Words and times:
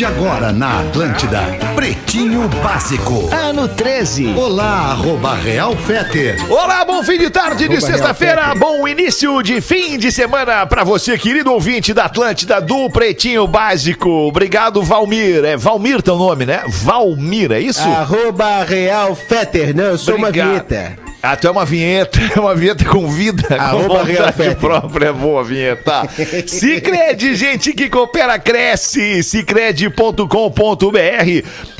De 0.00 0.06
agora 0.06 0.50
na 0.50 0.80
Atlântida, 0.80 1.42
Pretinho 1.76 2.48
Básico. 2.62 3.28
Ano 3.34 3.68
13. 3.68 4.28
Olá, 4.28 4.92
arroba 4.92 5.34
Real 5.34 5.76
Feter. 5.76 6.42
Olá, 6.50 6.86
bom 6.86 7.02
fim 7.02 7.18
de 7.18 7.28
tarde 7.28 7.68
de 7.68 7.76
Arroba 7.76 7.86
sexta-feira, 7.86 8.44
Real 8.44 8.54
Feter. 8.54 8.60
bom 8.66 8.88
início 8.88 9.42
de 9.42 9.60
fim 9.60 9.98
de 9.98 10.10
semana 10.10 10.64
pra 10.64 10.84
você, 10.84 11.18
querido 11.18 11.52
ouvinte 11.52 11.92
da 11.92 12.06
Atlântida 12.06 12.62
do 12.62 12.88
Pretinho 12.88 13.46
Básico. 13.46 14.08
Obrigado, 14.08 14.82
Valmir. 14.82 15.44
É 15.44 15.54
Valmir 15.54 16.00
teu 16.00 16.16
nome, 16.16 16.46
né? 16.46 16.62
Valmir, 16.66 17.52
é 17.52 17.60
isso? 17.60 17.86
Arroba 17.86 18.64
Real 18.64 19.14
Fetter. 19.14 19.76
Não, 19.76 19.84
eu 19.84 19.98
sou 19.98 20.14
Obrigado. 20.14 20.46
uma 20.46 20.52
vinheta. 20.54 21.09
Ah, 21.22 21.36
tu 21.36 21.46
é 21.46 21.50
uma 21.50 21.66
vinheta, 21.66 22.18
é 22.34 22.40
uma 22.40 22.54
vinheta 22.54 22.84
com 22.86 23.06
vida, 23.08 23.46
com 23.46 23.54
Arroba 23.54 24.04
Real 24.04 24.26
vontade 24.26 24.54
própria, 24.56 25.08
é 25.08 25.12
boa 25.12 25.44
vinheta. 25.44 26.08
Cicred, 26.48 27.34
gente 27.34 27.74
que 27.74 27.90
coopera, 27.90 28.38
cresce, 28.38 29.22
cicred.com.br. 29.22 30.24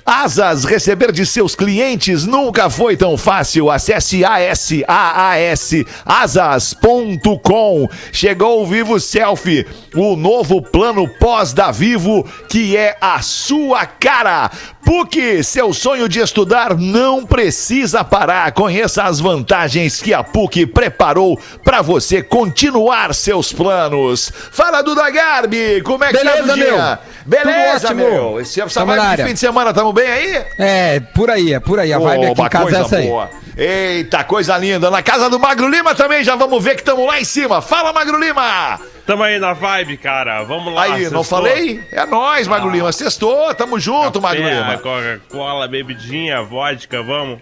Asas, 0.04 0.64
receber 0.64 1.12
de 1.12 1.24
seus 1.24 1.54
clientes 1.54 2.26
nunca 2.26 2.68
foi 2.68 2.96
tão 2.96 3.16
fácil. 3.16 3.70
Acesse 3.70 4.24
ASAAS, 4.24 5.84
asas.com. 6.04 7.88
Chegou 8.12 8.62
o 8.62 8.66
Vivo 8.66 8.98
Selfie, 8.98 9.66
o 9.94 10.16
novo 10.16 10.60
plano 10.60 11.08
pós 11.18 11.52
da 11.52 11.70
Vivo, 11.70 12.26
que 12.48 12.76
é 12.76 12.96
a 13.00 13.22
sua 13.22 13.86
cara. 13.86 14.50
PUC, 14.90 15.44
seu 15.44 15.72
sonho 15.72 16.08
de 16.08 16.18
estudar 16.18 16.76
não 16.76 17.24
precisa 17.24 18.02
parar. 18.02 18.50
Conheça 18.50 19.04
as 19.04 19.20
vantagens 19.20 20.02
que 20.02 20.12
a 20.12 20.24
PUC 20.24 20.66
preparou 20.66 21.38
para 21.62 21.80
você 21.80 22.20
continuar 22.20 23.14
seus 23.14 23.52
planos. 23.52 24.32
Fala, 24.50 24.82
Duda 24.82 25.08
Garbi, 25.08 25.80
como 25.82 26.02
é 26.02 26.08
que 26.08 26.14
Beleza, 26.18 26.44
tá 26.44 26.52
o 26.52 26.56
dia? 26.56 26.64
meu. 26.64 26.98
Beleza, 27.24 27.88
Tudo 27.88 28.02
ótimo. 28.02 28.10
meu. 28.10 28.40
Esse, 28.40 28.60
essa 28.60 28.84
vibe 28.84 29.16
de 29.16 29.24
fim 29.26 29.32
de 29.34 29.38
semana, 29.38 29.72
tamo 29.72 29.92
bem 29.92 30.10
aí? 30.10 30.44
É, 30.58 30.98
por 31.14 31.30
aí, 31.30 31.54
é 31.54 31.60
por 31.60 31.78
aí. 31.78 31.92
A 31.92 31.98
vibe 32.00 32.24
aqui 32.24 32.32
Oba, 32.32 32.46
em 32.46 32.48
casa 32.48 32.64
é 32.64 32.66
coisa 32.72 32.80
essa 32.80 32.96
aí. 32.96 33.06
boa. 33.06 33.30
Eita, 33.62 34.24
coisa 34.24 34.56
linda. 34.56 34.90
Na 34.90 35.02
casa 35.02 35.28
do 35.28 35.38
Magro 35.38 35.68
Lima 35.68 35.94
também, 35.94 36.24
já 36.24 36.34
vamos 36.34 36.64
ver 36.64 36.76
que 36.76 36.80
estamos 36.80 37.06
lá 37.06 37.20
em 37.20 37.24
cima. 37.24 37.60
Fala, 37.60 37.92
Magro 37.92 38.18
Lima! 38.18 38.80
Tamo 39.04 39.22
aí 39.22 39.38
na 39.38 39.52
vibe, 39.52 39.98
cara. 39.98 40.42
Vamos 40.44 40.72
lá. 40.72 40.84
Aí, 40.84 41.10
não 41.10 41.22
falei? 41.22 41.84
É 41.92 42.06
nóis, 42.06 42.48
Magro 42.48 42.70
Lima. 42.70 42.90
Sextou, 42.90 43.54
tamo 43.54 43.78
junto, 43.78 44.18
Magro 44.18 44.42
Café, 44.42 44.54
Lima. 44.54 44.78
Coca-Cola, 44.78 45.68
bebidinha, 45.68 46.40
vodka, 46.42 47.02
vamos. 47.02 47.38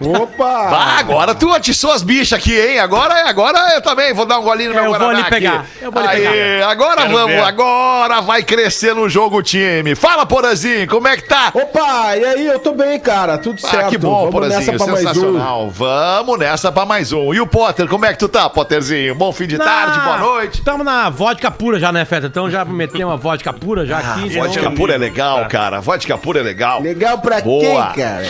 Opa! 0.00 0.44
Ah, 0.44 0.98
agora 0.98 1.34
tu 1.36 1.52
atiçou 1.52 1.92
as 1.92 2.02
bichas 2.02 2.32
aqui, 2.38 2.58
hein? 2.58 2.80
Agora, 2.80 3.28
agora 3.28 3.74
eu 3.74 3.80
também 3.80 4.12
vou 4.12 4.26
dar 4.26 4.40
um 4.40 4.42
golinho 4.42 4.70
no 4.72 4.78
É, 4.78 4.82
meu 4.82 4.92
eu 4.92 4.98
vou 4.98 4.98
Guaraná 4.98 5.20
ali 5.20 5.30
pegar. 5.30 5.66
Eu 5.80 5.92
vou 5.92 6.02
ali 6.02 6.26
Aí, 6.26 6.32
pegar. 6.32 6.68
agora 6.70 6.96
Quero 7.02 7.12
vamos, 7.12 7.34
ver. 7.36 7.40
agora 7.44 8.20
vai 8.20 8.42
crescer 8.42 8.92
no 8.94 9.08
jogo 9.08 9.36
o 9.38 9.42
time. 9.42 9.94
Fala, 9.94 10.26
Porazinho, 10.26 10.88
como 10.88 11.06
é 11.06 11.16
que 11.16 11.22
tá? 11.28 11.50
Opa, 11.54 12.16
e 12.16 12.24
aí, 12.24 12.46
eu 12.46 12.58
tô 12.58 12.72
bem, 12.72 12.98
cara. 12.98 13.38
Tudo 13.38 13.60
Ah, 13.64 13.68
certo. 13.68 13.88
que 13.90 13.96
bom, 13.98 14.30
Vamos 14.30 14.48
nessa 14.48 14.72
Porazinho, 14.72 14.78
mais 14.78 14.92
um. 14.92 14.96
sensacional. 15.14 15.70
Vamos 15.70 16.38
nessa 16.40 16.72
pra 16.72 16.84
mais 16.84 17.12
um. 17.12 17.32
E 17.32 17.40
o 17.40 17.46
Potter, 17.46 17.86
como 17.86 18.04
é 18.04 18.12
que 18.12 18.18
tu 18.18 18.28
tá, 18.28 18.50
Potterzinho? 18.50 19.14
Bom 19.14 19.32
fim 19.32 19.46
de 19.46 19.58
tarde, 19.58 20.00
boa 20.00 20.18
noite. 20.18 20.62
Tamo 20.62 20.82
na 20.82 21.08
vodka 21.08 21.52
pura 21.52 21.78
já, 21.78 21.92
né, 21.92 22.04
Feta? 22.04 22.26
Então 22.26 22.50
já 22.50 22.64
metemos 22.64 23.06
uma 23.12 23.16
vodka 23.16 23.52
pura 23.52 23.86
já 23.86 23.98
Ah, 23.98 24.14
aqui. 24.16 24.28
vodka 24.36 24.70
pura 24.72 24.94
é 24.94 24.98
legal, 24.98 25.46
cara. 25.48 25.80
Vodka 25.80 26.18
pura 26.18 26.40
é 26.40 26.42
legal. 26.42 26.80
Legal 26.82 27.18
pra 27.18 27.40
Boa. 27.40 27.92
quem, 27.94 28.02
cara? 28.04 28.26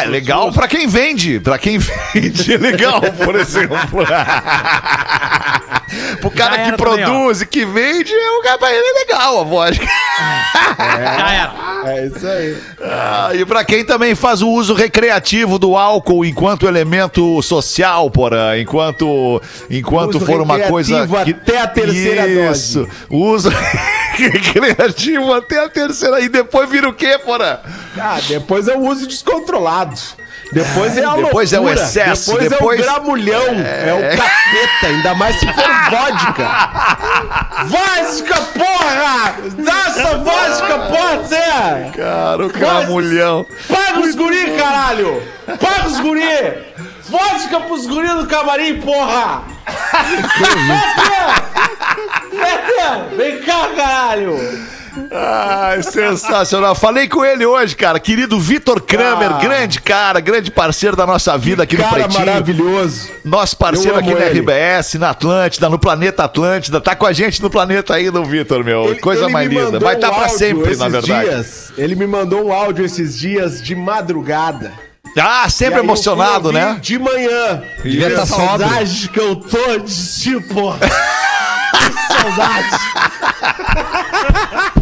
É, 0.00 0.04
legal 0.06 0.50
pra 0.50 0.66
quem 0.66 0.86
vende. 0.96 1.38
Pra 1.40 1.58
quem 1.58 1.78
vende 1.78 2.54
é 2.54 2.56
legal, 2.56 3.02
por 3.24 3.36
exemplo. 3.36 3.76
Pro 6.20 6.30
cara 6.30 6.64
que 6.64 6.76
produz 6.76 7.42
e 7.42 7.46
que 7.46 7.64
vende, 7.64 8.12
é 8.12 8.30
um 8.32 8.42
cara 8.42 8.58
pra 8.58 8.72
ele 8.72 8.84
é 8.84 8.92
legal 9.00 9.40
a 9.40 9.44
vodka. 9.44 9.86
Já 9.86 11.32
era. 11.32 11.92
É 11.92 12.06
isso 12.06 12.26
aí. 12.26 12.56
Ah, 12.82 13.30
e 13.32 13.44
pra 13.44 13.64
quem 13.64 13.84
também 13.84 14.14
faz 14.14 14.42
o 14.42 14.48
uso 14.48 14.74
recreativo 14.74 15.58
do 15.58 15.76
álcool 15.76 16.24
enquanto 16.24 16.66
elemento 16.66 17.40
social, 17.40 18.10
porra, 18.10 18.58
enquanto 18.58 19.40
enquanto 19.70 20.16
Uso 20.16 20.26
for 20.26 20.40
uma 20.40 20.58
coisa 20.58 21.02
recreativo 21.02 21.40
até 21.40 21.60
a 21.60 21.66
terceira 21.68 22.26
Isso. 22.26 22.80
dose. 22.80 22.90
Uso 23.08 23.50
recreativo 24.16 25.32
até 25.32 25.64
a 25.64 25.68
terceira 25.68 26.20
e 26.20 26.28
depois 26.28 26.68
vira 26.68 26.88
o 26.88 26.92
quê, 26.92 27.18
porra? 27.24 27.62
Ah, 27.96 28.18
depois 28.26 28.66
é 28.66 28.74
o 28.74 28.80
uso 28.80 29.06
descontrolado. 29.06 29.96
Depois 30.52 30.96
é 30.96 31.04
a 31.04 31.14
Depois 31.14 31.52
é 31.52 31.60
o 31.60 31.68
excesso, 31.68 32.32
Depois, 32.32 32.48
depois- 32.50 32.80
é 32.80 32.82
o 32.82 32.86
gramulhão. 32.86 33.54
É... 33.58 33.92
o 33.94 34.16
capeta. 34.16 34.86
Ainda 34.86 35.14
mais 35.14 35.36
se 35.36 35.46
for 35.46 35.90
vodka. 35.90 36.48
vodka, 37.66 38.40
porra! 38.58 39.34
Dá 39.58 39.78
essa 39.86 40.18
vodka, 40.18 40.78
pode 40.78 41.28
ser! 41.28 41.92
Cara, 41.96 42.46
o 42.46 42.50
camulhão. 42.50 43.46
Paga 43.68 44.00
os 44.00 44.14
guri, 44.14 44.52
caralho! 44.56 45.22
Paga 45.46 45.88
os 45.88 46.00
guri! 46.00 46.76
Vodka 47.08 47.60
pros 47.60 47.86
guri 47.86 48.08
do 48.08 48.26
camarim, 48.26 48.80
porra! 48.80 49.42
Fetter! 50.38 51.42
Fetter! 52.30 53.16
Vem 53.16 53.42
cá, 53.42 53.68
caralho! 53.76 54.36
Ai, 55.12 55.82
sensacional. 55.82 56.74
Falei 56.74 57.08
com 57.08 57.24
ele 57.24 57.44
hoje, 57.44 57.74
cara. 57.76 57.98
Querido 58.00 58.38
Vitor 58.40 58.80
Kramer, 58.80 59.30
Ah. 59.34 59.38
grande 59.38 59.80
cara, 59.80 60.20
grande 60.20 60.50
parceiro 60.50 60.96
da 60.96 61.06
nossa 61.06 61.36
vida 61.36 61.62
aqui 61.62 61.76
no 61.76 61.82
Cara 61.84 61.94
Pretinho. 62.04 62.26
maravilhoso. 62.26 63.10
Nosso 63.24 63.56
parceiro 63.56 63.98
aqui 63.98 64.12
na 64.14 64.26
ele. 64.26 64.40
RBS, 64.40 64.94
na 64.98 65.10
Atlântida, 65.10 65.68
no 65.68 65.78
Planeta 65.78 66.24
Atlântida. 66.24 66.80
Tá 66.80 66.94
com 66.96 67.06
a 67.06 67.12
gente 67.12 67.42
no 67.42 67.50
planeta 67.50 67.94
ainda, 67.94 68.22
Vitor, 68.22 68.64
meu. 68.64 68.86
Ele- 68.86 69.00
Coisa 69.00 69.24
ele 69.24 69.32
mais 69.32 69.48
linda. 69.48 69.78
Vai 69.78 69.94
estar 69.96 70.10
um 70.10 70.14
pra 70.14 70.22
áudio 70.24 70.38
sempre, 70.38 70.76
na 70.76 70.86
esses 70.86 70.92
verdade. 70.92 71.28
dias. 71.28 71.72
ele 71.76 71.94
me 71.94 72.06
mandou 72.06 72.46
um 72.46 72.52
áudio 72.52 72.84
esses 72.84 73.18
dias 73.18 73.62
de 73.62 73.74
madrugada. 73.74 74.72
Ah, 75.18 75.44
E 75.46 75.50
sempre 75.50 75.78
emocionado, 75.80 76.52
né? 76.52 76.78
De 76.80 76.98
manhã. 76.98 77.62
Devia 77.82 78.10
Que 78.10 78.16
tá 78.16 78.26
sóbrio. 78.26 78.48
saudade 78.48 79.08
que 79.08 79.18
eu 79.20 79.36
tô 79.36 79.78
de 79.78 80.20
tipo. 80.20 80.74
que 80.78 82.12
saudade. 82.12 82.76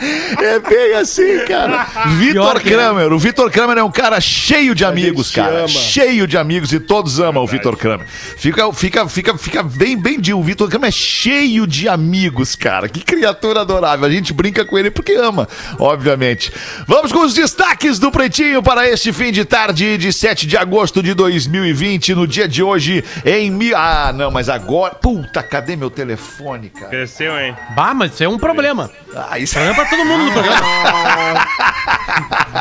É 0.40 0.58
bem 0.58 0.94
assim, 0.94 1.44
cara. 1.46 1.86
Vitor 2.18 2.56
é. 2.56 2.60
Kramer. 2.60 3.12
O 3.12 3.18
Vitor 3.18 3.50
Kramer 3.50 3.78
é 3.78 3.84
um 3.84 3.90
cara 3.90 4.20
cheio 4.20 4.74
de 4.74 4.84
amigos, 4.84 5.30
cara. 5.30 5.60
ama. 5.60 5.68
Cheio 5.68 6.26
de 6.26 6.38
amigos 6.38 6.72
e 6.72 6.80
todos 6.80 7.20
amam 7.20 7.42
o 7.44 7.46
Vitor 7.46 7.76
Kramer. 7.76 8.06
Fica, 8.06 8.72
fica, 8.72 9.08
fica, 9.08 9.36
fica 9.36 9.62
bem, 9.62 9.96
bem 9.96 10.18
de. 10.18 10.32
O 10.32 10.42
Vitor 10.42 10.68
Kramer 10.68 10.88
é 10.88 10.92
cheio 10.92 11.66
de 11.66 11.88
amigos, 11.88 12.56
cara. 12.56 12.88
Que 12.88 13.00
criatura 13.00 13.60
adorável. 13.60 14.06
A 14.06 14.10
gente 14.10 14.32
brinca 14.32 14.64
com 14.64 14.78
ele 14.78 14.90
porque 14.90 15.12
ama, 15.12 15.48
obviamente. 15.78 16.52
Vamos 16.86 17.12
com 17.12 17.20
os 17.20 17.34
destaques 17.34 17.98
do 17.98 18.10
Pretinho 18.10 18.62
para 18.62 18.88
este 18.88 19.12
fim 19.12 19.30
de 19.30 19.44
tarde 19.44 19.98
de 19.98 20.12
7 20.12 20.46
de 20.46 20.56
agosto 20.56 21.02
de 21.02 21.12
2020. 21.12 22.14
No 22.14 22.26
dia 22.26 22.48
de 22.48 22.62
hoje, 22.62 23.04
em. 23.24 23.50
Mi... 23.50 23.74
Ah, 23.74 24.12
não, 24.14 24.30
mas 24.30 24.48
agora. 24.48 24.94
Puta, 24.94 25.42
cadê 25.42 25.76
meu 25.76 25.90
telefone, 25.90 26.70
cara? 26.70 26.88
Cresceu, 26.88 27.38
hein? 27.38 27.54
Bah, 27.74 27.94
mas 27.94 28.14
isso 28.14 28.24
é 28.24 28.28
um 28.28 28.38
problema. 28.38 28.90
Ah, 29.14 29.38
isso 29.38 29.54
Problema 29.54 29.74
pra 29.74 29.89
todo 29.90 30.04
mundo 30.04 30.24
no 30.24 30.32
programa. 30.32 30.60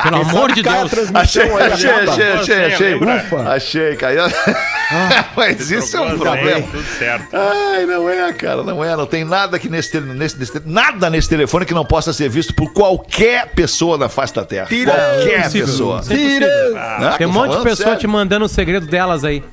Pelo 0.03 0.15
amor 0.21 0.51
de 0.53 0.61
Deus. 0.63 0.91
Achei, 1.13 1.43
achei, 1.43 1.89
acaba. 1.89 2.11
achei, 2.11 2.31
achei, 2.33 2.65
achei. 2.65 2.93
Ufa. 2.95 3.37
Achei, 3.53 3.95
caiu. 3.95 4.23
Mas 5.35 5.69
isso 5.71 5.97
é 5.97 6.01
um 6.01 6.17
problema. 6.17 6.61
Tudo 6.67 6.83
certo. 6.97 7.27
Ai, 7.35 7.85
não 7.85 8.09
é, 8.09 8.33
cara, 8.33 8.63
não 8.63 8.83
é. 8.83 8.95
Não 8.95 9.05
tem 9.05 9.23
nada 9.23 9.59
que 9.59 9.69
nesse, 9.69 9.99
nesse, 9.99 10.37
nesse- 10.37 10.61
nada 10.65 11.09
nesse 11.09 11.29
telefone 11.29 11.65
que 11.65 11.73
não 11.73 11.85
possa 11.85 12.11
ser 12.13 12.29
visto 12.29 12.53
por 12.55 12.71
qualquer 12.73 13.47
pessoa 13.53 13.97
da 13.97 14.09
face 14.09 14.33
da 14.33 14.43
Terra. 14.45 14.67
qualquer 14.67 15.39
Impossível. 15.39 15.67
pessoa. 15.67 15.97
É 15.97 16.13
impossível. 16.13 16.77
Ah, 16.77 17.15
Tem 17.17 17.27
um 17.27 17.31
monte 17.31 17.51
de 17.57 17.63
pessoa 17.63 17.75
sério. 17.89 17.99
te 17.99 18.07
mandando 18.07 18.45
o 18.45 18.49
segredo 18.49 18.87
delas 18.87 19.23
aí. 19.23 19.43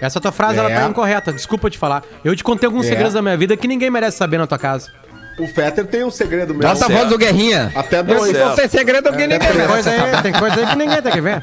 Essa 0.00 0.20
tua 0.20 0.30
frase, 0.30 0.58
ela 0.58 0.70
É. 0.70 0.74
tá 0.80 0.86
incorreta. 0.86 1.32
Desculpa 1.32 1.70
te 1.70 1.78
falar. 1.78 2.02
Eu 2.24 2.36
te 2.36 2.44
contei 2.44 2.66
alguns 2.66 2.84
É. 2.86 2.90
segredos 2.90 3.14
da 3.14 3.22
minha 3.22 3.36
vida 3.36 3.56
que 3.56 3.66
ninguém 3.66 3.90
merece 3.90 4.18
saber 4.18 4.38
na 4.38 4.46
tua 4.46 4.58
casa. 4.58 4.90
O 5.38 5.46
Fetter 5.46 5.84
tem 5.84 6.02
um 6.02 6.10
segredo 6.10 6.54
meu. 6.54 6.66
Bota 6.66 6.86
a 6.86 6.88
voz 6.88 7.08
do 7.08 7.18
Guerrinha. 7.18 7.70
Até 7.74 8.02
dois. 8.02 8.32
não 8.32 8.54
tem 8.54 8.68
segredo 8.68 9.10
que 9.10 9.18
ninguém 9.18 9.38
Tem 9.38 9.66
coisa, 9.66 9.90
aí, 9.90 10.22
tem 10.22 10.32
coisa 10.32 10.60
aí 10.60 10.66
que 10.66 10.76
ninguém 10.76 11.02
tem 11.02 11.12
que 11.12 11.20
ver. 11.20 11.42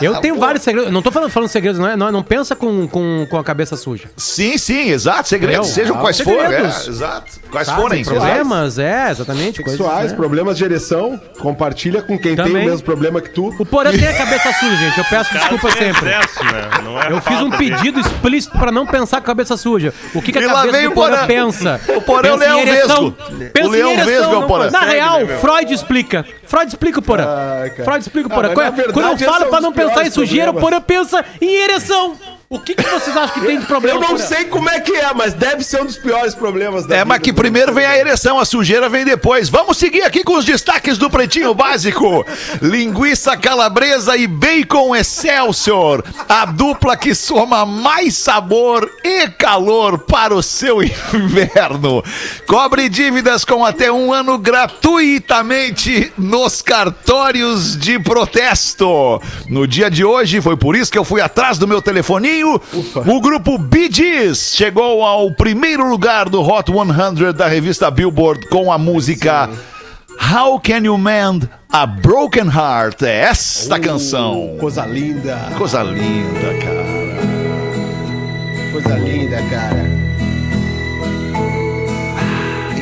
Eu 0.00 0.16
tenho 0.16 0.38
vários 0.38 0.62
segredos. 0.62 0.92
Não 0.92 1.02
tô 1.02 1.10
falando, 1.10 1.30
falando 1.30 1.48
segredos, 1.48 1.78
não, 1.78 1.88
é, 1.88 1.96
não, 1.96 2.12
não 2.12 2.22
pensa 2.22 2.54
com, 2.54 2.86
com, 2.86 3.26
com 3.28 3.38
a 3.38 3.44
cabeça 3.44 3.76
suja. 3.76 4.08
Sim, 4.16 4.56
sim, 4.58 4.90
exato. 4.90 5.28
Segredos, 5.28 5.68
sejam 5.68 5.96
Ah, 5.96 6.00
quais 6.00 6.20
forem. 6.20 6.52
É, 6.52 6.66
exato. 6.66 7.43
Quais 7.54 7.66
Sabe, 7.68 7.80
forem? 7.80 8.04
Problemas, 8.04 8.78
é, 8.78 9.10
exatamente. 9.10 9.62
coisas, 9.62 9.80
Sexuais, 9.80 10.10
né? 10.10 10.16
problemas 10.16 10.56
de 10.58 10.64
ereção, 10.64 11.20
compartilha 11.40 12.02
com 12.02 12.18
quem 12.18 12.34
tem 12.34 12.44
Também. 12.44 12.66
o 12.66 12.70
mesmo 12.70 12.82
problema 12.84 13.20
que 13.20 13.30
tu. 13.30 13.54
O 13.58 13.64
Porã 13.64 13.90
tem 13.92 14.06
a 14.08 14.16
cabeça 14.16 14.52
suja, 14.54 14.76
gente. 14.76 14.98
Eu 14.98 15.04
peço 15.04 15.32
desculpa 15.32 15.68
tem 15.68 15.92
sempre. 15.92 16.10
excesso, 16.10 16.44
né? 16.44 16.68
Não 16.82 17.00
é 17.00 17.12
Eu 17.12 17.20
fiz 17.20 17.40
um 17.40 17.48
dele. 17.50 17.74
pedido 17.76 18.00
explícito 18.00 18.58
pra 18.58 18.72
não 18.72 18.84
pensar 18.86 19.18
com 19.18 19.22
a 19.22 19.26
cabeça 19.26 19.56
suja. 19.56 19.94
O 20.14 20.20
que, 20.20 20.32
que 20.32 20.38
a 20.38 20.48
cabeça 20.48 20.82
do 20.82 20.88
o 20.88 20.92
Porã 20.92 21.10
Porã. 21.14 21.26
pensa? 21.26 21.80
O 21.96 22.00
Porã 22.02 22.28
é 22.28 22.32
o 22.32 22.36
Leão 22.36 22.58
ereção. 22.60 23.14
Vesgo. 23.28 23.50
Pensa 23.52 23.68
O 23.68 23.70
Leão 23.70 23.88
em 23.90 23.92
ereção, 23.92 24.12
Vesgo 24.12 24.34
é 24.34 24.38
o 24.38 24.46
Porã. 24.46 24.70
Na 24.70 24.80
real, 24.80 25.20
né? 25.24 25.38
Freud 25.38 25.72
explica. 25.72 26.24
Freud 26.46 26.68
explica 26.68 26.98
o 26.98 27.02
Porã. 27.02 27.26
Freud 27.84 28.00
explica 28.00 28.28
o 28.28 28.32
Ah, 28.32 28.34
Porã. 28.34 28.48
Quando, 28.54 28.64
na 28.64 28.70
verdade, 28.70 28.92
quando 28.92 29.20
eu 29.20 29.28
falo 29.30 29.44
é 29.44 29.48
pra 29.48 29.60
não 29.60 29.72
pensar 29.72 30.06
em 30.06 30.10
sujeira, 30.10 30.50
o. 30.50 30.54
Porã 30.54 30.80
pensa 30.80 31.24
em 31.40 31.54
ereção. 31.54 32.16
O 32.54 32.60
que, 32.60 32.74
que 32.74 32.82
vocês 32.88 33.16
acham 33.16 33.40
que 33.40 33.46
tem 33.46 33.58
de 33.58 33.66
problema? 33.66 33.98
Eu 33.98 34.08
não 34.08 34.16
sei 34.18 34.44
como 34.44 34.70
é 34.70 34.78
que 34.80 34.92
é, 34.94 35.12
mas 35.12 35.34
deve 35.34 35.64
ser 35.64 35.82
um 35.82 35.86
dos 35.86 35.96
piores 35.96 36.34
problemas 36.34 36.86
da 36.86 36.94
É, 36.96 37.04
mas 37.04 37.16
vida 37.18 37.24
que 37.24 37.32
do- 37.32 37.36
primeiro 37.36 37.72
vem 37.74 37.84
a 37.84 37.98
ereção, 37.98 38.38
a 38.38 38.44
sujeira 38.44 38.88
vem 38.88 39.04
depois. 39.04 39.48
Vamos 39.48 39.76
seguir 39.76 40.02
aqui 40.02 40.22
com 40.22 40.36
os 40.36 40.44
destaques 40.44 40.96
do 40.96 41.10
Pretinho 41.10 41.52
Básico. 41.54 42.24
Linguiça 42.62 43.36
calabresa 43.36 44.16
e 44.16 44.26
bacon 44.26 44.94
excelsior. 44.94 46.04
A 46.28 46.44
dupla 46.44 46.96
que 46.96 47.14
soma 47.14 47.66
mais 47.66 48.16
sabor 48.16 48.88
e 49.02 49.28
calor 49.30 49.98
para 49.98 50.34
o 50.34 50.42
seu 50.42 50.78
inverno. 51.12 52.02
Cobre 52.46 52.88
dívidas 52.88 53.44
com 53.44 53.64
até 53.64 53.90
um 53.90 54.12
ano 54.12 54.38
gratuitamente 54.38 56.12
nos 56.16 56.62
cartórios 56.62 57.76
de 57.76 57.98
protesto. 57.98 59.20
No 59.48 59.66
dia 59.66 59.90
de 59.90 60.04
hoje, 60.04 60.40
foi 60.40 60.56
por 60.56 60.76
isso 60.76 60.92
que 60.92 60.98
eu 60.98 61.04
fui 61.04 61.20
atrás 61.20 61.58
do 61.58 61.66
meu 61.66 61.82
telefoninho. 61.82 62.43
O 63.06 63.20
grupo 63.20 63.58
Bee 63.58 63.88
Gees 63.90 64.54
chegou 64.54 65.02
ao 65.04 65.30
primeiro 65.34 65.88
lugar 65.88 66.28
do 66.28 66.40
Hot 66.42 66.70
100 66.70 67.32
da 67.32 67.46
revista 67.48 67.90
Billboard 67.90 68.48
com 68.48 68.70
a 68.70 68.78
música 68.78 69.48
How 70.32 70.60
Can 70.60 70.84
You 70.84 70.98
Mend 70.98 71.48
a 71.72 71.86
Broken 71.86 72.46
Heart? 72.46 73.02
É 73.02 73.20
esta 73.22 73.78
canção. 73.80 74.56
Coisa 74.60 74.84
linda, 74.86 75.36
Coisa 75.58 75.82
linda, 75.82 76.54
cara. 76.62 76.84
coisa 78.72 78.96
linda, 78.98 79.36
cara. 79.50 80.04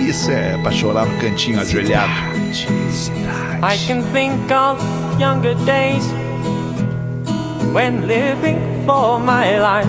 Isso 0.08 0.30
é 0.30 0.58
pra 0.58 0.70
chorar 0.70 1.06
no 1.06 1.18
cantinho 1.18 1.60
ajoelhado. 1.60 2.12
I 3.62 3.78
can 3.86 4.02
think 4.12 4.52
of 4.52 4.82
younger 5.18 5.54
days 5.64 6.04
when 7.72 8.06
living 8.06 8.58
for 8.86 9.18
my 9.18 9.58
life 9.58 9.88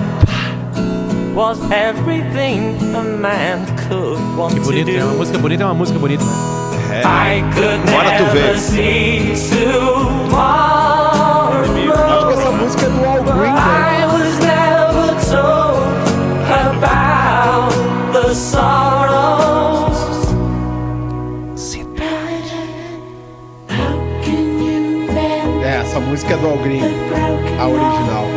was 1.35 1.59
everything 1.71 2.77
a 2.95 3.03
man 3.03 3.65
could 3.89 4.19
want 4.37 4.53
Que 4.53 4.59
to 4.59 4.65
bonito, 4.65 4.89
é 4.89 5.03
uma 5.03 5.11
do. 5.11 5.17
música 5.17 5.37
bonita, 5.39 5.63
é 5.63 5.65
uma 5.65 5.73
música 5.73 5.99
bonita. 5.99 6.23
I 7.05 7.43
could 7.55 7.89
Agora 7.89 8.17
tu 8.17 8.25
vê. 8.31 8.39
never 8.41 8.57
see 8.59 9.33
tomorrow. 9.49 11.63
Acho 11.63 12.27
que 12.27 12.33
essa 12.33 12.51
música 12.51 12.85
é 12.85 12.89
do 12.89 13.05
Al 13.05 13.23
Green, 13.23 13.53
né? 13.53 13.92
Essa 25.93 25.99
música 25.99 26.33
é 26.33 26.37
do 26.37 26.47
Al 26.47 26.57
Green, 26.57 26.81
a 27.59 27.67
original. 27.67 28.27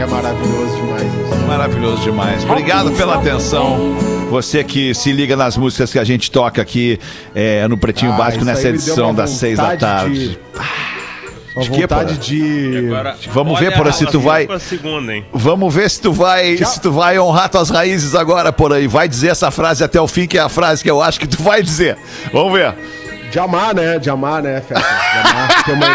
É 0.00 0.06
maravilhoso 0.06 0.76
demais 0.76 1.02
isso. 1.02 1.46
Maravilhoso 1.46 2.02
demais. 2.02 2.44
Obrigado 2.44 2.92
pela 2.92 3.16
atenção. 3.16 3.94
Você 4.30 4.64
que 4.64 4.94
se 4.94 5.12
liga 5.12 5.36
nas 5.36 5.54
músicas 5.58 5.92
que 5.92 5.98
a 5.98 6.04
gente 6.04 6.30
toca 6.30 6.62
aqui 6.62 6.98
é, 7.34 7.68
no 7.68 7.76
Pretinho 7.76 8.12
Ah, 8.12 8.16
Básico 8.16 8.42
nessa 8.44 8.70
edição 8.70 9.14
das 9.14 9.30
seis 9.30 9.58
da 9.58 9.76
tarde. 9.76 10.30
de- 10.30 10.38
Uma 11.54 11.62
De 11.62 11.70
vontade 11.70 12.16
de... 12.18 12.86
Agora, 12.86 13.16
Vamos 13.32 13.58
olha 13.58 13.70
ver, 13.70 13.76
Porã, 13.76 13.92
se 13.92 14.04
a 14.04 14.06
tu 14.08 14.20
vai- 14.20 14.48
segunda, 14.58 15.14
hein? 15.14 15.24
Vamos 15.32 15.74
ver 15.74 15.90
se 15.90 16.00
tu 16.00 16.10
vai, 16.12 16.56
se 16.56 16.80
tu 16.80 16.90
vai 16.90 17.18
honrar 17.18 17.48
tuas 17.50 17.68
raízes 17.70 18.14
agora 18.14 18.50
por 18.52 18.72
aí. 18.72 18.86
Vai 18.86 19.06
dizer 19.08 19.28
essa 19.28 19.50
frase 19.50 19.84
até 19.84 20.00
o 20.00 20.06
fim, 20.08 20.26
que 20.26 20.36
é 20.38 20.40
a 20.40 20.48
frase 20.48 20.82
que 20.82 20.90
eu 20.90 21.02
acho 21.02 21.20
que 21.20 21.26
tu 21.26 21.42
vai 21.42 21.62
dizer. 21.62 21.96
Vamos 22.32 22.52
ver. 22.52 22.74
De 23.36 23.40
amar, 23.40 23.74
né? 23.74 23.98
De 23.98 24.08
amar, 24.08 24.42
né, 24.42 24.62
Feta? 24.62 24.80
De 24.80 25.28
amar, 25.28 25.64
ter 25.66 25.72
uma. 25.72 25.86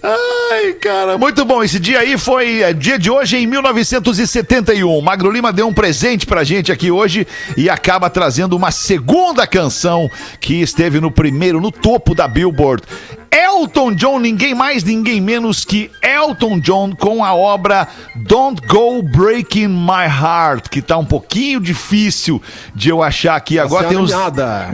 Ai, 0.00 0.72
cara, 0.74 1.18
muito 1.18 1.44
bom. 1.44 1.60
Esse 1.60 1.80
dia 1.80 1.98
aí 1.98 2.16
foi 2.16 2.62
é, 2.62 2.72
dia 2.72 2.96
de 2.96 3.10
hoje 3.10 3.36
em 3.36 3.48
1971. 3.48 5.00
Magro 5.00 5.28
Lima 5.28 5.52
deu 5.52 5.66
um 5.66 5.74
presente 5.74 6.24
pra 6.24 6.44
gente 6.44 6.70
aqui 6.70 6.92
hoje 6.92 7.26
e 7.56 7.68
acaba 7.68 8.08
trazendo 8.08 8.54
uma 8.56 8.70
segunda 8.70 9.44
canção 9.44 10.08
que 10.38 10.62
esteve 10.62 11.00
no 11.00 11.10
primeiro, 11.10 11.60
no 11.60 11.72
topo 11.72 12.14
da 12.14 12.28
Billboard. 12.28 12.84
Elton 13.32 13.92
John, 13.94 14.18
ninguém 14.18 14.54
mais, 14.54 14.82
ninguém 14.82 15.20
menos 15.20 15.64
que 15.64 15.88
Elton 16.02 16.58
John 16.58 16.92
com 16.96 17.24
a 17.24 17.32
obra 17.32 17.86
Don't 18.16 18.60
Go 18.66 19.02
Breaking 19.02 19.68
My 19.68 20.06
Heart, 20.06 20.68
que 20.68 20.82
tá 20.82 20.98
um 20.98 21.04
pouquinho 21.04 21.60
difícil 21.60 22.42
de 22.74 22.88
eu 22.88 23.02
achar 23.02 23.36
aqui. 23.36 23.58
Agora 23.58 23.86
Essa 23.86 23.94
é 23.94 23.96
tem 23.96 24.04
uns, 24.04 24.12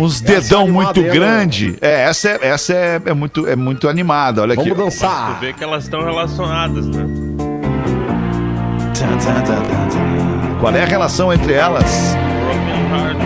uns 0.00 0.22
Essa 0.22 0.32
é 0.32 0.40
dedão 0.40 0.62
animada, 0.62 1.00
muito 1.00 1.12
grande. 1.12 1.78
É, 1.82 2.04
essa 2.04 2.28
é, 2.30 2.38
essa 2.42 2.72
é, 2.72 3.02
é 3.04 3.12
muito, 3.12 3.46
é 3.46 3.54
muito 3.56 3.88
animada. 3.88 4.40
Olha 4.40 4.54
aqui. 4.54 4.70
Vamos 4.70 4.94
Tu 4.94 5.00
dançar. 5.00 5.38
vê 5.38 5.52
que 5.52 5.62
elas 5.62 5.84
estão 5.84 6.02
relacionadas, 6.02 6.86
né? 6.86 7.04
Qual 10.60 10.74
é 10.74 10.82
a 10.82 10.86
relação 10.86 11.30
entre 11.32 11.52
elas? 11.52 12.16
Broken 12.46 12.90
Heart. 12.90 13.16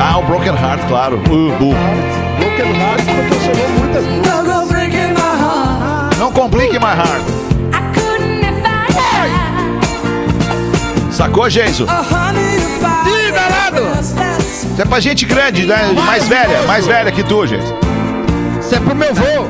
Ah, 0.00 0.18
o 0.18 0.22
Broken 0.22 0.54
Heart, 0.54 0.86
claro. 0.86 1.16
Uh, 1.28 1.52
uh. 1.54 1.74
Broken 2.38 2.80
Heart 2.80 3.04
proporcionou 3.04 3.18
muitas 3.18 3.46
músicas. 3.56 3.67
Complique 6.38 6.78
my 6.78 6.94
heart. 6.94 7.24
Sacou, 11.10 11.50
Geiso? 11.50 11.84
Ih, 11.84 13.32
danado! 13.32 13.82
Isso 14.40 14.80
é 14.80 14.84
pra 14.84 15.00
gente 15.00 15.26
grande, 15.26 15.66
né? 15.66 15.90
Mais 15.96 16.28
velha, 16.28 16.62
mais 16.62 16.86
velha 16.86 17.10
que 17.10 17.24
tu, 17.24 17.44
Geiso. 17.44 17.74
Isso 18.60 18.72
é 18.72 18.78
pro 18.78 18.94
meu 18.94 19.12
vô. 19.12 19.48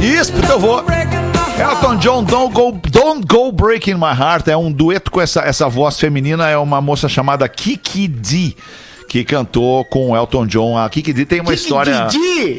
Isso, 0.00 0.32
pro 0.32 0.40
teu 0.40 0.58
vô. 0.58 0.78
Elton 0.78 1.96
John, 1.96 2.24
Don't 2.24 2.54
Go, 2.54 2.80
Don't 2.90 3.26
Go 3.26 3.52
Breaking 3.52 3.96
My 3.96 4.18
Heart. 4.18 4.48
É 4.48 4.56
um 4.56 4.72
dueto 4.72 5.10
com 5.10 5.20
essa, 5.20 5.42
essa 5.42 5.68
voz 5.68 6.00
feminina. 6.00 6.48
É 6.48 6.56
uma 6.56 6.80
moça 6.80 7.10
chamada 7.10 7.46
Kiki 7.46 8.08
D. 8.08 8.56
Que 9.06 9.22
cantou 9.22 9.84
com 9.84 10.12
o 10.12 10.16
Elton 10.16 10.46
John. 10.46 10.78
A 10.78 10.88
Kiki 10.88 11.12
D 11.12 11.26
tem 11.26 11.42
uma 11.42 11.52
história. 11.52 12.08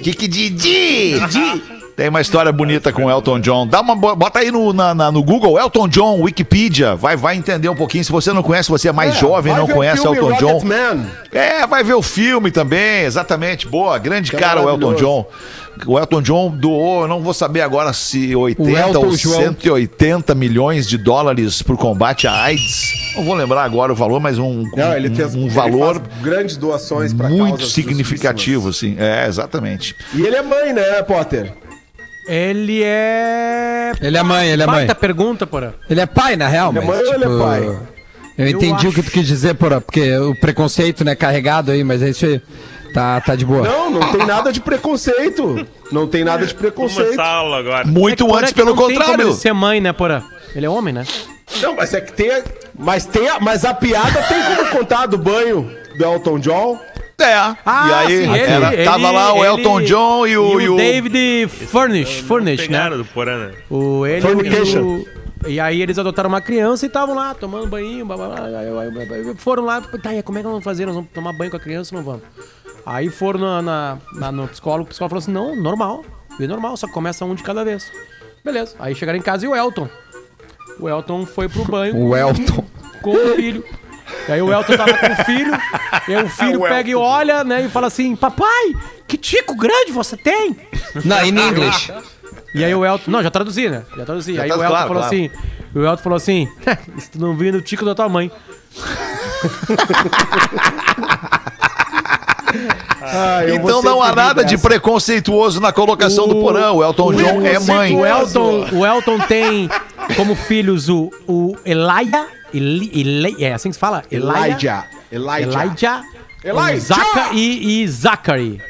Kiki 0.04 0.28
Didi! 0.28 1.81
Tem 1.96 2.10
uma 2.10 2.22
história 2.22 2.52
bonita 2.52 2.92
com 2.92 3.10
Elton 3.10 3.40
John. 3.40 3.68
Dá 3.68 3.82
uma, 3.82 3.96
bo- 3.96 4.16
bota 4.16 4.40
aí 4.40 4.50
no, 4.52 4.74
na- 4.74 4.96
na- 4.96 5.12
no 5.12 5.22
Google, 5.24 5.60
Elton 5.60 5.88
John, 5.88 6.22
Wikipedia. 6.22 6.96
Vai, 6.96 7.16
vai 7.16 7.36
entender 7.36 7.70
um 7.70 7.76
pouquinho. 7.76 8.04
Se 8.04 8.12
você 8.12 8.32
não 8.34 8.42
conhece, 8.42 8.70
você 8.70 8.88
é 8.90 8.92
mais 8.92 9.16
jovem, 9.18 9.52
Vai 9.54 9.62
não 9.62 9.68
conhece 9.68 10.06
Elton 10.06 10.34
John. 10.38 10.54
Rocketman. 10.54 11.06
É, 11.32 11.68
vai 11.68 11.84
ver 11.84 11.94
o 11.94 12.02
filme 12.02 12.50
também, 12.50 13.04
exatamente. 13.04 13.68
Boa, 13.68 13.98
grande 14.00 14.32
Que 14.32 14.38
cara 14.38 14.62
o 14.62 14.70
Elton 14.70 14.94
John. 14.96 15.26
O 15.86 15.98
Elton 15.98 16.22
John 16.22 16.50
doou, 16.50 17.04
eu 17.04 17.08
não 17.08 17.22
vou 17.22 17.34
saber 17.34 17.62
agora 17.62 17.94
se 17.94 18.36
80 18.36 18.80
Elton 18.80 19.06
ou 19.06 19.16
João. 19.16 19.40
180 19.42 20.36
milhões 20.36 20.88
de 20.88 20.98
dólares 20.98 21.62
pro 21.62 21.78
combate 21.78 22.28
à 22.28 22.34
AIDS. 22.44 23.14
Não 23.16 23.24
vou 23.24 23.36
lembrar 23.36 23.64
agora 23.64 23.92
o 23.92 23.96
valor, 23.96 24.20
mas 24.20 24.38
um, 24.38 24.64
Não, 24.76 24.94
ele 24.96 25.10
um- 25.10 25.16
fez 25.16 25.34
um 25.36 25.42
ele 25.42 25.50
valor 25.50 26.02
grandes 26.22 26.58
doações 26.58 27.14
para 27.14 27.30
muito 27.30 27.66
significativo, 27.66 28.70
assim. 28.70 28.96
É, 29.00 29.26
exatamente. 29.28 29.96
E 30.14 30.22
ele 30.22 30.36
é 30.36 30.42
mãe, 30.42 30.74
né, 30.74 31.02
Potter? 31.04 31.54
Ele 32.28 32.82
é. 32.84 33.92
Ele 34.02 34.18
é 34.18 34.24
mãe, 34.24 34.48
ele 34.50 34.64
é 34.64 34.66
mãe. 34.66 34.76
Baita 34.78 34.96
pergunta, 34.96 35.48
porra. 35.48 35.74
Ele 35.90 36.00
é 36.02 36.06
pai, 36.06 36.36
na 36.36 36.48
real, 36.48 36.70
Ele 36.72 36.80
é 36.80 36.82
mas, 36.82 36.90
mãe 36.98 37.08
ou 37.08 37.14
ele 37.16 37.24
é 37.24 37.28
tipo, 37.28 37.40
pai? 37.40 37.80
Eu 38.38 38.48
entendi 38.48 38.88
o 38.88 38.94
que 38.94 39.04
tu 39.04 39.12
quis 39.12 39.28
dizer, 39.28 39.56
porra, 39.56 39.82
porque 39.82 40.16
o 40.18 40.34
preconceito, 40.36 41.04
né, 41.04 41.16
carregado 41.16 41.72
aí, 41.72 41.84
mas 41.84 42.02
é 42.02 42.10
isso 42.10 42.26
aí. 42.26 42.42
Tá, 42.94 43.22
tá 43.22 43.36
de 43.36 43.46
boa. 43.46 43.68
Não, 43.68 43.90
não 43.90 44.12
tem 44.12 44.26
nada 44.26 44.52
de 44.52 44.60
preconceito. 44.60 45.66
Não 45.92 46.08
tem 46.08 46.24
nada 46.26 46.46
de 46.46 46.54
preconceito. 46.54 47.06
Começar 47.12 47.24
a 47.24 47.34
aula 47.36 47.60
agora. 47.60 47.88
Muito 47.88 48.26
É 48.28 48.38
antes, 48.40 48.52
pelo 48.54 48.68
não 48.70 48.76
tem 48.76 48.86
como 48.88 49.00
contrário. 49.00 49.28
ele 49.30 49.34
ser 49.36 49.54
mãe, 49.54 49.80
né, 49.80 49.94
porra? 49.94 50.24
Ele 50.54 50.66
é 50.66 50.70
homem, 50.70 50.94
né? 50.94 51.06
Não, 51.62 51.76
mas 51.76 51.94
é 51.94 52.02
que 52.02 52.12
tem. 52.14 52.30
a- 52.32 52.44
Mas 52.78 53.06
tem. 53.06 53.28
a- 53.30 53.40
Mas 53.40 53.64
a 53.66 53.74
piada 53.74 54.22
tem 54.24 54.38
como 54.44 54.70
contar 54.72 55.06
do 55.06 55.18
banho 55.18 55.72
do 55.98 56.04
Elton 56.04 56.40
John. 56.40 56.80
É. 57.22 57.56
Ah, 57.66 57.88
e 57.88 57.94
aí, 57.94 58.08
sim, 58.26 58.34
ele- 58.34 58.40
era- 58.52 58.74
ele- 58.74 58.84
tava 58.84 59.12
lá 59.12 59.34
o 59.34 59.38
ele- 59.46 59.48
Elton 59.48 59.82
John 59.82 60.28
e 60.28 60.38
o. 60.38 60.60
E 60.62 60.70
o 60.70 60.76
David 60.78 61.48
Furnish, 61.48 62.20
Furnish, 62.22 62.68
né? 62.68 62.90
Do 62.90 63.06
Porã, 63.06 63.48
né? 63.48 63.52
O, 63.70 64.06
ele 64.06 64.22
Fornication. 64.22 64.80
e 64.80 64.82
o... 64.82 65.22
E 65.48 65.60
aí 65.60 65.82
eles 65.82 65.98
adotaram 65.98 66.30
uma 66.30 66.40
criança 66.42 66.86
e 66.86 66.88
estavam 66.88 67.16
lá 67.16 67.34
tomando 67.34 67.66
banho, 67.66 68.06
blá, 68.06 68.16
blá, 68.16 68.28
blá, 68.28 69.36
foram 69.38 69.66
lá, 69.66 69.82
tá, 69.82 70.14
e 70.14 70.22
como 70.22 70.38
é 70.38 70.42
que 70.42 70.44
nós 70.46 70.52
vamos 70.52 70.64
fazer? 70.64 70.86
Nós 70.86 70.94
vamos 70.94 71.10
tomar 71.12 71.34
banho 71.34 71.50
com 71.50 71.58
a 71.58 71.60
criança 71.60 71.96
ou 71.96 72.00
não 72.02 72.06
vamos? 72.12 72.22
Aí 72.86 73.10
foram 73.10 73.40
na, 73.40 73.62
na- 73.62 73.98
na- 74.14 74.32
no 74.32 74.48
psicólogo, 74.48 74.84
o 74.84 74.88
psicólogo 74.90 75.20
falou 75.20 75.20
assim, 75.24 75.32
não, 75.32 75.60
normal, 75.60 76.04
bem 76.38 76.48
normal, 76.48 76.78
só 76.78 76.88
começa 76.88 77.26
um 77.26 77.34
de 77.34 77.42
cada 77.42 77.64
vez. 77.66 77.92
Beleza, 78.46 78.76
aí 78.80 78.94
chegaram 78.94 79.18
em 79.18 79.22
casa 79.22 79.44
e 79.46 79.48
o 79.48 79.56
Elton. 79.56 79.90
O 80.80 80.88
Elton 80.88 81.26
foi 81.26 81.50
pro 81.50 81.64
banho 81.66 81.98
O 81.98 82.16
Elton. 82.16 82.64
com 83.02 83.12
o 83.16 83.36
filho. 83.36 83.64
E 84.28 84.32
aí 84.32 84.42
o 84.42 84.52
Elton 84.52 84.78
tava 84.78 84.94
com 84.94 85.08
o 85.14 85.26
filho, 85.26 85.52
e 86.08 86.16
aí 86.16 86.24
o 86.24 86.30
filho 86.30 86.62
pega 86.62 86.90
e 86.90 86.96
olha, 86.96 87.44
né, 87.44 87.64
e 87.66 87.70
fala 87.70 87.88
assim, 87.88 88.16
papai, 88.16 88.74
que 89.08 89.18
tico 89.18 89.56
grande 89.56 89.92
você 89.92 90.16
tem? 90.18 90.56
Não, 91.06 91.24
in 91.26 91.38
English. 91.38 91.92
E 92.54 92.66
aí 92.66 92.76
o 92.76 92.86
Elton, 92.86 93.10
não, 93.12 93.24
já 93.24 93.32
traduzi, 93.32 93.70
né, 93.70 93.84
já 93.96 94.04
traduzi. 94.04 94.38
aí 94.38 94.50
tá- 94.50 94.58
o 94.58 94.62
Elton 94.62 94.68
claro, 94.72 94.88
falou 94.90 95.02
claro. 95.04 95.16
assim, 95.16 95.32
o 95.74 95.80
Elton 95.86 96.04
falou 96.04 96.18
assim, 96.18 96.50
se 97.00 97.10
tu 97.12 97.18
não 97.20 97.34
vir 97.34 97.54
no 97.54 97.62
tico 97.62 97.86
da 97.86 97.96
tua 97.96 98.10
mãe. 98.10 98.30
Ah, 103.02 103.40
Então 103.50 103.82
não 103.82 104.02
há 104.02 104.14
nada 104.14 104.44
de 104.44 104.58
preconceituoso 104.58 105.60
na 105.60 105.72
colocação 105.72 106.28
do 106.28 106.36
porão. 106.36 106.78
O 106.78 106.84
Elton 106.84 107.14
John 107.14 107.46
é 107.46 107.60
mãe. 107.60 107.96
O 107.96 108.06
Elton, 108.06 108.68
o 108.74 108.86
Elton 108.86 109.20
tem 109.20 109.70
como 110.16 110.36
filhos 110.36 110.90
o, 110.90 111.10
o 111.28 111.56
Elijah, 111.66 112.28
Eli, 112.54 112.92
Eli- 112.94 113.44
é 113.44 113.54
assim 113.54 113.70
que 113.70 113.76
se 113.76 113.80
fala? 113.80 114.04
Elijah. 114.12 114.86
Elijah. 115.12 115.52
Elijah, 115.62 116.04
Elijah! 116.44 116.76
o 116.76 116.80
Zaca 116.80 117.30
e, 117.34 117.82
e 117.84 117.88
Zachary. 117.88 118.62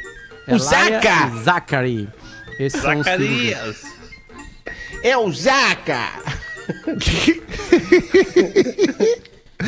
O 0.47 0.57
Zaca! 0.59 1.31
e 1.35 1.43
Zachary. 1.43 2.09
Esses 2.59 2.81
são 2.81 2.97
os. 2.99 3.05
Zacarias. 3.05 3.83
É 5.03 5.17
o 5.17 5.31
Zaca. 5.31 6.09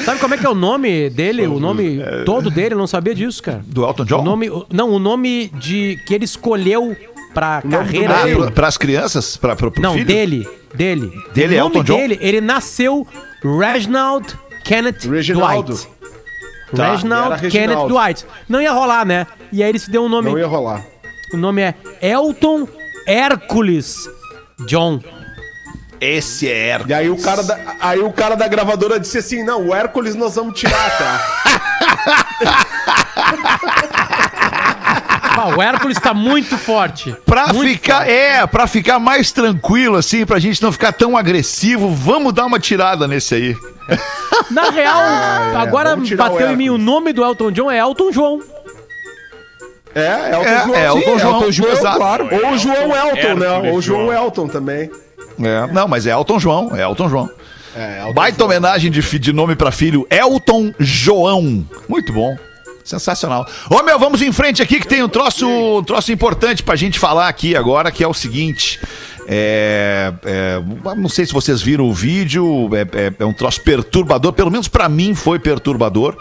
Sabe 0.05 0.20
como 0.20 0.34
é 0.34 0.38
que 0.38 0.46
é 0.46 0.50
o 0.50 0.55
nome 0.55 1.10
dele? 1.10 1.46
O 1.48 1.60
nome 1.60 2.00
todo 2.25 2.50
dele? 2.50 2.74
Eu 2.74 2.77
não 2.79 2.88
sabia 2.88 3.13
disso, 3.13 3.41
cara. 3.43 3.62
Do 3.65 3.86
Elton 3.86 4.05
John? 4.05 4.20
O 4.22 4.24
nome, 4.24 4.50
o- 4.50 4.65
não, 4.72 4.89
o 4.89 5.00
nome 5.00 5.50
de 5.55 6.00
que 6.08 6.13
ele 6.13 6.25
escolheu 6.25 6.96
pra 7.34 7.62
carreira 7.62 8.17
Ah, 8.22 8.24
dele. 8.25 8.51
para 8.51 8.67
as 8.67 8.77
crianças? 8.77 9.38
Para 9.38 9.53
o 9.53 9.74
Não, 9.82 9.93
filho? 9.93 10.05
dele, 10.05 10.48
dele. 10.74 11.12
Dele, 11.34 11.55
o 11.55 11.63
nome 11.63 11.77
Elton 11.77 11.84
John? 11.84 11.98
dele, 11.98 12.17
ele 12.22 12.41
nasceu 12.41 13.08
Reginald 13.43 14.38
Kenneth 14.63 15.05
Reginaldo. 15.05 15.73
Dwight. 15.73 15.89
Tá. 16.75 16.91
Reginald 16.91 17.35
Kenneth 17.35 17.53
Reginaldo. 17.53 17.93
Dwight. 17.93 18.25
Não 18.50 18.62
ia 18.62 18.71
rolar, 18.71 19.05
né? 19.05 19.27
E 19.51 19.62
aí 19.62 19.69
ele 19.69 19.79
se 19.79 19.91
deu 19.91 20.03
um 20.03 20.09
nome. 20.09 20.31
Não 20.31 20.39
ia 20.39 20.47
rolar. 20.47 20.83
O 21.33 21.38
nome 21.38 21.62
é 21.62 21.75
Elton 22.01 22.67
Hércules 23.05 24.09
John. 24.67 25.00
Esse 26.00 26.50
é 26.50 26.67
Hércules. 26.69 26.91
E 26.91 26.93
aí 26.93 27.09
o, 27.09 27.21
cara 27.21 27.43
da, 27.43 27.59
aí 27.79 28.00
o 28.00 28.12
cara 28.12 28.35
da 28.35 28.47
gravadora 28.47 29.00
disse 29.00 29.17
assim: 29.17 29.43
não, 29.43 29.67
o 29.67 29.75
Hércules 29.75 30.15
nós 30.15 30.35
vamos 30.35 30.59
tirar, 30.59 30.97
tá? 30.97 31.21
Ah, 35.38 35.48
o 35.58 35.62
Hércules 35.62 35.98
tá 36.00 36.13
muito 36.13 36.58
forte. 36.60 37.16
Pra 37.25 37.52
Muito 37.52 37.72
ficar, 37.72 37.98
forte. 37.98 38.12
é, 38.12 38.46
pra 38.46 38.68
ficar 38.68 39.00
mais 39.00 39.32
tranquilo, 39.32 39.96
assim, 39.98 40.25
pra 40.28 40.38
gente 40.38 40.62
não 40.62 40.72
ficar 40.72 40.92
tão 40.94 41.18
agressivo, 41.18 41.90
vamos 41.90 42.34
dar 42.34 42.46
uma 42.46 42.60
tirada 42.60 43.08
nesse 43.08 43.34
aí. 43.34 43.58
Na 44.52 44.70
real, 44.70 45.02
agora 45.58 45.90
vamos 45.92 46.08
tirar 46.08 46.30
o 46.30 46.34
bateu 46.34 46.52
em 46.52 46.56
mim 46.56 46.70
o 46.70 46.78
nome 46.78 47.12
do 47.13 47.24
Elton 47.24 47.52
John 47.52 47.72
é 47.72 47.80
Elton 47.80 48.12
João. 48.12 48.40
É, 49.96 50.34
Elton 50.34 50.46
É, 50.48 50.63
João. 50.63 50.75
é, 50.75 50.92
Sim, 50.92 50.98
Elton 50.98 51.20
João, 51.20 51.52
João, 51.52 51.72
exato. 51.72 51.98
claro. 51.98 52.30
Ou 52.32 52.52
o 52.52 52.58
João 52.58 52.96
Elton, 52.96 53.34
né? 53.36 53.50
Ou 53.72 53.78
o 53.78 53.82
João 53.82 54.06
João. 54.06 54.13
Elton 54.25 54.48
também. 54.48 54.92
É, 55.42 55.68
não, 55.72 55.88
mas 55.88 56.06
é 56.06 56.12
Elton 56.12 56.40
João, 56.40 56.75
é 56.75 56.82
Elton 56.84 57.10
João. 57.10 57.30
É, 57.75 58.02
Elton 58.02 58.13
Baita 58.13 58.46
homenagem 58.46 58.92
de, 58.92 59.02
de 59.20 59.34
nome 59.34 59.56
pra 59.56 59.72
filho, 59.72 60.08
Elton 60.12 60.72
João. 60.80 61.66
Muito 61.90 62.13
bom. 62.13 62.36
Sensacional. 62.84 63.48
Ô 63.70 63.82
meu, 63.84 63.98
vamos 63.98 64.22
em 64.22 64.32
frente 64.32 64.62
aqui 64.62 64.80
que 64.80 64.88
tem 64.88 65.02
um 65.04 65.08
troço, 65.10 65.48
um 65.48 65.84
troço 65.84 66.12
importante 66.12 66.62
pra 66.63 66.75
gente 66.75 67.00
falar 67.00 67.28
aqui 67.28 67.56
agora, 67.56 67.92
que 67.92 68.04
é 68.04 68.08
o 68.08 68.13
seguinte. 68.13 68.80
É, 69.25 70.12
é, 70.25 70.62
não 70.98 71.08
sei 71.08 71.25
se 71.25 71.32
vocês 71.32 71.62
viram 71.62 71.86
o 71.86 71.94
vídeo, 71.94 72.70
é, 72.75 72.82
é- 73.08 73.13
é 73.20 73.25
um 73.25 73.34
troço 73.34 73.62
perturbador, 73.62 74.34
pelo 74.34 74.52
menos 74.52 74.68
pra 74.68 74.90
mim 74.90 75.16
foi 75.16 75.40
perturbador. 75.40 76.18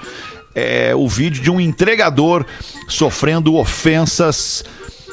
É 0.55 0.95
o 0.95 1.09
vídeo 1.09 1.43
de 1.43 1.51
um 1.51 1.59
entregador 1.61 2.45
sofrendo 2.87 3.57
ofensas 3.57 4.63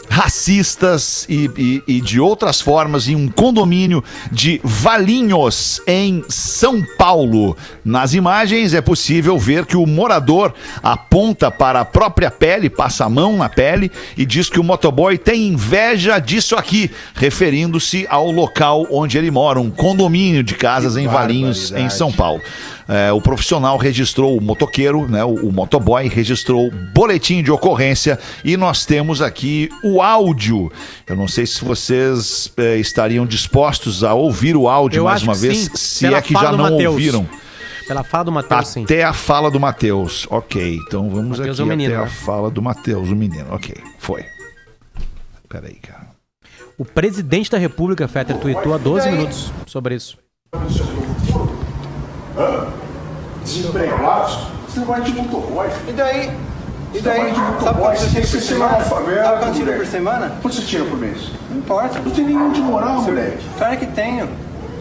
racistas 0.10 1.26
e, 1.30 1.50
e- 1.58 1.84
e 1.98 2.02
de 2.02 2.20
outras 2.20 2.60
formas 2.60 3.08
em 3.08 3.16
um 3.16 3.28
condomínio 3.28 4.04
de 4.32 4.60
Valinhos, 4.64 5.82
em 5.88 6.24
São 6.28 6.84
Paulo. 6.98 7.56
Nas 7.86 8.14
imagens 8.14 8.74
é 8.74 8.82
possível 8.82 9.38
ver 9.38 9.66
que 9.66 9.78
o 9.78 9.86
morador 9.86 10.54
aponta 10.84 11.50
para 11.52 11.82
a 11.82 11.86
própria 11.86 12.30
pele, 12.30 12.70
passa 12.70 13.06
a 13.06 13.10
mão 13.10 13.38
na 13.38 13.48
pele 13.50 13.92
e 14.18 14.26
diz 14.26 14.50
que 14.50 14.60
o 14.60 14.64
motoboy 14.64 15.18
tem 15.18 15.48
inveja 15.48 16.20
disso 16.20 16.56
aqui, 16.56 16.92
referindo-se 17.16 18.06
ao 18.10 18.32
local 18.32 18.88
onde 18.92 19.18
ele 19.18 19.32
mora, 19.32 19.60
um 19.60 19.70
condomínio 19.72 20.44
de 20.44 20.56
casas 20.56 20.98
em 20.98 21.08
Valinhos, 21.08 21.72
em 21.72 21.90
São 21.90 22.12
Paulo. 22.12 22.42
É, 22.92 23.12
o 23.12 23.22
profissional 23.22 23.78
registrou 23.78 24.36
o 24.36 24.42
motoqueiro, 24.42 25.08
né, 25.08 25.24
o, 25.24 25.36
o 25.48 25.52
motoboy 25.54 26.08
registrou 26.08 26.72
boletim 26.92 27.44
de 27.44 27.52
ocorrência 27.52 28.18
e 28.44 28.58
nós 28.58 28.84
temos 28.84 29.22
aqui 29.22 29.70
o 29.84 29.99
áudio. 30.02 30.72
Eu 31.08 31.16
não 31.16 31.28
sei 31.28 31.46
se 31.46 31.64
vocês 31.64 32.52
é, 32.58 32.78
estariam 32.78 33.26
dispostos 33.26 34.04
a 34.04 34.14
ouvir 34.14 34.56
o 34.56 34.68
áudio 34.68 35.00
Eu 35.00 35.04
mais 35.06 35.24
uma 35.24 35.36
vez, 35.36 35.58
sim, 35.58 35.70
se 35.76 36.06
pela 36.06 36.18
é 36.18 36.22
que 36.22 36.34
já 36.34 36.52
não 36.52 36.72
Mateus. 36.72 36.94
ouviram. 36.94 37.30
Pela 37.88 38.04
fala 38.04 38.26
do 38.26 38.32
Matheus, 38.32 38.68
sim. 38.68 38.84
Até 38.84 39.04
a 39.04 39.14
fala 39.14 39.50
do 39.50 39.60
Matheus. 39.60 40.28
Ok, 40.30 40.80
então 40.88 41.10
vamos 41.10 41.40
Mateus 41.40 41.60
aqui 41.60 41.62
é 41.62 41.64
o 41.64 41.68
menino, 41.68 41.94
até 41.96 42.04
a 42.04 42.06
né? 42.06 42.12
fala 42.12 42.52
do 42.52 42.62
Matheus, 42.62 43.10
o 43.10 43.16
menino. 43.16 43.48
Ok, 43.52 43.76
foi. 43.98 44.24
Peraí, 45.48 45.76
cara. 45.76 46.08
O 46.78 46.86
presidente 46.86 47.50
da 47.50 47.58
República, 47.58 48.08
Fetter, 48.08 48.38
tweetou 48.38 48.74
há 48.76 48.78
12 48.78 49.10
minutos 49.12 49.52
sobre 49.66 49.96
isso. 49.96 50.18
desempregados, 53.44 54.38
você 54.68 54.80
vai 54.82 55.02
de 55.02 55.12
motoboy. 55.14 55.68
E 55.88 55.92
daí? 55.92 56.32
E 56.94 57.00
daí? 57.02 57.20
Vai 57.20 57.32
de 57.32 57.36
Sabe 57.38 57.52
motoboy, 57.52 57.96
quanto 57.96 58.00
você 58.00 58.10
tira 58.10 58.28
por 58.28 58.42
semana? 58.42 58.76
analfabeto, 58.76 59.24
Sabe 59.24 59.40
quanto 59.40 59.56
tira 59.58 59.74
por 59.78 59.86
semana? 59.86 60.32
Quanto 60.42 60.56
você 60.56 60.62
tira 60.64 60.86
por 60.86 60.98
mês? 60.98 61.18
Não 61.50 61.58
importa. 61.58 62.00
Não 62.00 62.12
tem 62.12 62.26
nenhum 62.26 62.52
de 62.52 62.62
moral, 62.62 63.02
moleque. 63.02 63.38
Claro 63.58 63.78
que 63.78 63.86
tenho. 63.88 64.30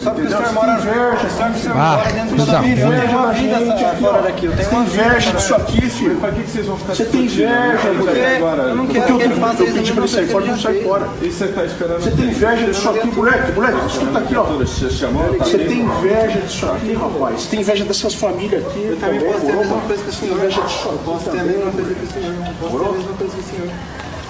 Só 0.00 0.10
porque 0.12 0.26
o 0.26 0.30
senhor 0.30 0.42
Você 0.44 0.52
mora... 0.52 0.72
inveja, 0.78 1.28
Só 1.36 1.44
que 1.44 1.50
o 1.50 1.60
senhor 1.60 1.76
Ah, 1.76 1.96
mora 1.96 2.12
dentro 2.12 2.36
coisa 2.36 2.52
da 2.52 2.60
vida. 2.60 2.80
Eu 2.80 3.00
tenho 3.00 3.18
uma 3.18 3.32
vida 3.32 3.58
gente 3.58 3.72
essa- 3.72 3.86
aqui, 3.90 4.00
fora 4.02 4.22
daqui. 4.22 4.46
Eu 4.46 4.52
tenho 4.56 4.70
uma 4.70 4.82
inveja 4.84 5.32
disso 5.32 5.54
aqui, 5.56 5.80
filho. 5.90 6.16
Pra 6.16 6.30
que 6.30 6.42
vocês 6.42 6.66
vão 6.66 6.76
ficar 6.76 6.94
Você 6.94 7.04
tem 7.06 7.20
inveja, 7.24 7.92
moleque. 7.98 8.40
eu 8.40 8.76
não 8.76 8.86
quero 8.86 9.06
Porque 9.06 9.18
que 9.18 9.22
ele 9.32 9.40
faça 9.40 9.62
eu 9.62 9.66
isso 9.66 9.74
pedi 9.76 9.88
na 9.90 9.94
pra 9.96 10.04
minha 10.04 10.04
ele 10.04 10.08
sair 10.08 10.26
fora, 10.32 10.46
não 10.46 10.58
sai 10.58 10.82
fora. 10.82 11.08
E 11.22 11.30
você 11.30 11.46
tá 11.48 11.64
esperando 11.64 12.00
Você 12.00 12.10
tem 12.12 12.24
inveja 12.26 12.64
disso 12.66 12.88
aqui, 12.90 13.06
moleque? 13.08 13.52
Moleque, 13.52 13.86
escuta 13.86 14.18
aqui, 14.18 14.36
ó. 14.36 14.42
Você 14.44 14.90
chamou? 14.90 15.34
Tá 15.34 15.44
Você 15.44 15.58
tem 15.58 15.80
inveja 15.80 16.40
disso 16.40 16.66
aqui, 16.66 16.92
rapaz. 16.94 17.40
Você 17.42 17.48
tem 17.50 17.60
inveja 17.60 17.84
dessas 17.84 18.14
famílias 18.14 18.66
aqui. 18.66 18.80
Eu 18.90 18.96
também 18.96 19.20
posso 19.20 19.40
ter 19.46 19.52
a 19.52 19.56
mesma 19.56 19.76
coisa 19.80 20.02
que 20.04 20.08
o 20.08 20.12
senhor. 20.12 20.36
inveja 20.38 20.60
disso 20.62 20.88
aqui 20.88 20.98
Posso 21.04 21.30
ter 21.30 21.38
a 21.40 21.42
mesma 21.44 21.70
coisa 21.72 21.94
que 21.94 22.04
o 22.04 22.08
senhor. 22.12 22.34
Posso 22.60 22.78
ter 22.78 22.88
a 22.88 22.92
mesma 22.92 23.12
coisa 23.14 23.34
que 23.34 23.40
o 23.40 23.42
senhor. 23.42 23.68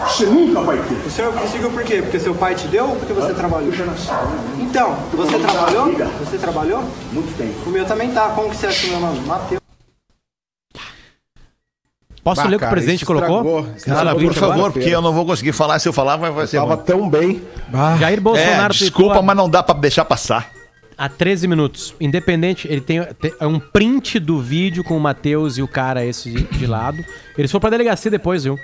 Você 0.06 0.26
nunca 0.26 0.60
vai 0.60 0.78
ter. 0.78 0.94
O 1.06 1.10
senhor 1.10 1.32
conseguiu 1.32 1.70
por 1.70 1.82
quê? 1.82 2.02
Porque 2.02 2.18
seu 2.20 2.34
pai 2.34 2.54
te 2.54 2.66
deu 2.68 2.88
ou 2.90 2.96
porque 2.96 3.12
você 3.12 3.34
trabalhou? 3.34 3.68
Eu 3.68 3.74
já 3.76 3.84
nasci. 3.84 4.08
Então, 4.60 4.94
você 5.12 5.38
trabalhou? 5.38 5.92
Você 6.20 6.38
trabalhou? 6.38 6.84
Muito 7.12 7.36
tempo. 7.36 7.68
O 7.68 7.70
meu 7.70 7.84
também 7.84 8.10
tá. 8.12 8.28
Como 8.30 8.48
que 8.50 8.56
você 8.56 8.66
acha 8.68 8.86
o 8.86 8.90
meu 8.90 9.00
nome? 9.00 9.20
Matheus. 9.26 9.58
Posso 12.22 12.42
Bah, 12.42 12.48
ler 12.48 12.56
o 12.56 12.58
que 12.58 12.64
o 12.64 12.70
presidente 12.70 13.06
colocou? 13.06 13.66
Cara, 13.86 14.14
por 14.14 14.34
favor, 14.34 14.52
agora. 14.54 14.72
porque 14.72 14.88
eu 14.90 15.00
não 15.00 15.12
vou 15.14 15.24
conseguir 15.24 15.52
falar. 15.52 15.78
Se 15.78 15.88
eu 15.88 15.92
falar, 15.92 16.16
vai, 16.16 16.30
vai 16.30 16.46
ser 16.46 16.58
Tava 16.58 16.76
tão 16.76 17.08
bem. 17.08 17.42
Jair 17.98 18.20
Bolsonaro 18.20 18.74
É, 18.74 18.76
desculpa, 18.76 19.22
mas 19.22 19.36
não 19.36 19.48
dá 19.48 19.62
pra 19.62 19.74
deixar 19.74 20.04
passar. 20.04 20.50
há 20.96 21.08
13 21.08 21.48
minutos. 21.48 21.94
Independente, 21.98 22.68
ele 22.70 22.82
tem, 22.82 23.02
tem 23.14 23.32
é 23.40 23.46
um 23.46 23.58
print 23.58 24.18
do 24.20 24.40
vídeo 24.40 24.84
com 24.84 24.96
o 24.96 25.00
Matheus 25.00 25.56
e 25.56 25.62
o 25.62 25.68
cara 25.68 26.04
esse 26.04 26.30
de, 26.30 26.42
de 26.44 26.66
lado. 26.66 27.02
Eles 27.36 27.50
foram 27.50 27.60
pra 27.62 27.70
delegacia 27.70 28.10
depois, 28.10 28.44
viu? 28.44 28.58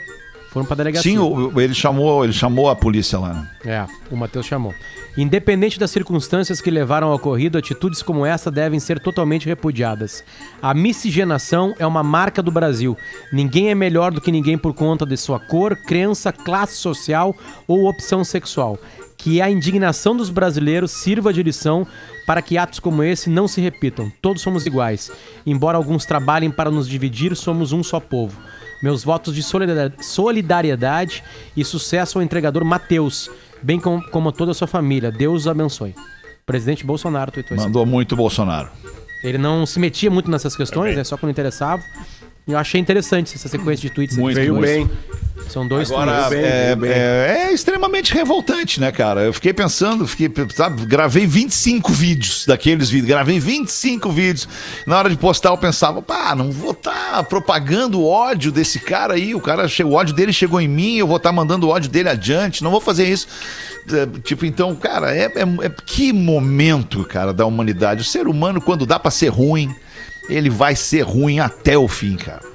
Foram 0.54 0.64
pra 0.64 0.76
delegacia. 0.76 1.10
Sim, 1.10 1.18
o- 1.18 1.60
ele 1.60 1.74
chamou, 1.74 2.24
ele 2.24 2.32
chamou 2.32 2.70
a 2.70 2.76
polícia 2.76 3.18
lá. 3.18 3.34
né? 3.34 3.50
É, 3.66 3.86
o 4.10 4.16
Matheus 4.16 4.46
chamou. 4.46 4.72
Independente 5.16 5.78
das 5.78 5.90
circunstâncias 5.90 6.60
que 6.60 6.70
levaram 6.70 7.08
ao 7.08 7.14
ocorrido, 7.16 7.58
atitudes 7.58 8.02
como 8.02 8.24
essa 8.24 8.50
devem 8.50 8.78
ser 8.80 8.98
totalmente 9.00 9.46
repudiadas. 9.46 10.24
A 10.62 10.72
miscigenação 10.72 11.74
é 11.78 11.86
uma 11.86 12.02
marca 12.02 12.40
do 12.42 12.50
Brasil. 12.50 12.96
Ninguém 13.32 13.68
é 13.70 13.74
melhor 13.74 14.12
do 14.12 14.20
que 14.20 14.32
ninguém 14.32 14.56
por 14.56 14.72
conta 14.72 15.04
de 15.04 15.16
sua 15.16 15.38
cor, 15.38 15.76
crença, 15.76 16.32
classe 16.32 16.76
social 16.76 17.34
ou 17.68 17.88
opção 17.88 18.24
sexual. 18.24 18.78
Que 19.16 19.40
a 19.40 19.48
indignação 19.50 20.16
dos 20.16 20.30
brasileiros 20.30 20.90
sirva 20.90 21.32
de 21.32 21.42
lição 21.42 21.86
para 22.26 22.42
que 22.42 22.58
atos 22.58 22.78
como 22.80 23.02
esse 23.02 23.30
não 23.30 23.46
se 23.48 23.60
repitam. 23.60 24.10
Todos 24.20 24.42
somos 24.42 24.66
iguais. 24.66 25.10
Embora 25.46 25.76
alguns 25.78 26.04
trabalhem 26.04 26.50
para 26.50 26.70
nos 26.70 26.88
dividir, 26.88 27.34
somos 27.36 27.70
um 27.72 27.82
só 27.82 27.98
povo. 28.00 28.36
Meus 28.82 29.02
votos 29.04 29.34
de 29.34 29.42
solidar- 29.42 29.92
solidariedade 30.00 31.22
e 31.56 31.64
sucesso 31.64 32.18
ao 32.18 32.22
entregador 32.24 32.64
Matheus, 32.64 33.30
bem 33.62 33.80
com- 33.80 34.00
como 34.10 34.28
a 34.28 34.32
toda 34.32 34.50
a 34.50 34.54
sua 34.54 34.66
família. 34.66 35.10
Deus 35.10 35.46
abençoe. 35.46 35.94
Presidente 36.44 36.84
Bolsonaro 36.84 37.30
tweetou. 37.32 37.56
Mandou 37.56 37.86
muito 37.86 38.14
Bolsonaro. 38.14 38.68
Ele 39.22 39.38
não 39.38 39.64
se 39.64 39.78
metia 39.80 40.10
muito 40.10 40.30
nessas 40.30 40.54
questões, 40.54 40.98
é 40.98 41.04
só 41.04 41.16
quando 41.16 41.30
interessava. 41.30 41.82
E 42.46 42.52
eu 42.52 42.58
achei 42.58 42.78
interessante 42.80 43.34
essa 43.34 43.48
sequência 43.48 43.88
de 43.88 43.94
tweets. 43.94 44.16
Muito 44.18 44.34
Veio 44.36 44.60
bem. 44.60 44.90
São 45.48 45.66
dois 45.66 45.90
Agora, 45.90 46.26
tweets. 46.28 46.44
é, 46.44 46.76
é- 46.84 47.46
é 47.48 47.52
extremamente 47.52 48.12
revoltante, 48.12 48.78
né, 48.80 48.92
cara? 48.92 49.22
Eu 49.22 49.32
fiquei 49.32 49.52
pensando, 49.52 50.06
fiquei, 50.06 50.30
sabe, 50.54 50.84
gravei 50.84 51.26
25 51.26 51.92
vídeos 51.92 52.44
daqueles 52.46 52.90
vídeos, 52.90 53.08
gravei 53.08 53.38
25 53.38 54.10
vídeos. 54.10 54.46
Na 54.86 54.98
hora 54.98 55.08
de 55.10 55.16
postar, 55.16 55.50
eu 55.50 55.58
pensava, 55.58 56.02
pá, 56.02 56.34
não 56.34 56.50
vou 56.50 56.72
estar 56.72 57.22
propagando 57.24 58.00
o 58.00 58.06
ódio 58.06 58.52
desse 58.52 58.78
cara 58.78 59.14
aí. 59.14 59.34
O 59.34 59.40
cara, 59.40 59.66
o 59.84 59.92
ódio 59.92 60.14
dele 60.14 60.32
chegou 60.32 60.60
em 60.60 60.68
mim, 60.68 60.96
eu 60.96 61.06
vou 61.06 61.16
estar 61.16 61.32
mandando 61.32 61.66
o 61.66 61.70
ódio 61.70 61.90
dele 61.90 62.08
adiante. 62.10 62.62
Não 62.62 62.70
vou 62.70 62.80
fazer 62.80 63.08
isso. 63.08 63.26
É, 63.90 64.06
Tipo, 64.22 64.46
então, 64.46 64.74
cara, 64.76 65.14
é, 65.14 65.24
é- 65.24 65.66
é- 65.66 65.70
que 65.86 66.12
momento, 66.12 67.04
cara, 67.04 67.32
da 67.32 67.44
humanidade. 67.46 68.00
O 68.02 68.04
ser 68.04 68.26
humano, 68.28 68.60
quando 68.60 68.86
dá 68.86 68.98
pra 68.98 69.10
ser 69.10 69.28
ruim, 69.28 69.74
ele 70.28 70.50
vai 70.50 70.74
ser 70.76 71.02
ruim 71.02 71.40
até 71.40 71.76
o 71.76 71.88
fim, 71.88 72.16
cara. 72.16 72.54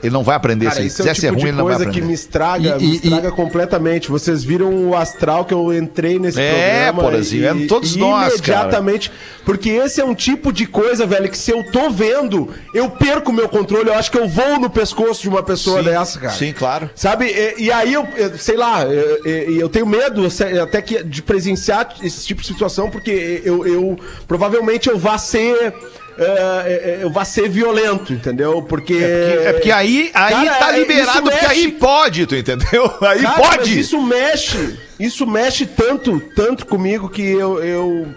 Ele 0.00 0.12
não 0.12 0.22
vai 0.22 0.36
aprender 0.36 0.66
Cara, 0.66 0.80
isso. 0.80 1.02
Se 1.02 1.08
é 1.08 1.10
o 1.10 1.14
quiser 1.14 1.20
ser 1.20 1.26
tipo 1.30 1.40
ruim, 1.40 1.48
ele 1.48 1.56
não 1.58 1.64
vai 1.64 1.74
coisa 1.74 1.90
aprender. 1.90 2.00
que 2.02 2.06
me 2.06 2.14
estraga, 2.14 2.76
E- 2.78 2.82
me 2.86 2.92
e- 2.92 2.94
estraga 2.94 3.32
completamente. 3.32 4.08
Vocês 4.08 4.44
viram 4.44 4.72
o 4.90 4.96
astral 4.96 5.44
que 5.44 5.52
eu 5.52 5.76
entrei 5.76 6.20
nesse 6.20 6.40
É, 6.40 6.84
programa. 6.92 7.02
Porazinho, 7.02 7.48
é 7.64 7.66
todos 7.66 7.96
nós, 7.96 8.34
Imediatamente. 8.34 9.10
Porque 9.44 9.70
esse 9.70 10.00
é 10.00 10.04
um 10.04 10.14
tipo 10.14 10.52
de 10.52 10.66
coisa, 10.66 11.04
velho, 11.04 11.28
que 11.28 11.36
se 11.36 11.50
eu 11.50 11.64
tô 11.64 11.90
vendo, 11.90 12.48
eu 12.72 12.88
perco 12.88 13.32
o 13.32 13.34
meu 13.34 13.48
controle. 13.48 13.88
Eu 13.88 13.94
acho 13.94 14.08
que 14.12 14.18
eu 14.18 14.28
vou 14.28 14.60
no 14.60 14.70
pescoço 14.70 15.20
de 15.22 15.28
uma 15.28 15.42
pessoa 15.42 15.78
Sim, 15.82 15.88
dessa, 15.88 16.20
cara. 16.20 16.32
sim, 16.32 16.52
claro. 16.52 16.88
Sabe? 16.94 17.24
E, 17.26 17.64
e 17.64 17.72
aí 17.72 17.92
eu, 17.92 18.06
eu- 18.16 18.38
sei 18.38 18.56
lá, 18.56 18.84
eu, 18.84 19.24
eu- 19.24 19.68
tenho 19.68 19.84
medo 19.86 20.30
se- 20.30 20.44
até 20.60 20.80
que 20.80 21.02
de 21.02 21.20
presenciar 21.22 21.96
esse 22.04 22.24
tipo 22.24 22.40
de 22.40 22.46
situação, 22.46 22.88
porque 22.88 23.42
eu, 23.44 23.66
eu- 23.66 23.98
provavelmente 24.28 24.88
eu 24.88 24.96
vá 24.96 25.18
ser. 25.18 25.74
Eh, 26.18 26.98
eu 27.02 27.10
vá 27.10 27.24
ser 27.24 27.48
violento, 27.48 28.12
entendeu? 28.12 28.62
Porque. 28.62 28.94
É 28.94 29.52
porque 29.52 29.70
aí, 29.70 30.10
aí 30.14 30.34
Cara, 30.46 30.54
tá 30.58 30.76
é- 30.76 30.78
liberado, 30.80 31.22
porque 31.22 31.46
aí 31.46 31.64
mexe- 31.66 31.78
pode, 31.78 32.26
tu 32.26 32.34
entendeu? 32.36 32.84
Aí 33.02 33.22
Cara, 33.22 33.36
mas 33.38 33.56
pode. 33.56 33.78
isso 33.78 34.00
mexe. 34.02 34.78
Isso 34.98 35.26
mexe 35.26 35.64
tanto, 35.64 36.18
tanto 36.34 36.66
comigo 36.66 37.08
que 37.08 37.22
eu. 37.22 37.62
eu... 37.62 38.08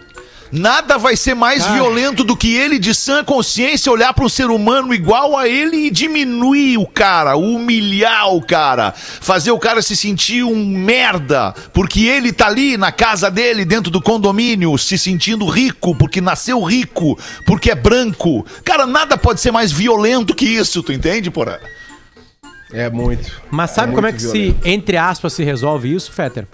Nada 0.51 0.97
vai 0.97 1.15
ser 1.15 1.33
mais 1.33 1.63
Ah. 1.65 1.73
violento 1.73 2.23
do 2.25 2.35
que 2.35 2.53
ele, 2.55 2.77
de 2.77 2.93
sã 2.93 3.23
consciência, 3.23 3.91
olhar 3.91 4.13
para 4.13 4.25
um 4.25 4.29
ser 4.29 4.47
humano 4.51 4.93
igual 4.93 5.37
a 5.37 5.47
ele 5.47 5.87
e 5.87 5.89
diminuir 5.89 6.77
o 6.77 6.85
cara, 6.85 7.37
humilhar 7.37 8.33
o 8.33 8.41
cara, 8.45 8.91
fazer 8.91 9.51
o 9.51 9.59
cara 9.59 9.81
se 9.81 9.95
sentir 9.95 10.43
um 10.43 10.65
merda, 10.65 11.53
porque 11.73 12.01
ele 12.05 12.33
tá 12.33 12.47
ali 12.47 12.75
na 12.75 12.91
casa 12.91 13.31
dele, 13.31 13.63
dentro 13.63 13.89
do 13.89 14.01
condomínio, 14.01 14.77
se 14.77 14.97
sentindo 14.97 15.45
rico, 15.45 15.95
porque 15.95 16.19
nasceu 16.19 16.61
rico, 16.63 17.17
porque 17.45 17.71
é 17.71 17.75
branco. 17.75 18.45
Cara, 18.65 18.85
nada 18.85 19.17
pode 19.17 19.39
ser 19.39 19.51
mais 19.51 19.71
violento 19.71 20.35
que 20.35 20.45
isso, 20.45 20.83
tu 20.83 20.91
entende, 20.91 21.31
porra? 21.31 21.59
É 22.73 22.89
muito. 22.89 23.41
Mas 23.49 23.71
sabe 23.71 23.91
É 23.93 23.95
como 23.95 24.07
é 24.07 24.11
que 24.11 24.19
violento. 24.19 24.61
se, 24.63 24.69
entre 24.69 24.97
aspas, 24.97 25.33
se 25.33 25.43
resolve 25.43 25.93
isso, 25.93 26.11
Fetter? 26.11 26.47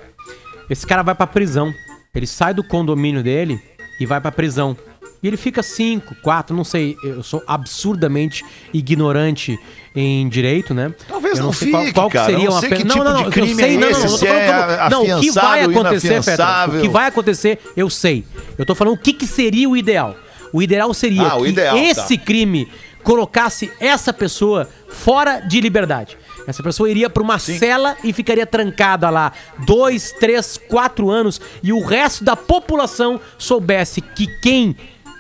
Esse 0.70 0.86
cara 0.86 1.02
vai 1.02 1.16
pra 1.16 1.26
prisão. 1.28 1.74
Ele 2.14 2.26
sai 2.28 2.54
do 2.54 2.64
condomínio 2.64 3.22
dele 3.24 3.60
e 4.00 4.06
vai 4.06 4.20
pra 4.22 4.32
prisão. 4.32 4.76
E 5.22 5.28
ele 5.28 5.38
fica 5.38 5.64
cinco, 5.64 6.14
quatro, 6.22 6.56
não 6.56 6.64
sei. 6.64 6.96
Eu 7.04 7.24
sou 7.24 7.42
absurdamente 7.48 8.46
ignorante 8.72 9.58
em 9.96 10.30
direito, 10.30 10.74
né? 10.76 10.94
Talvez 11.08 11.40
eu 11.40 11.44
não 11.46 11.52
sei 11.54 11.72
qual, 11.72 11.82
fique, 11.84 11.94
qual 11.96 12.08
que 12.08 12.14
cara. 12.18 12.26
Seria 12.28 12.46
não 12.46 12.52
uma 12.54 12.60
sei 12.60 12.70
pena. 12.70 12.84
Não, 12.84 12.92
tipo 12.92 13.04
não, 13.04 13.14
não, 13.14 13.24
eu 13.26 13.32
crime 13.32 13.56
sei, 13.56 13.76
é 13.76 13.80
não, 13.80 13.82
não, 13.82 13.90
esse, 13.90 14.02
não, 14.04 14.18
falando 14.18 14.28
é 14.28 14.48
como- 14.88 14.90
Não, 15.08 15.18
o 15.18 15.22
que 15.22 15.32
vai 15.32 15.62
acontecer, 15.64 16.22
Fetter? 16.24 16.46
O 16.78 16.82
que 16.82 16.90
vai 16.90 17.08
acontecer, 17.08 17.60
eu 17.76 17.90
sei. 17.90 18.24
Eu 18.60 18.66
tô 18.66 18.76
falando 18.76 18.94
o 18.94 18.98
que, 18.98 19.12
que 19.14 19.26
seria 19.26 19.68
o 19.68 19.76
ideal. 19.76 20.16
O 20.54 20.62
ideal 20.62 20.94
seria 20.94 21.24
Ah, 21.30 21.36
o 21.38 21.44
que 21.44 21.50
ideal, 21.50 21.76
tá. 21.76 21.84
esse 21.84 22.18
crime 22.18 22.68
colocasse 23.04 23.72
essa 23.80 24.14
pessoa 24.14 24.70
fora 24.90 25.40
de 25.40 25.60
liberdade. 25.62 26.18
Essa 26.48 26.64
pessoa 26.64 26.90
iria 26.90 27.10
para 27.10 27.22
uma 27.22 27.38
cela 27.38 27.98
e 28.04 28.14
ficaria 28.14 28.46
trancada 28.48 29.10
lá 29.10 29.34
dois, 29.66 30.14
três, 30.14 30.58
quatro 30.58 31.10
anos 31.10 31.42
e 31.62 31.74
o 31.74 31.84
resto 31.86 32.24
da 32.24 32.38
população 32.38 33.20
soubesse 33.38 34.00
que 34.02 34.28
quem 34.42 34.76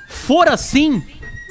for 0.08 0.48
assim 0.48 1.04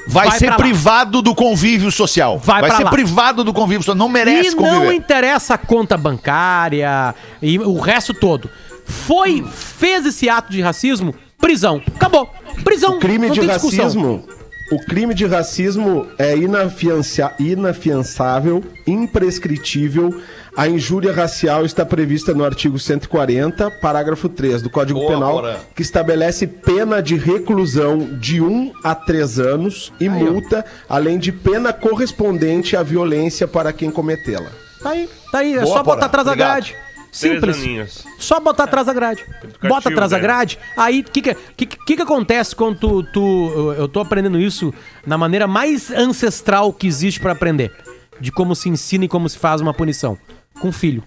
Vai, 0.09 0.31
ser 0.39 0.47
pra 0.47 0.51
lá. 0.55 0.57
privado 0.63 1.21
do 1.21 1.35
convívio 1.35 1.91
social. 1.91 2.39
Vai 2.39 2.61
Vai 2.63 2.71
ser 2.71 2.85
lá. 2.85 2.91
privado 2.91 3.43
do 3.43 3.53
convívio 3.53 3.83
social. 3.83 3.97
Não 3.97 4.09
merece 4.09 4.51
e 4.51 4.55
não 4.55 4.63
conviver. 4.63 4.95
interessa 4.95 5.55
a 5.55 5.59
conta 5.59 5.97
bancária 5.97 7.13
e 7.43 7.59
o 7.59 7.79
resto 7.81 8.15
todo. 8.15 8.49
Foi, 8.87 9.45
fez 9.53 10.07
esse 10.07 10.29
ato 10.29 10.53
de 10.53 10.61
racismo, 10.63 11.13
prisão. 11.39 11.83
Acabou. 11.97 12.31
Prisão. 12.63 12.97
O 12.97 13.01
crime 13.01 13.27
não 13.27 13.35
de 13.35 13.41
tem 13.41 13.49
discussão. 13.49 13.85
racismo. 13.85 14.25
O 14.71 14.79
crime 14.85 15.15
de 15.15 15.25
racismo 15.27 16.09
é 16.19 16.37
inafiancia- 16.37 17.33
inafiançável, 17.39 18.65
imprescritível. 18.87 20.21
A 20.57 20.67
injúria 20.67 21.13
racial 21.13 21.65
está 21.65 21.85
prevista 21.85 22.33
no 22.35 22.45
artigo 22.45 22.79
140, 22.79 23.71
parágrafo 23.71 24.29
3 24.29 24.63
do 24.63 24.71
Código 24.71 24.99
Boa, 24.99 25.13
Penal, 25.13 25.61
que 25.75 25.83
estabelece 25.83 26.47
pena 26.47 27.01
de 27.03 27.15
reclusão 27.17 27.99
de 28.19 28.41
1 28.41 28.73
a 28.83 28.95
3 28.95 29.39
anos 29.39 29.93
e 30.01 30.09
multa, 30.09 30.65
além 30.89 31.19
de 31.19 31.31
pena 31.31 31.73
correspondente 31.73 32.77
à 32.77 32.83
violência 32.83 33.47
para 33.47 33.73
quem 33.73 33.91
cometê-la. 33.91 34.51
Tá 34.83 34.91
aí, 34.91 35.09
tá 35.31 35.39
aí. 35.39 35.55
É 35.55 35.61
Boa, 35.63 35.67
só 35.67 35.83
botar 35.83 35.95
Porã. 35.97 36.07
atrás 36.07 36.27
da 36.27 36.35
grade. 36.35 36.75
Simples. 37.13 38.05
Só 38.19 38.39
botar 38.41 38.65
atrás 38.65 38.87
da 38.87 38.93
grade. 38.93 39.23
Educativo, 39.23 39.69
Bota 39.69 39.89
atrás 39.89 40.11
da 40.11 40.17
né? 40.19 40.23
grade. 40.23 40.59
Aí, 40.77 41.01
o 41.01 41.05
que 41.05 41.23
que, 41.23 41.35
que, 41.57 41.67
que 41.67 41.97
que 41.97 42.03
acontece 42.03 42.55
quando 42.55 42.79
tu, 42.79 43.03
tu- 43.05 43.75
eu- 43.79 43.89
tô 43.89 44.01
aprendendo 44.01 44.39
isso 44.39 44.73
na 45.07 45.17
maneira 45.17 45.47
mais 45.47 45.91
ancestral 45.91 46.73
que 46.73 46.87
existe 46.87 47.19
pra 47.21 47.33
aprender. 47.33 47.73
De 48.21 48.31
como 48.33 48.55
se 48.55 48.69
ensina 48.69 49.05
e 49.05 49.09
como 49.09 49.29
se 49.29 49.39
faz 49.39 49.61
uma 49.61 49.73
punição. 49.75 50.19
Com 50.61 50.71
filho. 50.73 51.03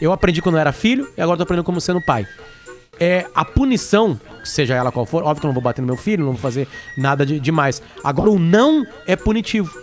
Eu 0.00 0.12
aprendi 0.12 0.40
quando 0.42 0.56
eu 0.56 0.60
era 0.60 0.72
filho 0.72 1.08
e 1.16 1.20
agora 1.20 1.36
tô 1.36 1.42
aprendendo 1.44 1.64
como 1.64 1.80
sendo 1.80 2.00
pai. 2.04 2.26
É, 3.00 3.26
a 3.34 3.44
punição, 3.44 4.18
seja 4.44 4.74
ela 4.74 4.92
qual 4.92 5.04
for, 5.04 5.22
óbvio 5.24 5.40
que 5.40 5.46
eu 5.46 5.48
não 5.48 5.54
vou 5.54 5.62
bater 5.62 5.80
no 5.80 5.86
meu 5.86 5.96
filho, 5.96 6.24
não 6.24 6.32
vou 6.32 6.40
fazer 6.40 6.68
nada 6.96 7.26
de, 7.26 7.40
demais. 7.40 7.82
Agora, 8.02 8.30
o 8.30 8.38
não 8.38 8.86
é 9.06 9.16
punitivo. 9.16 9.76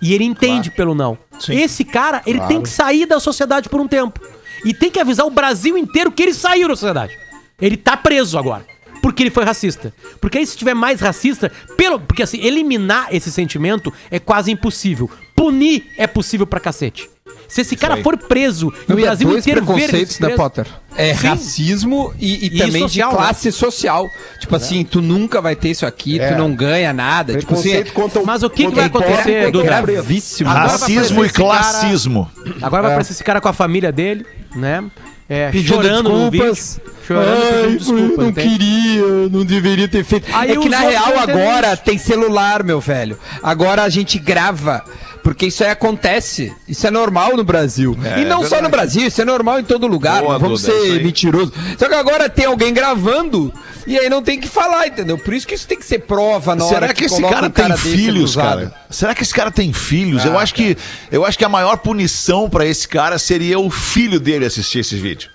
E 0.00 0.14
ele 0.14 0.22
entende 0.24 0.70
pelo 0.70 0.94
não. 0.94 1.18
Esse 1.48 1.84
cara, 1.84 2.22
ele 2.26 2.40
tem 2.42 2.62
que 2.62 2.68
sair 2.68 3.06
da 3.06 3.18
sociedade 3.18 3.68
por 3.68 3.80
um 3.80 3.88
tempo. 3.88 4.20
E 4.64 4.74
tem 4.74 4.90
que 4.90 5.00
avisar 5.00 5.26
o 5.26 5.30
Brasil 5.30 5.76
inteiro 5.76 6.12
que 6.12 6.22
ele 6.22 6.34
saiu 6.34 6.68
da 6.68 6.76
sociedade. 6.76 7.18
Ele 7.60 7.76
tá 7.76 7.96
preso 7.96 8.38
agora. 8.38 8.66
Porque 9.00 9.22
ele 9.22 9.30
foi 9.30 9.44
racista. 9.44 9.94
Porque 10.20 10.38
aí, 10.38 10.46
se 10.46 10.56
tiver 10.56 10.74
mais 10.74 11.00
racista, 11.00 11.50
pelo. 11.76 12.00
Porque 12.00 12.22
assim, 12.22 12.40
eliminar 12.44 13.08
esse 13.14 13.30
sentimento 13.30 13.92
é 14.10 14.18
quase 14.18 14.50
impossível. 14.50 15.10
Punir 15.38 15.86
é 15.96 16.06
possível 16.06 16.46
pra 16.46 16.58
cacete. 16.60 17.08
Se 17.46 17.62
esse 17.62 17.76
cara 17.76 17.96
for 17.98 18.16
preso 18.16 18.72
e 18.88 18.92
o 18.92 18.96
Brasil 18.96 19.26
dois 19.28 19.42
inteiro 19.42 19.64
ver 19.64 19.72
ele 19.72 19.80
preconceitos, 19.82 20.18
né, 20.20 20.26
preso- 20.28 20.42
Potter? 20.42 20.66
É 20.96 21.14
Sim. 21.14 21.28
racismo 21.28 22.12
e, 22.18 22.44
e 22.44 22.46
E 22.46 22.58
também 22.58 22.82
social, 22.82 23.10
de 23.10 23.16
né? 23.16 23.22
classe 23.22 23.52
social. 23.52 24.10
Tipo 24.40 24.56
assim, 24.56 24.84
tu 24.84 25.00
nunca 25.00 25.40
vai 25.40 25.56
ter 25.56 25.70
isso 25.70 25.86
aqui, 25.86 26.18
É. 26.20 26.32
tu 26.32 26.38
não 26.38 26.54
ganha 26.54 26.92
nada. 26.92 27.38
Tipo 27.38 27.54
assim, 27.54 27.62
Preconceito 27.70 27.92
contra 27.94 28.20
o- 28.20 28.26
Mas 28.26 28.42
o 28.42 28.50
que, 28.50 28.66
que 28.66 28.74
vai 28.74 28.84
acontecer, 28.86 29.16
contra 29.44 29.48
o 29.48 29.52
Duda? 29.52 29.64
preto. 29.82 29.92
gravíssimo. 29.94 30.50
Racismo 30.50 31.24
e 31.24 31.30
cara- 31.30 31.44
classismo. 31.48 32.30
Agora 32.60 32.82
vai 32.82 32.90
aparecer 32.92 33.12
esse 33.12 33.24
cara 33.24 33.40
com 33.40 33.48
a 33.48 33.52
família 33.54 33.90
dele, 33.92 34.26
né? 34.54 34.84
É, 35.28 35.50
Pedindo 35.50 35.74
chorando 35.74 36.08
no 36.08 36.30
vídeo. 36.30 36.52
desculpas. 36.52 36.80
Chorando 37.06 37.42
Ai, 37.42 37.62
pedindo 37.62 37.78
desculpa. 37.78 38.22
não 38.22 38.28
entende? 38.30 38.48
queria, 38.48 39.28
não 39.30 39.44
deveria 39.44 39.88
ter 39.88 40.04
feito. 40.04 40.26
Aí 40.34 40.52
é 40.52 40.56
que 40.56 40.68
na 40.68 40.80
real 40.80 41.18
agora 41.18 41.76
tem 41.76 41.98
celular, 41.98 42.62
meu 42.62 42.80
velho. 42.80 43.18
Agora 43.42 43.82
a 43.82 43.88
gente 43.88 44.18
grava. 44.18 44.82
Porque 45.22 45.46
isso 45.46 45.62
aí 45.62 45.70
acontece. 45.70 46.54
Isso 46.66 46.86
é 46.86 46.90
normal 46.90 47.36
no 47.36 47.44
Brasil. 47.44 47.94
É, 48.02 48.20
e 48.20 48.24
não 48.24 48.42
é 48.44 48.46
só 48.46 48.62
no. 48.62 48.70
Brasil, 48.70 49.06
isso 49.06 49.20
é 49.20 49.24
normal 49.26 49.60
em 49.60 49.64
todo 49.64 49.86
lugar. 49.86 50.22
Boa, 50.22 50.38
vamos 50.38 50.62
Duda, 50.62 50.72
é 50.72 50.80
ser 50.80 51.04
mentirosos. 51.04 51.52
Só 51.78 51.86
que 51.88 51.94
agora 51.94 52.30
tem 52.30 52.46
alguém 52.46 52.72
gravando 52.72 53.52
e 53.88 53.98
aí 53.98 54.08
não 54.08 54.22
tem 54.22 54.38
que 54.38 54.46
falar, 54.48 54.86
entendeu? 54.86 55.16
Por 55.18 55.32
isso 55.34 55.46
que 55.46 55.54
isso 55.54 55.66
tem 55.66 55.78
que 55.78 55.84
ser 55.86 56.00
prova 56.00 56.54
na 56.54 56.64
hora 56.64 56.74
Será 56.74 56.94
que 56.94 57.04
esse 57.04 57.22
cara 57.22 57.46
um 57.46 57.50
tem 57.50 57.68
desse 57.68 57.82
filhos, 57.96 58.36
cara? 58.36 58.72
Será 58.90 59.14
que 59.14 59.22
esse 59.22 59.34
cara 59.34 59.50
tem 59.50 59.72
filhos? 59.72 60.24
Ah, 60.24 60.28
eu 60.28 60.38
acho 60.38 60.54
que 60.54 60.76
eu 61.10 61.24
acho 61.24 61.38
que 61.38 61.44
a 61.44 61.48
maior 61.48 61.78
punição 61.78 62.48
pra 62.48 62.64
esse 62.66 62.86
cara 62.86 63.18
seria 63.18 63.58
o 63.58 63.70
filho 63.70 64.20
dele 64.20 64.44
assistir 64.44 64.80
esse 64.80 64.94
vídeo. 64.96 65.30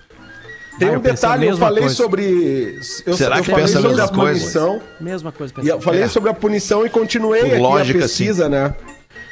Tem 0.78 0.88
Ah, 0.88 0.98
um 0.98 1.00
detalhe, 1.00 1.46
eu 1.46 1.56
falei 1.56 1.80
coisa. 1.82 1.94
sobre. 1.94 2.78
Eu, 3.06 3.16
Será 3.16 3.38
eu 3.38 3.44
que 3.44 3.50
falei 3.50 3.64
pensa 3.66 3.80
sobre 3.80 4.00
a 4.02 4.08
coisa? 4.08 4.40
punição. 4.40 4.82
Mesma 5.00 5.30
coisa. 5.30 5.54
E 5.62 5.68
eu 5.68 5.80
falei 5.80 6.02
É. 6.02 6.08
sobre 6.08 6.30
a 6.30 6.34
punição 6.34 6.84
e 6.84 6.90
continuei 6.90 7.40
Por 7.42 7.50
aqui 7.52 7.58
lógica, 7.58 7.98
a 8.00 8.02
pesquisa, 8.02 8.48
né? 8.48 8.74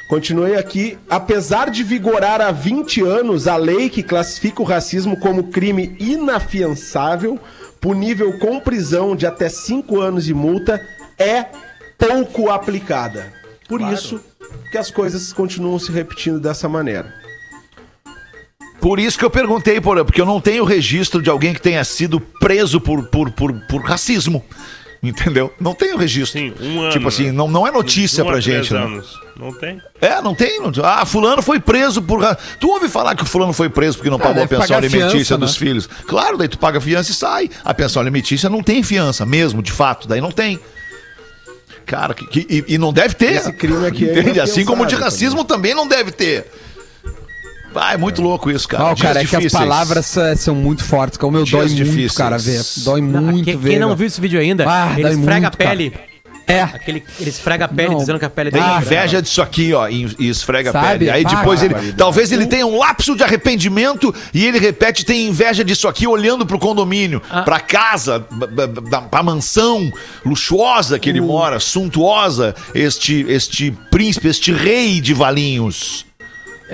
Continuei 0.07 0.55
aqui. 0.55 0.97
Apesar 1.09 1.69
de 1.69 1.83
vigorar 1.83 2.39
há 2.39 2.51
20 2.51 3.01
anos 3.01 3.47
a 3.47 3.55
lei 3.57 3.89
que 3.89 4.03
classifica 4.03 4.61
o 4.61 4.65
racismo 4.65 5.17
como 5.17 5.45
crime 5.45 5.95
inafiançável, 5.99 7.39
punível 7.83 8.39
com 8.39 8.61
prisão 8.61 9.13
de 9.13 9.27
até 9.27 9.49
5 9.49 9.99
anos 9.99 10.29
e 10.29 10.33
multa, 10.33 10.81
é 11.19 11.47
pouco 11.97 12.49
aplicada. 12.49 13.33
Por 13.67 13.81
isso 13.81 14.23
que 14.71 14.77
as 14.77 14.89
coisas 14.89 15.33
continuam 15.33 15.77
se 15.77 15.91
repetindo 15.91 16.39
dessa 16.39 16.69
maneira. 16.69 17.13
Por 18.79 19.01
isso 19.01 19.19
que 19.19 19.25
eu 19.25 19.29
perguntei, 19.29 19.81
porque 19.81 20.21
eu 20.21 20.25
não 20.25 20.39
tenho 20.39 20.63
registro 20.63 21.21
de 21.21 21.29
alguém 21.29 21.53
que 21.53 21.61
tenha 21.61 21.83
sido 21.83 22.21
preso 22.21 22.79
por, 22.79 23.03
por, 23.07 23.29
por, 23.31 23.53
por 23.67 23.81
racismo. 23.81 24.41
Entendeu? 25.07 25.53
Não 25.59 25.75
tem 25.75 25.93
o 25.93 25.97
registro. 25.97 26.39
Sim, 26.39 26.53
um 26.61 26.79
ano. 26.79 26.89
Tipo 26.91 27.09
assim, 27.09 27.25
né? 27.25 27.31
não, 27.33 27.49
não 27.49 27.67
é 27.67 27.71
notícia 27.71 28.23
Um 28.23 28.27
pra 28.27 28.39
gente. 28.39 28.73
Né? 28.73 28.79
anos. 28.79 29.19
Não 29.37 29.51
tem? 29.51 29.81
É, 29.99 30.21
não 30.21 30.33
tem. 30.33 30.59
Ah, 30.81 31.05
fulano 31.05 31.41
foi 31.41 31.59
preso 31.59 32.01
por. 32.01 32.21
Tu 32.59 32.69
ouve 32.69 32.87
falar 32.87 33.13
que 33.13 33.23
o 33.23 33.25
fulano 33.25 33.51
foi 33.51 33.67
preso 33.67 33.97
porque 33.97 34.09
não 34.09 34.17
pagou 34.17 34.43
a 34.43 34.47
pensão 34.47 34.77
alimentícia 34.77 35.09
fiança, 35.09 35.37
dos 35.37 35.53
né? 35.53 35.59
filhos. 35.59 35.89
Claro, 36.07 36.37
daí 36.37 36.47
tu 36.47 36.57
paga 36.57 36.77
a 36.77 36.81
fiança 36.81 37.11
e 37.11 37.13
sai. 37.13 37.49
A 37.65 37.73
pensão 37.73 38.01
alimentícia 38.01 38.49
não 38.49 38.63
tem 38.63 38.81
fiança 38.81 39.25
mesmo, 39.25 39.61
de 39.61 39.71
fato. 39.73 40.07
Daí 40.07 40.21
não 40.21 40.31
tem. 40.31 40.57
Cara, 41.85 42.13
que, 42.13 42.25
que- 42.25 42.47
e, 42.69 42.75
e 42.75 42.77
não 42.77 42.93
deve 42.93 43.13
ter. 43.13 43.33
Esse 43.33 43.51
crime 43.51 43.85
aqui 43.85 44.07
é 44.09 44.19
Entende? 44.19 44.39
Assim 44.39 44.63
como 44.63 44.85
de 44.85 44.95
racismo 44.95 45.43
também 45.43 45.73
não 45.75 45.85
deve 45.85 46.11
ter. 46.11 46.45
Ah, 47.75 47.93
é 47.93 47.97
muito 47.97 48.21
louco 48.21 48.49
isso, 48.51 48.67
cara. 48.67 48.83
Não, 48.85 48.93
Dias 48.93 49.07
cara, 49.07 49.21
é 49.21 49.25
que 49.25 49.35
as 49.35 49.41
difíceis. 49.43 49.61
palavres 49.63 50.15
são, 50.37 50.55
muito 50.55 50.83
fortes. 50.83 51.17
Como 51.17 51.37
eu 51.37 51.43
Dias 51.43 51.51
dói 51.59 51.67
muito, 51.69 51.83
difíceis. 51.83 52.11
cara, 52.17 52.37
ver. 52.37 52.61
Dói 52.83 53.01
Não, 53.01 53.21
muito 53.21 53.45
quem, 53.45 53.57
ver. 53.57 53.69
quem 53.71 53.79
não 53.79 53.87
meu. 53.89 53.97
viu 53.97 54.07
esse 54.07 54.19
vídeo 54.21 54.39
ainda, 54.39 54.65
Ah, 54.67 54.93
ele 54.97 55.09
esfrega 55.09 55.41
muito, 55.41 55.45
a 55.45 55.51
pele. 55.51 55.93
É. 56.45 56.61
Aquele, 56.61 57.01
ele 57.21 57.29
esfrega 57.29 57.63
a 57.63 57.67
pele 57.69 57.91
Não. 57.91 57.97
dizendo 57.99 58.19
que 58.19 58.25
a 58.25 58.29
pele 58.29 58.51
Tem 58.51 58.61
dele 58.61 58.73
é 58.73 58.77
inveja 58.77 59.21
disso 59.21 59.41
aqui, 59.41 59.73
ó, 59.73 59.87
e, 59.87 60.13
e 60.19 60.27
esfrega 60.27 60.71
a 60.71 60.73
Sabe? 60.73 60.87
pele. 60.99 61.09
Aí 61.09 61.23
Ah, 61.25 61.35
depois 61.35 61.61
ele. 61.61 61.69
barbaridade. 61.69 61.97
Talvez 61.97 62.31
ele 62.33 62.45
tenha 62.47 62.67
um 62.67 62.77
lapso 62.79 63.15
de 63.15 63.23
arrependimento 63.23 64.13
e 64.33 64.45
ele 64.45 64.59
repete, 64.59 65.05
tem 65.05 65.25
inveja 65.29 65.63
disso 65.63 65.87
aqui, 65.87 66.05
olhando 66.05 66.45
pro 66.45 66.59
condomínio, 66.59 67.21
Ah. 67.31 67.43
pra 67.43 67.61
casa, 67.61 68.19
pra 69.09 69.23
mansão 69.23 69.89
luxuosa 70.25 70.99
que 70.99 71.09
ele 71.09 71.21
mora, 71.21 71.61
suntuosa, 71.61 72.53
este, 72.75 73.25
este 73.29 73.71
príncipe, 73.89 74.27
este 74.27 74.51
rei 74.51 74.99
de 74.99 75.13
Valinhos. 75.13 76.05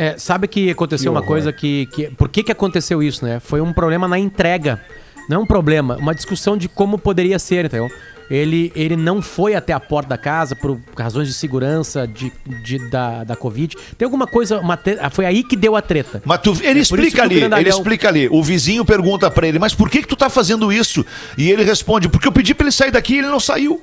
É, 0.02 0.18
sabe 0.18 0.48
que 0.48 0.70
aconteceu 0.72 1.12
uma 1.12 1.22
coisa 1.22 1.52
que, 1.52 1.86
que. 1.88 2.08
Por 2.12 2.30
que, 2.30 2.42
que 2.44 2.52
aconteceu 2.52 3.04
isso, 3.04 3.26
né? 3.26 3.40
Foi 3.40 3.60
um 3.60 3.74
problema 3.74 4.08
na 4.08 4.18
entrega. 4.18 4.82
Não 5.30 5.38
é 5.38 5.40
um 5.44 5.46
problema, 5.46 5.96
uma 5.98 6.16
discussão 6.16 6.58
de 6.58 6.68
como 6.70 6.98
poderia 6.98 7.38
ser, 7.38 7.66
entendeu? 7.66 7.90
Ele, 8.32 8.72
ele 8.76 8.96
não 8.96 9.22
foi 9.22 9.56
até 9.56 9.74
a 9.74 9.80
porta 9.80 10.10
da 10.10 10.18
casa 10.18 10.56
por 10.56 10.80
razões 10.98 11.28
de 11.28 11.34
segurança 11.34 12.08
de, 12.08 12.32
de- 12.64 12.90
da, 12.90 13.24
da 13.24 13.36
Covid. 13.36 13.76
Tem 13.98 14.06
alguma 14.06 14.26
coisa. 14.28 14.62
Ah, 15.02 15.10
Foi 15.10 15.26
aí 15.26 15.44
que 15.44 15.56
deu 15.56 15.76
a 15.76 15.82
treta. 15.82 16.22
Mas 16.26 16.40
tu, 16.42 16.56
ele 16.62 16.80
É 16.80 16.82
explica 16.82 17.12
que 17.18 17.22
ali, 17.22 17.34
ele 17.34 17.40
grandalhão- 17.42 17.78
explica 17.78 18.08
ali. 18.08 18.30
O 18.32 18.42
vizinho 18.44 18.86
pergunta 18.86 19.30
pra 19.32 19.48
ele, 19.48 19.60
mas 19.60 19.74
por 19.76 19.90
que 19.90 20.02
que 20.02 20.08
tu 20.08 20.16
tá 20.16 20.30
fazendo 20.30 20.72
isso? 20.72 21.06
E 21.38 21.52
ele 21.52 21.64
responde, 21.64 22.08
porque 22.08 22.28
eu 22.28 22.32
pedi 22.32 22.54
pra 22.54 22.64
ele 22.66 22.72
sair 22.72 22.92
daqui 22.92 23.16
e 23.16 23.18
ele 23.20 23.28
não 23.28 23.40
saiu. 23.40 23.82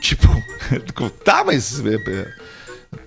Tipo, 0.00 0.28
tá, 1.24 1.42
mas... 1.44 1.82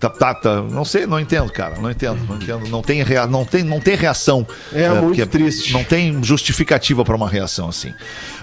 é, 0.02 0.06
é, 0.06 0.10
Tá, 0.10 0.10
tá, 0.10 0.34
tá, 0.34 0.62
não 0.62 0.86
sei, 0.86 1.06
não 1.06 1.20
entendo, 1.20 1.52
cara, 1.52 1.78
não 1.80 1.90
entendo, 1.90 2.20
não 2.28 2.36
entendo, 2.36 2.70
não 2.70 2.82
tem, 2.82 3.04
rea, 3.04 3.26
não 3.26 3.46
tem, 3.46 3.64
não 3.64 3.80
tem 3.80 3.96
reação. 3.96 4.48
É 4.72 4.90
muito 4.90 5.08
porque 5.08 5.26
triste. 5.26 5.74
Não 5.74 5.84
tem 5.84 6.24
justificativa 6.24 7.04
pra 7.04 7.16
uma 7.16 7.30
reação 7.30 7.70
assim. 7.70 7.94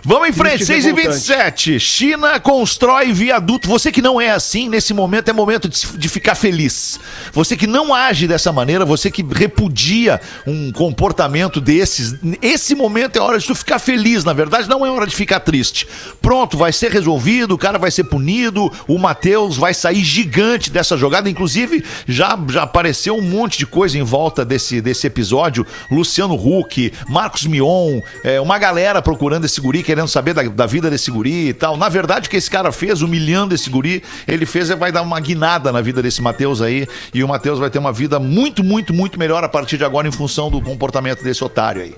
Vamos 0.07 0.29
em 0.29 0.33
frente, 0.33 0.67
Triste 0.67 0.73
e 0.73 0.83
6 0.83 0.87
e 0.87 0.93
27 0.93 1.81
China 1.81 2.39
constrói 2.39 3.11
viaduto. 3.13 3.67
Você 3.69 3.91
que 3.91 4.03
não 4.03 4.21
é 4.21 4.31
assim, 4.31 4.69
nesse 4.69 4.93
momento 4.93 5.31
é 5.31 5.33
momento 5.33 5.67
de, 5.67 5.97
de 5.97 6.09
ficar 6.09 6.35
feliz. 6.35 7.01
Você 7.33 7.57
que 7.57 7.67
não 7.67 7.95
age 7.95 8.27
dessa 8.27 8.53
maneira, 8.53 8.85
você 8.85 9.11
que 9.11 9.23
repudia 9.23 10.21
um 10.47 10.71
comportamento 10.73 11.59
desses, 11.61 12.17
esse 12.43 12.75
momento 12.75 13.17
é 13.17 13.23
hora 13.23 13.39
de 13.39 13.47
tu 13.47 13.55
ficar 13.55 13.79
feliz, 13.79 14.25
na 14.25 14.35
verdade, 14.35 14.69
não 14.69 14.85
é 14.85 14.91
hora 14.91 15.07
de 15.07 15.17
ficar 15.17 15.41
triste. 15.41 15.89
Pronto, 16.21 16.59
vai 16.59 16.73
ser 16.73 16.91
resolvido, 16.91 17.55
o 17.55 17.59
cara 17.59 17.79
vai 17.79 17.91
ser 17.91 18.05
punido, 18.05 18.71
o 18.87 18.99
Matheus 18.99 19.57
vai 19.57 19.73
sair 19.73 20.05
gigante 20.05 20.71
dessa 20.71 20.99
jogada. 20.99 21.31
Inclusive, 21.31 21.44
já, 22.07 22.39
já 22.49 22.63
apareceu 22.63 23.17
um 23.17 23.23
monte 23.23 23.59
de 23.59 23.67
coisa 23.67 23.99
em 23.99 24.03
volta 24.03 24.45
desse, 24.45 24.81
desse 24.81 25.07
episódio. 25.07 25.67
Luciano 25.91 26.35
Huck, 26.35 26.93
Marcos 27.09 27.47
Mion, 27.47 28.01
é, 28.23 28.41
uma 28.41 28.59
galera 28.59 29.01
procurando 29.01 29.45
esse 29.45 29.61
guri, 29.61 29.83
querendo 29.83 30.09
saber 30.09 30.35
da, 30.35 30.43
da 30.43 30.67
vida 30.67 30.91
desse 30.91 31.11
guri 31.11 31.49
e 31.49 31.55
tal. 31.55 31.77
Na 31.77 31.89
verdade, 31.89 32.27
o 32.27 32.31
que 32.31 32.37
esse 32.37 32.51
cara 32.51 32.73
fez, 32.73 33.03
humilhando 33.03 33.55
esse 33.55 33.71
guri, 33.71 34.03
ele 34.27 34.47
fez 34.47 34.65
vai 34.71 34.91
dar 34.91 35.03
uma 35.03 35.21
guinada 35.21 35.71
na 35.71 35.81
vida 35.81 36.03
desse 36.03 36.23
Matheus 36.23 36.63
aí. 36.63 36.87
E 37.13 37.23
o 37.23 37.29
Matheus 37.29 37.59
vai 37.59 37.71
ter 37.71 37.79
uma 37.79 37.93
vida 37.93 38.19
muito, 38.19 38.65
muito, 38.65 38.93
muito 38.93 39.19
melhor 39.19 39.45
a 39.45 39.49
partir 39.49 39.77
de 39.77 39.85
agora 39.85 40.09
em 40.09 40.13
função 40.13 40.51
do 40.51 40.61
comportamento 40.61 41.23
desse 41.23 41.45
otário 41.45 41.83
aí. 41.83 41.95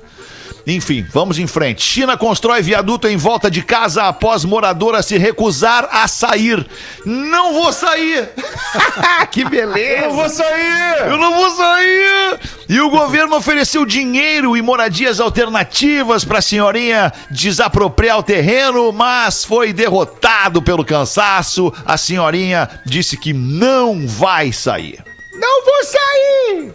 Enfim, 0.66 1.07
vamos 1.12 1.38
em 1.38 1.46
frente. 1.46 1.81
China 1.81 2.16
constrói 2.16 2.61
viaduto 2.61 3.07
em 3.07 3.16
volta 3.16 3.48
de 3.48 3.62
casa 3.62 4.09
após 4.09 4.44
moradora 4.44 5.00
se 5.00 5.16
recusar 5.16 5.88
a 5.92 6.09
sair. 6.09 6.66
Não 7.05 7.55
vou 7.55 7.72
sair! 7.72 8.31
que 9.31 9.44
beleza! 9.44 10.07
Eu 10.07 10.14
vou 10.14 10.29
sair! 10.29 11.07
Eu 11.07 11.18
não 11.18 11.35
vou 11.35 11.50
sair! 11.50 12.40
E 12.68 12.81
o 12.81 12.90
governo 12.90 13.37
ofereceu 13.37 13.87
dinheiro 13.87 14.57
e 14.57 14.62
moradias 14.62 15.20
alternativas 15.20 16.24
para 16.24 16.38
a 16.38 16.42
senhorinha 16.42 17.12
desapropriar 17.31 18.18
o 18.18 18.24
terreno, 18.24 18.90
mas 18.90 19.44
foi 19.44 19.72
derrotado 19.72 20.61
pelo 20.61 20.85
cansaço. 20.85 21.72
A 21.85 21.96
senhorinha 21.96 22.68
disse 22.85 23.16
que 23.16 23.33
não 23.33 24.05
vai 24.05 24.52
sair. 24.52 24.98
Não 25.33 25.64
vou 25.64 25.85
sair! 25.85 26.74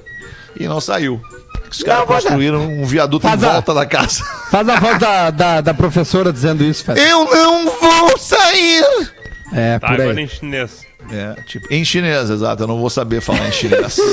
E 0.58 0.66
não 0.66 0.80
saiu. 0.80 1.22
Os 1.72 1.82
caras 1.84 2.06
construíram 2.06 2.62
um 2.68 2.86
viaduto 2.86 3.26
Faz 3.28 3.42
em 3.42 3.46
a- 3.46 3.54
volta 3.54 3.74
da 3.74 3.86
casa. 3.86 4.24
Faz 4.52 4.68
a 4.68 4.80
voz 4.80 5.00
da, 5.00 5.30
da, 5.30 5.62
da 5.62 5.74
professora 5.74 6.32
dizendo 6.34 6.64
isso, 6.64 6.84
Fred. 6.84 7.00
Eu 7.02 7.26
não 7.26 7.66
vou 7.80 8.18
sair! 8.18 8.84
É, 9.54 9.80
Tá, 9.80 9.88
por 9.88 10.02
agora 10.02 10.18
aí. 10.20 10.24
em 10.24 10.28
chinês. 10.28 10.86
É, 11.12 11.42
tipo, 11.44 11.68
em 11.74 11.84
chinês, 11.84 12.30
exato. 12.30 12.64
Eu 12.64 12.68
não 12.68 12.80
vou 12.80 12.90
saber 12.90 13.22
falar 13.22 13.48
em 13.48 13.52
chinês. 13.52 13.98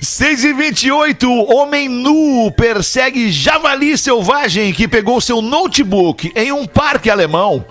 6 0.00 0.44
e 0.44 0.52
28 0.52 1.30
homem 1.52 1.88
nu 1.88 2.50
persegue 2.52 3.30
javali 3.32 3.96
selvagem 3.96 4.72
que 4.72 4.86
pegou 4.86 5.20
seu 5.20 5.40
notebook 5.40 6.30
em 6.36 6.52
um 6.52 6.66
parque 6.66 7.08
alemão. 7.10 7.64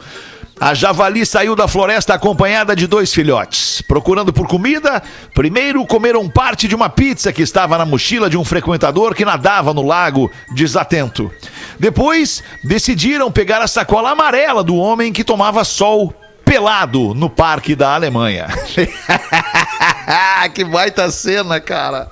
A 0.64 0.74
javali 0.74 1.26
saiu 1.26 1.58
da 1.58 1.68
floresta 1.68 2.14
acompanhada 2.14 2.74
de 2.74 2.88
dois 2.88 3.14
filhotes. 3.14 3.82
Procurando 3.82 4.32
por 4.32 4.48
comida, 4.48 5.04
primeiro 5.34 5.86
comeram 5.86 6.30
parte 6.30 6.70
de 6.70 6.74
uma 6.74 6.88
pizza 6.88 7.34
que 7.34 7.42
estava 7.42 7.78
na 7.78 7.86
mochila 7.86 8.30
de 8.30 8.38
um 8.38 8.46
frequentador 8.46 9.14
que 9.14 9.26
nadava 9.26 9.74
no 9.74 9.82
lago, 9.82 10.32
desatento. 10.56 11.30
Depois, 11.78 12.42
decidiram 12.64 13.30
pegar 13.30 13.62
a 13.62 13.68
sacola 13.68 14.12
amarela 14.12 14.64
do 14.64 14.78
homem 14.78 15.12
que 15.12 15.26
tomava 15.26 15.66
sol 15.66 16.14
pelado 16.46 17.14
no 17.14 17.30
parque 17.30 17.76
da 17.76 17.94
Alemanha. 17.94 18.48
que 20.56 20.64
baita 20.64 21.12
cena, 21.12 21.60
cara. 21.60 22.08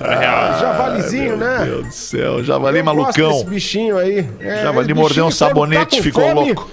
Ah, 0.00 0.56
javalizinho, 0.58 1.36
né? 1.36 1.58
Meu 1.58 1.66
Deus 1.66 1.86
do 1.88 1.92
céu, 1.92 2.44
javali 2.44 2.78
Eu 2.78 2.84
gosto 2.86 2.96
malucão. 2.96 3.32
desse 3.32 3.44
bichinho 3.44 3.98
aí. 3.98 4.26
É, 4.40 4.62
Javali 4.62 4.86
esse 4.86 4.94
mordeu 4.94 5.24
um 5.24 5.28
quando 5.28 5.36
sabonete, 5.36 5.98
tá 5.98 6.02
ficou 6.02 6.24
fome, 6.24 6.46
louco. 6.46 6.70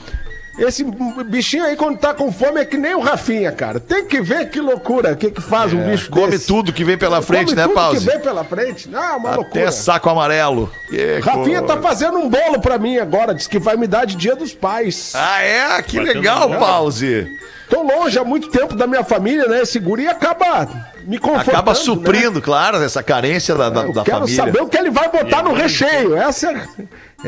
Esse 0.63 0.84
bichinho 1.26 1.63
aí, 1.65 1.76
quando 1.76 1.97
tá 1.97 2.13
com 2.13 2.32
fome, 2.32 2.62
é 2.62 2.65
que 2.65 2.78
nem 2.78 2.93
o 2.93 3.00
Rafinha, 3.00 3.52
cara. 3.52 3.80
Tem 3.80 4.06
que 4.06 4.21
ver 4.21 4.50
que 4.50 4.60
loucura, 4.62 5.13
o 5.13 5.15
que 5.17 5.32
que 5.32 5.41
faz 5.41 5.74
um 5.74 5.84
bicho 5.89 6.08
É, 6.12 6.13
Come 6.13 6.32
desse. 6.32 6.45
tudo 6.47 6.71
que 6.71 6.84
vem 6.84 6.97
pela 6.97 7.21
frente, 7.21 7.45
Come 7.45 7.56
né, 7.56 7.63
tudo 7.63 7.74
Pause? 7.74 8.00
que 8.00 8.06
vem 8.12 8.19
pela 8.19 8.43
frente. 8.43 8.88
Não, 8.88 9.04
é 9.04 9.12
uma 9.13 9.30
Até 9.30 9.38
loucura. 9.38 9.71
saco 9.71 10.10
amarelo. 10.10 10.71
Que 10.88 11.19
Rafinha 11.19 11.62
tá 11.63 11.74
coisa. 11.78 11.82
fazendo 11.82 12.17
um 12.19 12.30
bolo 12.30 12.62
pra 12.62 12.78
mim 12.78 12.97
agora, 13.00 13.34
diz 13.34 13.47
que 13.47 13.58
vai 13.58 13.76
me 13.76 13.88
dar 13.88 14.06
de 14.06 14.15
dia 14.15 14.36
dos 14.36 14.54
pais. 14.54 15.13
Ah, 15.15 15.41
é? 15.41 15.82
Que 15.82 15.97
Batendo 15.97 16.15
legal, 16.19 16.47
bola. 16.47 16.60
Pause. 16.60 17.28
Tô 17.69 17.82
longe 17.84 18.19
há 18.19 18.24
muito 18.24 18.50
tempo 18.50 18.76
da 18.76 18.86
minha 18.86 19.04
família, 19.04 19.47
né? 19.47 19.62
Esse 19.62 19.80
guri 19.80 20.08
acaba 20.08 20.67
me 21.06 21.17
confortando. 21.17 21.52
Acaba 21.52 21.71
né? 21.71 21.78
suprindo, 21.78 22.41
claro, 22.41 22.78
essa 22.84 23.02
carência 23.02 23.56
da, 23.56 23.69
da, 23.69 23.82
Eu 23.84 23.93
da 23.93 24.04
quero 24.04 24.19
família. 24.19 24.43
saber 24.45 24.62
o 24.62 24.67
que 24.67 24.78
ele 24.78 24.89
vai 24.91 25.10
botar 25.10 25.41
no 25.41 25.54
recheio. 25.54 26.15
Essa, 26.15 26.52
é- 26.52 26.67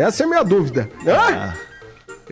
essa 0.02 0.24
é 0.24 0.26
a 0.26 0.30
minha 0.30 0.44
dúvida. 0.44 0.90
Hã? 1.08 1.14
Ah. 1.18 1.54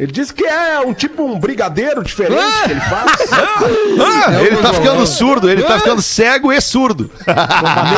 Ele 0.02 0.12
disse 0.12 0.34
que 0.34 0.44
é 0.44 0.80
um 0.80 0.96
tipo 0.96 1.24
um 1.24 1.38
brigadeiro 1.38 2.04
diferente 2.04 2.42
que 2.64 2.72
ele 2.72 2.82
faz. 2.82 3.12
Ah, 4.04 4.42
ele 4.42 4.58
tá 4.58 4.74
ficando 4.74 5.06
surdo, 5.06 5.48
ele 5.48 5.62
tá 5.62 5.78
ficando 5.78 6.02
cego 6.02 6.52
e 6.52 6.60
surdo. 6.60 7.12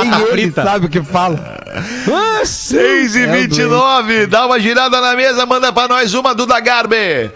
Nem 0.01 0.27
ele 0.33 0.51
sabe 0.51 0.87
o 0.87 0.89
que 0.89 1.01
fala. 1.01 1.39
6 2.43 3.15
e 3.15 3.23
É 3.23 3.27
o 3.27 3.31
29, 3.31 4.27
dá 4.27 4.45
uma 4.45 4.59
girada 4.59 4.99
na 4.99 5.15
mesa, 5.15 5.45
manda 5.45 5.71
pra 5.71 5.87
nós 5.87 6.13
uma 6.13 6.35
Duda 6.35 6.59
Garbi. 6.59 7.31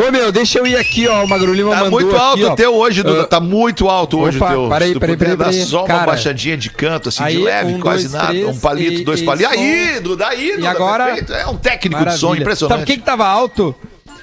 Ô, 0.00 0.12
meu, 0.12 0.30
deixa 0.30 0.60
eu 0.60 0.66
ir 0.66 0.76
aqui, 0.76 1.08
ó. 1.08 1.24
O 1.24 1.28
Magro 1.28 1.52
Lima 1.52 1.70
Tá 1.74 1.76
mandou 1.84 2.00
muito 2.00 2.16
alto 2.16 2.42
aqui, 2.44 2.52
o 2.52 2.54
teu 2.56 2.74
hoje, 2.76 3.02
Duda. 3.02 3.22
Ah, 3.22 3.26
Tá 3.26 3.40
muito 3.40 3.88
alto 3.88 4.20
hoje 4.20 4.36
opa, 4.36 4.46
o 4.46 4.50
teu. 4.50 4.68
peraí, 4.68 4.98
peraí, 4.98 5.16
peraí, 5.16 5.36
peraí. 5.36 5.64
só 5.64 5.80
uma 5.80 5.86
Cara, 5.88 6.06
baixadinha 6.06 6.56
de 6.56 6.70
canto, 6.70 7.08
assim, 7.08 7.22
de 7.24 7.28
aí, 7.30 7.38
leve, 7.42 7.74
um, 7.74 7.80
quase 7.80 8.04
dois, 8.04 8.12
nada. 8.14 8.28
três, 8.28 8.46
um 8.46 8.60
palito, 8.60 9.00
e- 9.00 9.04
dois 9.04 9.20
e 9.20 9.24
palitos. 9.24 9.52
Aí, 9.52 10.00
Duda, 10.00 10.28
aí, 10.28 10.52
Duda. 10.56 10.70
agora- 10.70 11.04
perfeito. 11.06 11.32
É 11.32 11.46
um 11.48 11.56
técnico 11.56 12.04
de 12.04 12.12
som 12.16 12.26
Maravilha. 12.28 12.42
impressionante. 12.44 12.78
Sabe 12.78 12.82
o 12.84 12.86
que 12.86 12.96
que 13.00 13.04
tava 13.04 13.26
alto? 13.26 13.74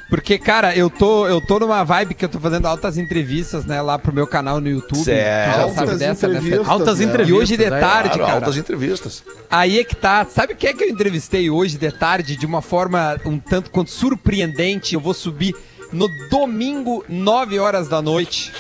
Porque, 0.10 0.38
cara, 0.38 0.76
eu 0.76 0.89
tô, 0.89 1.28
eu 1.28 1.41
tô 1.41 1.60
numa 1.60 1.84
vibe 1.84 2.13
que 2.13 2.24
eu 2.26 2.30
tô 2.30 2.39
fazendo 2.39 2.68
altas 2.68 2.98
entrevistas, 2.98 3.65
né, 3.65 3.82
lá 3.82 3.98
pro 3.98 4.13
meu 4.13 4.28
canal 4.28 4.62
no 4.62 4.70
YouTube. 4.70 5.04
Certo. 5.04 5.52
Tu 5.52 5.56
já 5.56 5.62
Altas 5.63 5.76
sabe 5.76 5.96
dessa, 5.98 6.28
né, 6.28 6.34
Fê? 6.34 6.39
entrevistas, 6.48 6.70
Altas 6.70 7.00
né? 7.00 7.06
entrevistas. 7.06 7.30
E 7.39 7.41
hoje 7.41 7.58
de 7.58 7.63
aí, 7.63 7.70
tarde, 7.82 8.10
Claro, 8.10 8.20
cara. 8.20 8.34
altas 8.36 8.58
entrevistas. 8.58 9.24
Aí 9.50 9.80
é 9.80 9.84
que 9.84 9.96
tá. 9.96 10.26
Sabe 10.26 10.54
quem 10.56 10.70
é 10.70 10.74
que 10.74 10.84
eu 10.84 10.89
entrevistei 10.89 11.50
hoje 11.50 11.78
de 11.78 11.91
tarde 11.91 12.36
de 12.36 12.46
uma 12.46 12.62
forma 12.62 13.20
um 13.26 13.39
tanto 13.39 13.72
quanto 13.72 13.89
surpreendente? 13.89 14.94
Eu 14.94 15.00
vou 15.02 15.13
subir 15.13 15.56
no 15.91 16.08
domingo, 16.30 17.04
9 17.10 17.58
horas 17.60 17.88
da 17.88 18.02
noite. 18.02 18.54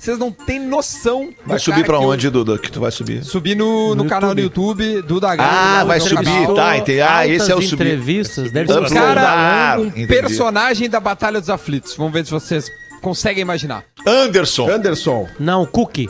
Vocês 0.00 0.18
não 0.18 0.32
têm 0.32 0.58
noção. 0.58 1.26
do 1.26 1.34
Vai 1.46 1.58
subir 1.58 1.84
pra 1.84 1.98
que 1.98 2.04
eu- 2.04 2.08
onde, 2.08 2.30
Duda? 2.30 2.56
Que 2.58 2.72
tu 2.72 2.80
vai 2.80 2.90
subir? 2.90 3.22
Subir 3.22 3.54
no, 3.54 3.94
no, 3.94 4.04
No 4.04 4.08
canal 4.08 4.34
do 4.34 4.40
YouTube. 4.40 5.02
Do 5.02 5.20
Dagal. 5.20 5.46
Ah, 5.48 5.84
vai 5.84 6.00
subir, 6.00 6.24
canal. 6.24 6.54
tá, 6.54 6.78
entendi. 6.78 7.00
Ah, 7.02 7.26
esse 7.26 7.52
é 7.52 7.54
o 7.54 7.60
subir. 7.60 7.74
entrevistas, 7.74 8.50
deve 8.50 8.70
O 8.70 8.74
ser 8.74 8.80
Upload. 8.84 8.94
cara, 8.94 9.78
um 9.78 9.84
Entendi. 9.88 10.06
personagem 10.06 10.88
da 10.88 10.98
Batalha 11.00 11.38
dos 11.38 11.50
Aflitos. 11.50 11.94
Vamos 11.96 12.12
ver 12.14 12.24
se 12.24 12.30
vocês 12.30 12.66
conseguem 13.02 13.42
imaginar. 13.42 13.84
Anderson. 14.06 14.70
Anderson. 14.70 15.28
Não, 15.38 15.66
Cookie. 15.66 16.08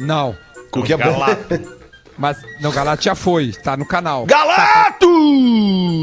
Não. 0.00 0.34
Que 0.84 0.92
é 0.92 0.96
bom. 0.96 1.18
Mas, 2.18 2.38
não, 2.60 2.72
Galato 2.72 3.04
já 3.04 3.14
foi, 3.14 3.52
tá 3.52 3.76
no 3.76 3.86
canal. 3.86 4.26
Galato! 4.26 5.06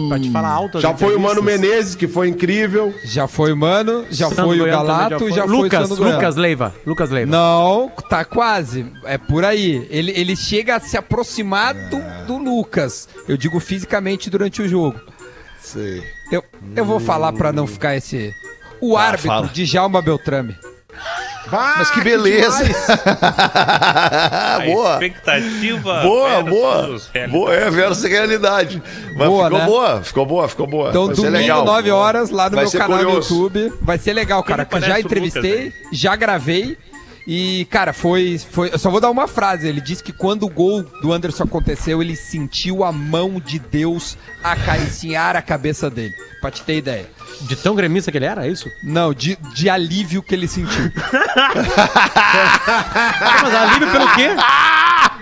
Pra 0.08 0.17
te 0.17 0.32
falar 0.32 0.49
altas 0.49 0.82
Já 0.82 0.95
foi 0.95 1.15
o 1.15 1.19
Mano. 1.19 1.43
Menezes, 1.43 1.93
que 1.93 2.08
foi 2.08 2.30
incrível. 2.30 2.95
Já 3.04 3.28
foi 3.28 3.51
o 3.51 3.58
Mano, 3.58 4.06
já 4.10 4.30
Sandro 4.30 4.45
foi 4.45 4.56
o 4.56 4.60
também 4.60 4.71
Galato, 4.73 5.30
já 5.30 5.45
foi, 5.45 5.58
Lucas, 5.58 5.80
o 5.80 5.88
Sandro 5.88 6.04
Goiano. 6.04 6.17
Lucas 6.17 6.36
Leiva. 6.38 6.75
Lucas 6.86 7.10
Leiva. 7.10 7.30
Não, 7.32 7.91
tá 8.10 8.23
quase. 8.23 8.89
É 9.04 9.17
por 9.17 9.43
aí. 9.43 9.86
Ele, 9.89 10.13
ele 10.15 10.36
chega 10.38 10.78
a 10.78 10.80
se 10.80 10.95
aproximar 10.95 11.73
do, 11.73 11.99
do 12.25 12.38
Lucas. 12.38 13.10
Eu 13.28 13.36
digo 13.36 13.60
fisicamente 13.60 14.30
durante 14.30 14.62
o 14.62 14.67
jogo. 14.69 14.99
Sei. 15.60 16.01
Eu, 16.32 16.43
eu 16.75 16.86
vou 16.86 16.99
falar 16.99 17.34
pra 17.34 17.51
não 17.51 17.67
ficar 17.67 17.95
esse. 17.97 18.32
O 18.80 18.95
árbitro, 18.95 19.28
fala. 19.28 19.47
Djalma 19.47 20.01
Beltrame. 20.01 20.56
Mas 21.51 21.91
que 21.91 22.01
beleza. 22.01 22.63
A 23.55 24.60
boa. 24.65 24.93
expectativa. 24.93 26.01
Boa, 26.01 26.43
boa. 26.43 26.97
Boa, 27.29 27.53
é 27.53 27.69
versus 27.69 28.03
realidade. 28.03 28.81
Mas 29.15 29.27
Boa, 29.27 29.45
ficou 29.45 29.60
né? 29.60 29.65
boa, 29.65 30.01
ficou 30.03 30.25
boa, 30.25 30.47
ficou 30.47 30.67
boa. 30.67 30.89
Então, 30.89 31.05
Vai 31.08 31.15
domingo, 31.15 31.38
legal. 31.38 31.65
9 31.65 31.91
horas, 31.91 32.29
lá 32.29 32.49
no 32.49 32.55
Vai 32.55 32.65
meu 32.65 32.71
canal 32.73 32.97
curioso. 32.99 33.34
no 33.34 33.43
YouTube. 33.43 33.73
Vai 33.81 33.97
ser 33.97 34.13
legal, 34.13 34.43
cara. 34.43 34.65
Que 34.65 34.79
já 34.81 34.99
entrevistei, 34.99 35.65
Lucas, 35.65 35.73
já 35.91 36.15
gravei. 36.15 36.77
E, 37.27 37.65
cara, 37.71 37.91
foi, 37.91 38.39
foi. 38.51 38.71
Eu 38.71 38.77
só 38.77 38.89
vou 38.91 39.01
dar 39.01 39.10
uma 39.10 39.27
frase. 39.27 39.67
Ele 39.67 39.81
disse 39.81 40.03
que 40.03 40.13
quando 40.13 40.43
o 40.43 40.49
gol 40.49 40.84
do 41.01 41.12
Anderson 41.12 41.43
aconteceu, 41.43 42.01
ele 42.01 42.15
sentiu 42.15 42.84
a 42.84 42.91
mão 42.91 43.39
de 43.43 43.58
Deus 43.58 44.15
acariciar 44.43 45.36
a 45.36 45.41
cabeça 45.41 45.89
dele. 45.89 46.13
Pra 46.39 46.51
te 46.51 46.62
ter 46.62 46.77
ideia. 46.77 47.08
De 47.41 47.55
tão 47.55 47.75
gremista 47.75 48.11
que 48.11 48.17
ele 48.17 48.25
era, 48.25 48.45
é 48.45 48.49
isso? 48.49 48.69
Não, 48.83 49.13
de, 49.13 49.37
de 49.53 49.69
alívio 49.69 50.23
que 50.23 50.33
ele 50.33 50.47
sentiu. 50.47 50.91
Mas 53.43 53.53
alívio 53.53 53.91
pelo 53.91 54.07
quê? 54.13 54.29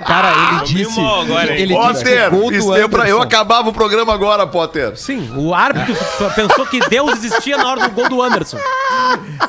Cara, 0.06 0.32
ele 0.32 0.66
disse. 0.66 1.00
agora, 1.00 1.54
hein? 1.56 1.62
ele 1.62 1.76
disse 1.76 2.04
que 2.04 2.10
Potter, 2.10 2.28
o 2.28 2.32
gol 2.40 2.50
do 2.52 2.58
isso 2.58 2.74
deu 2.74 2.90
pra... 2.90 3.08
eu 3.08 3.18
Anderson- 3.18 3.24
acabava 3.24 3.70
o 3.70 3.74
programa 3.74 4.14
agora, 4.14 4.46
Potter. 4.46 4.98
Sim, 4.98 5.32
o 5.38 5.54
árbitro 5.54 5.96
só 6.18 6.30
pensou 6.30 6.66
que 6.66 6.80
Deus 6.90 7.12
existia 7.24 7.58
na 7.58 7.70
hora 7.70 7.88
do 7.88 7.92
gol 7.96 8.10
do 8.10 8.22
Anderson. 8.22 8.58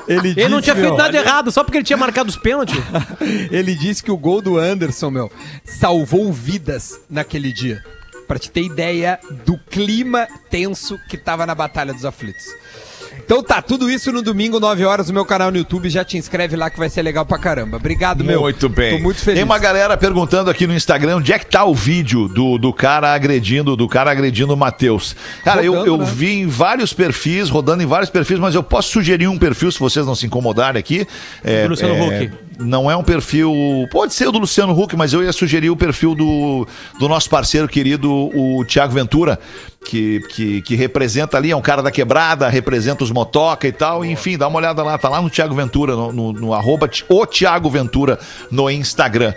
Ele, 0.07 0.29
Ele 0.31 0.49
não 0.49 0.61
disse, 0.61 0.73
tinha 0.73 0.75
feito 0.77 0.95
meu, 0.95 0.97
nada 0.97 1.17
errado, 1.17 1.51
só 1.51 1.65
porque 1.65 1.79
ele 1.79 1.85
tinha 1.85 1.97
marcado 1.97 2.29
os 2.29 2.37
pênaltis. 2.37 2.77
Ele 3.51 3.75
disse 3.75 4.03
que 4.03 4.11
o 4.11 4.17
gol 4.17 4.41
do 4.43 4.59
Anderson, 4.59 5.11
meu, 5.11 5.33
salvou 5.65 6.33
vidas 6.33 7.01
naquele 7.09 7.53
dia. 7.53 7.83
Pra 8.29 8.39
te 8.39 8.51
ter 8.51 8.63
ideia 8.63 9.19
do 9.45 9.54
clima 9.75 10.29
tenso 10.49 10.97
que 11.09 11.19
tava 11.19 11.45
na 11.45 11.55
Batalha 11.55 11.93
dos 11.93 12.05
Aflitos. 12.05 12.47
Então 13.25 13.43
tá, 13.43 13.61
tudo 13.61 13.91
isso 13.91 14.13
no 14.13 14.23
domingo, 14.23 14.61
9 14.61 14.85
horas, 14.85 15.09
no 15.09 15.15
meu 15.15 15.25
canal 15.25 15.51
no 15.51 15.57
YouTube. 15.57 15.89
Já 15.89 16.05
te 16.05 16.17
inscreve 16.17 16.57
lá 16.57 16.71
que 16.71 16.79
vai 16.79 16.89
ser 16.89 17.03
legal 17.03 17.25
pra 17.27 17.39
caramba. 17.39 17.77
Obrigado, 17.77 18.23
meu. 18.23 18.43
Muito 18.43 18.69
bem. 18.69 18.97
Tô 18.97 19.03
muito 19.03 19.21
feliz. 19.21 19.39
Tem 19.39 19.45
uma 19.45 19.59
galera 19.59 19.97
perguntando 19.97 20.51
aqui 20.51 20.67
no 20.67 20.75
Instagram 20.75 21.17
onde 21.17 21.33
é 21.33 21.39
que 21.39 21.47
tá 21.47 21.65
o 21.65 21.75
vídeo 21.75 22.29
do, 22.29 22.59
do 22.59 22.73
cara 22.73 23.13
agredindo, 23.15 23.77
do 23.77 23.89
cara 23.89 24.11
agredindo 24.11 24.53
o 24.53 24.57
Matheus. 24.57 25.17
Cara, 25.43 25.65
eu, 25.65 25.73
Rodando, 25.73 25.89
eu 25.89 25.99
né? 25.99 26.13
vi 26.15 26.41
em 26.41 26.47
vários 26.47 26.93
perfis, 26.93 27.49
rodando 27.49 27.83
em 27.83 27.87
vários 27.87 28.11
perfis, 28.11 28.39
mas 28.39 28.55
eu 28.55 28.63
posso 28.63 28.91
sugerir 28.91 29.27
um 29.27 29.39
perfil, 29.39 29.73
se 29.73 29.79
vocês 29.81 30.07
não 30.07 30.15
se 30.15 30.27
incomodarem 30.27 30.79
aqui. 30.79 31.07
É, 31.43 31.67
Luciano 31.67 31.95
é, 31.95 32.27
Huck. 32.27 32.33
Não 32.59 32.91
é 32.91 32.97
um 32.97 33.03
perfil. 33.03 33.53
Pode 33.91 34.15
ser 34.15 34.29
o 34.29 34.33
do 34.33 34.39
Luciano 34.39 34.79
Huck, 34.79 34.97
mas 34.97 35.13
eu 35.13 35.23
ia 35.23 35.33
sugerir 35.33 35.71
o 35.71 35.77
perfil 35.77 36.15
do, 36.15 36.67
do 36.99 37.09
nosso 37.09 37.29
parceiro 37.29 37.69
querido, 37.69 38.11
o 38.11 38.65
Thiago 38.65 38.93
Ventura, 38.93 39.39
que, 39.85 40.21
que, 40.31 40.63
que 40.63 40.75
representa 40.75 41.37
ali, 41.37 41.51
é 41.51 41.57
um 41.57 41.61
cara 41.61 41.83
da 41.83 41.91
quebrada, 41.91 42.49
representa 42.49 43.05
os 43.05 43.11
motoca 43.11 43.67
e 43.67 43.73
tal. 43.73 44.05
Enfim, 44.05 44.39
dá 44.39 44.49
uma 44.49 44.59
olhada 44.59 44.83
lá, 44.83 44.97
tá 44.99 45.09
lá 45.09 45.21
no 45.21 45.31
Thiago 45.31 45.55
Ventura, 45.55 45.95
no, 45.95 46.13
no, 46.13 46.33
no 46.33 46.55
arroba 46.55 46.89
o 47.09 47.27
Thiago 47.27 47.69
Ventura 47.71 48.19
no 48.51 48.71
Instagram. 48.71 49.35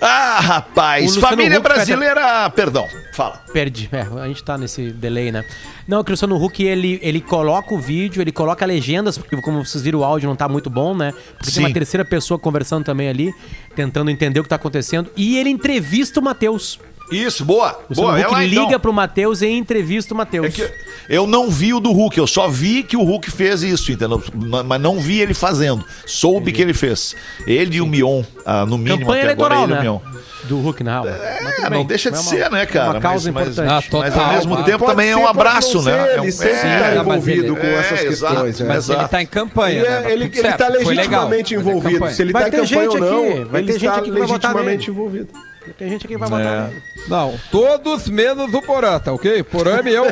Ah, 0.00 0.38
O 0.38 0.42
rapaz, 0.42 1.04
Luciano 1.04 1.28
família 1.28 1.58
Huck 1.58 1.68
vai 1.68 1.76
brasileira. 1.76 2.50
Perdão, 2.50 2.88
fala. 3.12 3.42
Perdi. 3.52 3.88
É, 3.92 4.00
a 4.00 4.26
gente 4.28 4.42
tá 4.42 4.56
nesse 4.56 4.90
delay, 4.90 5.30
né? 5.30 5.44
Não, 5.86 6.02
que 6.02 6.10
o 6.10 6.12
Luciano 6.12 6.42
Huck, 6.42 6.62
ele, 6.62 6.98
ele 7.02 7.20
coloca 7.20 7.74
o 7.74 7.78
vídeo, 7.78 8.22
ele 8.22 8.32
coloca 8.32 8.64
legendas, 8.64 9.18
porque 9.18 9.36
como 9.42 9.64
vocês 9.64 9.82
viram, 9.82 9.98
o 10.00 10.04
áudio 10.04 10.28
não 10.28 10.36
tá 10.36 10.48
muito 10.48 10.70
bom, 10.70 10.94
né? 10.96 11.12
Porque 11.12 11.46
tem 11.46 11.54
Sim. 11.54 11.60
uma 11.64 11.72
terceira 11.72 12.04
pessoa 12.04 12.38
conversando 12.38 12.84
também 12.84 13.08
ali, 13.08 13.34
tentando 13.76 14.10
entender 14.10 14.40
o 14.40 14.42
que 14.42 14.48
tá 14.48 14.56
acontecendo. 14.56 15.10
E 15.16 15.38
ele 15.38 15.50
entrevista 15.50 16.18
o 16.18 16.22
Matheus. 16.22 16.78
Isso, 17.10 17.44
boa. 17.44 17.72
O 17.72 17.90
Luciano 17.90 18.10
boa, 18.10 18.12
Huck 18.20 18.24
é 18.24 18.28
lá, 18.36 18.44
então. 18.44 18.64
liga 18.64 18.78
pro 18.78 18.92
Matheus 18.92 19.42
e 19.42 19.46
entrevista 19.48 20.14
o 20.14 20.16
Matheus. 20.16 20.58
É 20.58 20.70
eu 21.08 21.26
não 21.26 21.50
vi 21.50 21.74
o 21.74 21.80
do 21.80 21.90
Hulk, 21.90 22.16
eu 22.16 22.26
só 22.26 22.46
vi 22.48 22.82
que 22.84 22.96
o 22.96 23.02
Hulk 23.02 23.30
fez 23.30 23.62
isso, 23.62 23.90
entendeu? 23.90 24.22
Ma- 24.32 24.62
Mas 24.62 24.80
não 24.80 25.00
vi 25.00 25.20
ele 25.20 25.34
fazendo. 25.34 25.84
Soube 26.06 26.52
que 26.52 26.62
ele 26.62 26.72
fez. 26.72 27.16
Ele 27.46 27.76
e 27.76 27.80
o 27.80 27.86
Mion, 27.86 28.22
ah, 28.46 28.64
no 28.64 28.78
mínimo 28.78 29.00
Campanha 29.00 29.22
até 29.24 29.32
agora, 29.32 29.54
eleitoral, 29.56 29.64
ele 29.64 29.72
e 29.72 29.74
o 29.74 29.76
né? 29.76 29.82
Mion. 29.82 30.20
Do 30.44 30.58
Hulk, 30.60 30.82
na. 30.84 31.02
Mas 31.02 31.14
tudo 31.56 31.66
É, 31.66 31.70
não 31.70 31.84
deixa 31.84 32.10
de 32.10 32.16
é 32.16 32.20
uma- 32.20 32.30
ser, 32.30 32.50
né, 32.50 32.64
cara? 32.66 32.90
Uma 32.92 33.00
causa 33.00 33.30
mas, 33.32 33.46
mas, 33.46 33.58
importante. 33.58 33.72
Ah, 33.72 33.82
total, 33.90 34.00
mas 34.00 34.16
ao 34.16 34.32
mesmo 34.32 34.54
mas 34.54 34.64
tempo 34.64 34.78
Pode 34.78 34.90
também 34.92 35.10
é 35.10 35.16
um 35.16 35.26
abraço, 35.26 35.82
né? 35.82 36.14
É 36.14 36.20
um- 36.20 36.24
Ele 36.24 36.32
sempre 36.32 36.54
é, 36.56 36.78
tá 36.78 37.04
mas 37.04 37.06
envolvido 37.06 37.46
ele- 37.52 37.60
com 37.60 37.66
essas 37.66 38.00
é, 38.00 38.04
questões, 38.04 38.60
né? 38.60 38.66
Mas 38.68 38.88
ele 38.88 39.08
tá 39.08 39.22
em 39.22 39.26
campanha, 39.26 39.80
Ele, 40.08 40.24
né? 40.28 40.30
é- 40.34 40.42
Tá 40.42 40.52
tá 40.56 40.68
legal, 40.68 40.88
legitimamente 40.94 41.56
mas 41.56 41.66
é 41.66 41.70
envolvido. 41.70 42.08
Se 42.10 42.22
ele 42.22 42.32
Vai 42.32 42.42
tá 42.42 42.48
em 42.48 42.60
campanha 42.62 42.90
ou 42.90 42.98
não, 42.98 43.24
ele 43.58 43.72
ter 43.72 43.78
gente 43.78 43.86
está 43.86 44.00
legitimamente 44.00 44.90
envolvido. 44.90 45.28
Tem 45.78 45.88
gente 45.88 46.06
que 46.06 46.16
vai 46.16 46.28
votar 46.28 46.68
nele. 46.68 46.82
Não, 47.08 47.34
todos 47.50 48.08
menos 48.08 48.52
o 48.52 48.60
Porã, 48.62 48.98
tá 48.98 49.12
ok? 49.12 49.42
Porã 49.42 49.78
é 49.78 49.82
meu. 49.82 50.04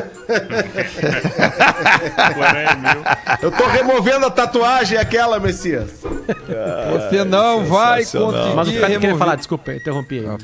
Agora 2.17 2.59
é 2.59 2.75
meu. 2.75 3.03
Eu 3.41 3.51
tô 3.51 3.67
removendo 3.67 4.25
a 4.25 4.31
tatuagem 4.31 4.97
aquela, 4.97 5.39
Messias. 5.39 5.91
Você 6.91 7.23
não 7.23 7.65
vai 7.65 8.03
sensacional. 8.03 8.31
conseguir 8.31 8.55
Mas 8.55 8.67
o 8.67 8.71
Fred 8.71 8.81
queria 8.85 8.99
remover. 8.99 9.17
falar, 9.17 9.35
desculpa, 9.35 9.73
interrompi 9.73 10.19
aí. 10.19 10.37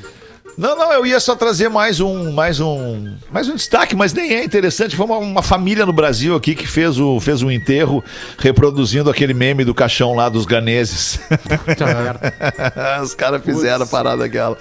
Não, 0.56 0.74
não, 0.74 0.90
eu 0.90 1.04
ia 1.04 1.20
só 1.20 1.36
trazer 1.36 1.68
mais 1.68 2.00
um, 2.00 2.32
mais 2.32 2.60
um, 2.60 3.14
mais 3.30 3.46
um 3.46 3.54
destaque, 3.54 3.94
mas 3.94 4.14
nem 4.14 4.32
é 4.32 4.42
interessante. 4.42 4.96
Foi 4.96 5.04
uma, 5.04 5.18
uma 5.18 5.42
família 5.42 5.84
no 5.84 5.92
Brasil 5.92 6.34
aqui 6.34 6.54
que 6.54 6.66
fez 6.66 6.98
o, 6.98 7.20
fez 7.20 7.42
um 7.42 7.50
enterro 7.50 8.02
reproduzindo 8.38 9.10
aquele 9.10 9.34
meme 9.34 9.64
do 9.64 9.74
caixão 9.74 10.14
lá 10.14 10.30
dos 10.30 10.46
ganeses. 10.46 11.20
Os 13.02 13.14
caras 13.14 13.44
fizeram 13.44 13.84
a 13.84 13.86
parada 13.86 14.24
aquela. 14.24 14.56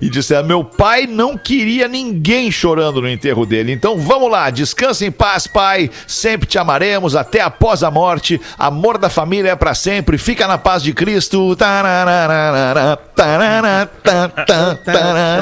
E 0.00 0.10
disseram: 0.10 0.48
Meu 0.48 0.64
pai 0.64 1.06
não 1.06 1.38
queria 1.38 1.86
ninguém 1.86 2.50
chorando 2.50 3.00
no 3.00 3.08
enterro 3.08 3.46
dele. 3.46 3.70
Então 3.70 3.96
vamos 3.98 4.28
lá, 4.28 4.50
descansa 4.50 5.06
em 5.06 5.12
paz, 5.12 5.46
pai. 5.46 5.88
Sempre 6.08 6.48
te 6.48 6.58
amaremos 6.58 7.14
até 7.14 7.40
após 7.40 7.84
a 7.84 7.90
morte. 7.90 8.40
Amor 8.58 8.98
da 8.98 9.08
família 9.08 9.50
é 9.50 9.56
pra 9.56 9.74
sempre. 9.74 10.18
Fica 10.18 10.48
na 10.48 10.58
paz 10.58 10.82
de 10.82 10.92
Cristo. 10.92 11.54
Tararara, 11.54 12.96
tararara, 13.14 13.86
tá, 14.02 14.28
tá, 14.28 14.74
tararara, 14.74 14.76
tararara. 14.84 15.35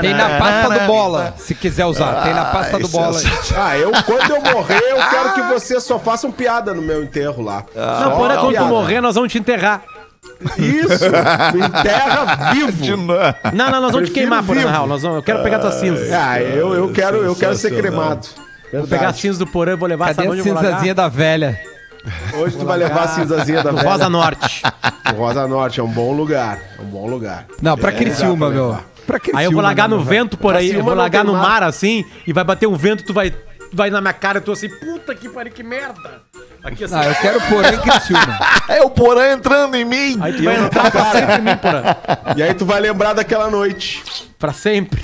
Tem 0.00 0.14
na 0.14 0.38
pasta 0.38 0.78
do 0.78 0.86
bola, 0.86 1.34
se 1.36 1.54
quiser 1.54 1.86
usar. 1.86 2.22
Tem 2.22 2.34
na 2.34 2.44
pasta 2.46 2.78
do 2.78 2.88
bola. 2.88 3.14
sensacional. 3.14 3.66
Ah, 3.66 3.78
eu, 3.78 3.90
quando 4.04 4.30
eu 4.30 4.52
morrer, 4.52 4.82
eu 4.88 4.96
quero 5.10 5.34
que 5.34 5.42
vocês 5.42 5.82
só 5.82 5.98
façam 5.98 6.30
piada 6.30 6.74
no 6.74 6.82
meu 6.82 7.02
enterro 7.02 7.42
lá. 7.42 7.64
Não, 7.74 7.98
Só 7.98 8.10
porra, 8.10 8.36
quando 8.38 8.56
tu 8.56 8.64
morrer, 8.64 9.00
nós 9.00 9.14
vamos 9.14 9.32
te 9.32 9.38
enterrar. 9.38 9.82
Isso, 10.58 11.04
enterra 11.56 12.52
vivo. 12.52 12.96
Não, 13.52 13.70
não, 13.70 13.80
nós 13.80 13.92
vamos 13.92 14.08
te 14.08 14.14
queimar, 14.14 14.42
na 14.42 14.52
vivo. 14.52 14.68
real. 14.68 14.86
Nós 14.86 15.02
vamos, 15.02 15.16
eu 15.18 15.22
quero 15.22 15.42
pegar 15.42 15.58
tuas 15.60 15.74
cinzas. 15.74 16.12
Ah, 16.12 16.40
eu, 16.40 16.74
eu, 16.74 16.92
quero, 16.92 17.18
eu 17.18 17.34
quero 17.34 17.54
ser 17.56 17.74
cremado. 17.74 18.26
Vou 18.72 18.86
pegar 18.86 19.08
as 19.08 19.16
cinzas 19.16 19.38
do 19.38 19.46
porã 19.46 19.72
e 19.72 19.76
vou 19.76 19.88
levar, 19.88 20.14
Cadê 20.14 20.28
a 20.28 20.42
cinzazinha 20.42 20.94
da 20.94 21.08
velha? 21.08 21.58
Hoje 22.34 22.56
tu 22.56 22.64
vai 22.64 22.78
levar 22.78 23.04
a 23.04 23.08
cinzazinha 23.08 23.62
da 23.62 23.72
velha. 23.72 23.88
Rosa 23.88 24.08
Norte. 24.08 24.62
O 25.12 25.16
Rosa 25.16 25.46
Norte 25.48 25.80
é 25.80 25.82
um 25.82 25.88
bom 25.88 26.12
lugar. 26.12 26.58
É 26.78 26.82
um 26.82 26.86
bom 26.86 27.06
lugar. 27.06 27.46
Não, 27.60 27.76
pra 27.76 27.90
É, 27.90 27.94
Criciúma, 27.94 28.50
meu. 28.50 28.78
Pra 29.06 29.18
Criciúma, 29.18 29.40
Aí 29.40 29.46
eu 29.46 29.52
vou 29.52 29.62
largar 29.62 29.88
né, 29.88 29.94
no 29.94 30.00
meu 30.02 30.04
vento 30.10 30.36
por 30.36 30.54
aí, 30.56 30.72
eu 30.72 30.82
vou 30.84 30.94
largar 30.94 31.24
no 31.24 31.32
mar. 31.34 31.62
assim, 31.62 32.04
e 32.26 32.32
vai 32.32 32.44
bater 32.44 32.66
um 32.66 32.74
vento, 32.76 33.04
tu 33.04 33.12
vai, 33.14 33.32
vai 33.72 33.88
na 33.90 34.00
minha 34.00 34.12
cara, 34.12 34.38
eu 34.38 34.42
tô 34.42 34.52
assim, 34.52 34.68
puta 34.68 35.14
que 35.14 35.28
pariu, 35.28 35.52
que 35.52 35.62
merda. 35.62 36.22
Aqui 36.64 36.84
assim. 36.84 36.94
Ah, 36.96 37.04
eu 37.06 37.14
quero 37.14 37.40
porém 37.42 37.74
em 37.74 37.78
Criciúma. 37.78 38.38
É 38.68 38.82
o 38.82 38.90
Porã 38.90 39.32
entrando 39.32 39.76
em 39.76 39.84
mim. 39.84 40.18
Aí 40.20 40.32
tu 40.32 40.42
vai 40.42 40.56
entrar 40.56 40.90
pra 40.90 41.04
sempre 41.12 41.36
em 41.36 41.40
mim, 41.42 41.56
porã. 41.56 41.82
E 42.36 42.42
aí 42.42 42.52
tu 42.52 42.66
vai 42.66 42.80
lembrar 42.80 43.12
daquela 43.12 43.48
noite. 43.48 44.02
Pra 44.40 44.52
sempre. 44.52 45.00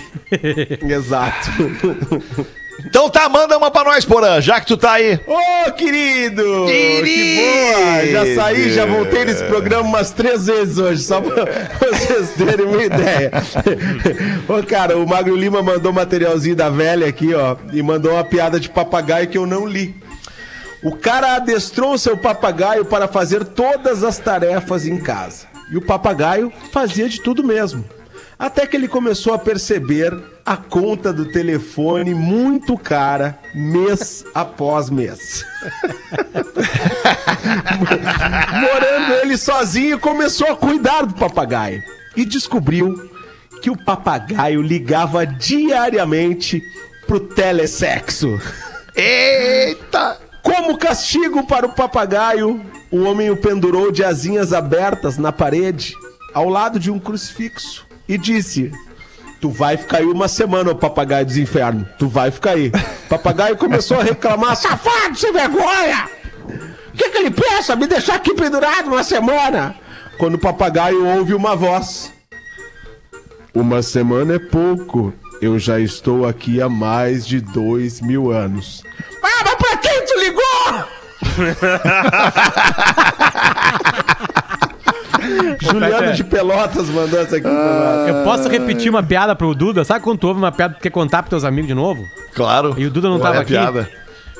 Exato. 0.82 1.48
Então 2.84 3.08
tá, 3.08 3.28
manda 3.28 3.56
uma 3.56 3.70
pra 3.70 3.84
nós, 3.84 4.04
Porã, 4.04 4.40
já 4.40 4.60
que 4.60 4.66
tu 4.66 4.76
tá 4.76 4.92
aí. 4.92 5.18
Ô, 5.26 5.72
querido! 5.72 6.66
Que 6.66 7.36
boa! 7.36 8.06
Já 8.06 8.34
saí, 8.34 8.72
já 8.72 8.86
voltei 8.86 9.24
nesse 9.24 9.44
programa 9.44 9.88
umas 9.88 10.10
três 10.10 10.46
vezes 10.46 10.78
hoje, 10.78 11.02
só 11.02 11.20
pra 11.20 11.44
vocês 11.80 12.30
terem 12.36 12.66
uma 12.66 12.82
ideia. 12.82 13.30
Ô, 14.48 14.62
cara, 14.66 14.96
o 14.98 15.06
Magro 15.06 15.36
Lima 15.36 15.62
mandou 15.62 15.92
materialzinho 15.92 16.56
da 16.56 16.68
velha 16.68 17.06
aqui, 17.06 17.34
ó, 17.34 17.56
e 17.72 17.82
mandou 17.82 18.12
uma 18.12 18.24
piada 18.24 18.58
de 18.58 18.68
papagaio 18.68 19.28
que 19.28 19.38
eu 19.38 19.46
não 19.46 19.66
li. 19.66 19.94
O 20.82 20.96
cara 20.96 21.36
adestrou 21.36 21.96
seu 21.96 22.16
papagaio 22.16 22.84
para 22.84 23.06
fazer 23.06 23.44
todas 23.44 24.02
as 24.02 24.18
tarefas 24.18 24.84
em 24.86 24.98
casa. 24.98 25.46
E 25.70 25.76
o 25.76 25.80
papagaio 25.80 26.52
fazia 26.72 27.08
de 27.08 27.20
tudo 27.20 27.44
mesmo. 27.44 27.84
Até 28.42 28.66
que 28.66 28.76
ele 28.76 28.88
começou 28.88 29.32
a 29.32 29.38
perceber 29.38 30.12
a 30.44 30.56
conta 30.56 31.12
do 31.12 31.30
telefone 31.30 32.12
muito 32.12 32.76
cara, 32.76 33.38
mês 33.54 34.24
após 34.34 34.90
mês. 34.90 35.46
Morando 38.60 39.12
ele 39.22 39.38
sozinho, 39.38 40.00
começou 40.00 40.48
a 40.48 40.56
cuidar 40.56 41.06
do 41.06 41.14
papagaio. 41.14 41.80
E 42.16 42.24
descobriu 42.24 43.08
que 43.62 43.70
o 43.70 43.76
papagaio 43.76 44.60
ligava 44.60 45.24
diariamente 45.24 46.60
pro 47.06 47.20
telesexo. 47.20 48.40
Eita! 48.96 50.18
Como 50.42 50.76
castigo 50.76 51.46
para 51.46 51.66
o 51.66 51.74
papagaio, 51.74 52.60
o 52.90 53.04
homem 53.04 53.30
o 53.30 53.36
pendurou 53.36 53.92
de 53.92 54.02
asinhas 54.02 54.52
abertas 54.52 55.16
na 55.16 55.30
parede, 55.30 55.94
ao 56.34 56.48
lado 56.48 56.80
de 56.80 56.90
um 56.90 56.98
crucifixo, 56.98 57.86
e 58.08 58.18
disse: 58.18 58.70
Tu 59.40 59.50
vai 59.50 59.76
ficar 59.76 59.98
aí 59.98 60.06
uma 60.06 60.28
semana, 60.28 60.70
ô 60.70 60.74
papagaio 60.74 61.26
dos 61.26 61.36
infernos. 61.36 61.86
Tu 61.98 62.08
vai 62.08 62.30
ficar 62.30 62.52
aí. 62.52 62.68
O 63.06 63.08
papagaio 63.08 63.56
começou 63.56 63.98
a 63.98 64.02
reclamar: 64.04 64.56
Safado, 64.56 65.16
sem 65.16 65.32
vergonha! 65.32 66.08
O 66.92 66.96
que, 66.96 67.10
que 67.10 67.18
ele 67.18 67.30
pensa? 67.30 67.74
Me 67.74 67.86
deixar 67.86 68.14
aqui 68.16 68.34
pendurado 68.34 68.88
uma 68.88 69.02
semana? 69.02 69.74
Quando 70.18 70.34
o 70.34 70.38
papagaio 70.38 71.04
ouve 71.04 71.34
uma 71.34 71.56
voz: 71.56 72.12
Uma 73.54 73.82
semana 73.82 74.36
é 74.36 74.38
pouco. 74.38 75.12
Eu 75.40 75.58
já 75.58 75.80
estou 75.80 76.24
aqui 76.24 76.62
há 76.62 76.68
mais 76.68 77.26
de 77.26 77.40
dois 77.40 78.00
mil 78.00 78.30
anos. 78.30 78.84
Ah, 79.20 79.44
mas 79.44 79.54
pra 79.56 79.76
quem 79.78 80.04
tu 80.06 80.18
ligou? 80.20 80.42
Juliano 85.60 86.12
de 86.12 86.24
Pelotas 86.24 86.88
mandou 86.88 87.20
essa 87.20 87.36
aqui 87.36 87.46
nós. 87.46 88.08
Eu 88.08 88.24
posso 88.24 88.48
repetir 88.48 88.90
uma 88.90 89.02
piada 89.02 89.34
pro 89.34 89.54
Duda? 89.54 89.84
Sabe 89.84 90.04
quando 90.04 90.18
tu 90.18 90.28
ouve 90.28 90.38
uma 90.40 90.52
piada 90.52 90.74
que 90.74 90.80
quer 90.80 90.90
contar 90.90 91.22
pros 91.22 91.30
teus 91.30 91.44
amigos 91.44 91.68
de 91.68 91.74
novo? 91.74 92.04
Claro. 92.34 92.74
E 92.78 92.86
o 92.86 92.90
Duda 92.90 93.08
não 93.08 93.18
Qual 93.18 93.26
é 93.32 93.36
tava 93.36 93.38
a 93.38 93.42
aqui? 93.42 93.52
piada? 93.52 93.88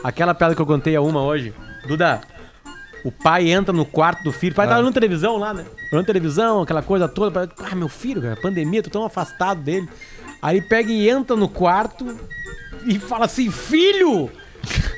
Aquela 0.03 0.35
piada 0.35 0.55
que 0.55 0.61
eu 0.61 0.67
contei 0.67 0.97
a 0.97 1.01
uma 1.01 1.23
hoje. 1.23 1.55
Duda, 1.87 2.21
o 3.05 3.13
pai 3.13 3.51
entra 3.51 3.73
no 3.73 3.85
quarto 3.85 4.25
do 4.25 4.33
filho. 4.33 4.53
O 4.53 4.57
pai 4.57 4.67
tava 4.67 4.81
olhando 4.81 4.95
televisão 4.95 5.37
lá, 5.37 5.53
né? 5.55 5.65
Olhando 5.93 6.07
televisão, 6.07 6.63
aquela 6.63 6.83
coisa 6.83 7.09
toda. 7.09 7.49
Ah, 7.71 7.75
meu 7.75 7.89
filho, 7.89 8.23
cara, 8.23 8.37
pandemia, 8.37 8.83
tô 8.83 8.91
tão 8.91 9.05
afastado 9.05 9.61
dele. 9.61 9.89
Aí 10.41 10.61
pega 10.61 10.91
e 10.91 11.09
entra 11.09 11.37
no 11.37 11.49
quarto 11.49 12.17
e 12.85 12.99
fala 12.99 13.27
assim: 13.27 13.51
Filho, 13.51 14.31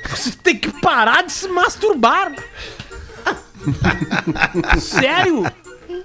você 0.09 0.31
tem 0.43 0.57
que 0.57 0.71
parar 0.81 1.23
de 1.23 1.33
se 1.33 1.49
masturbar. 1.49 2.33
Sério? 4.79 5.45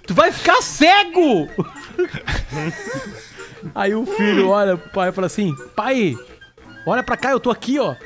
Tu 0.05 0.13
vai 0.13 0.31
ficar 0.31 0.62
cego! 0.62 1.47
Aí 3.75 3.93
o 3.93 4.05
filho 4.05 4.49
olha 4.49 4.77
pro 4.77 4.89
pai 4.91 5.09
e 5.09 5.12
fala 5.12 5.27
assim: 5.27 5.53
Pai, 5.75 6.15
olha 6.85 7.03
pra 7.03 7.17
cá, 7.17 7.31
eu 7.31 7.39
tô 7.39 7.51
aqui, 7.51 7.77
ó. 7.79 7.95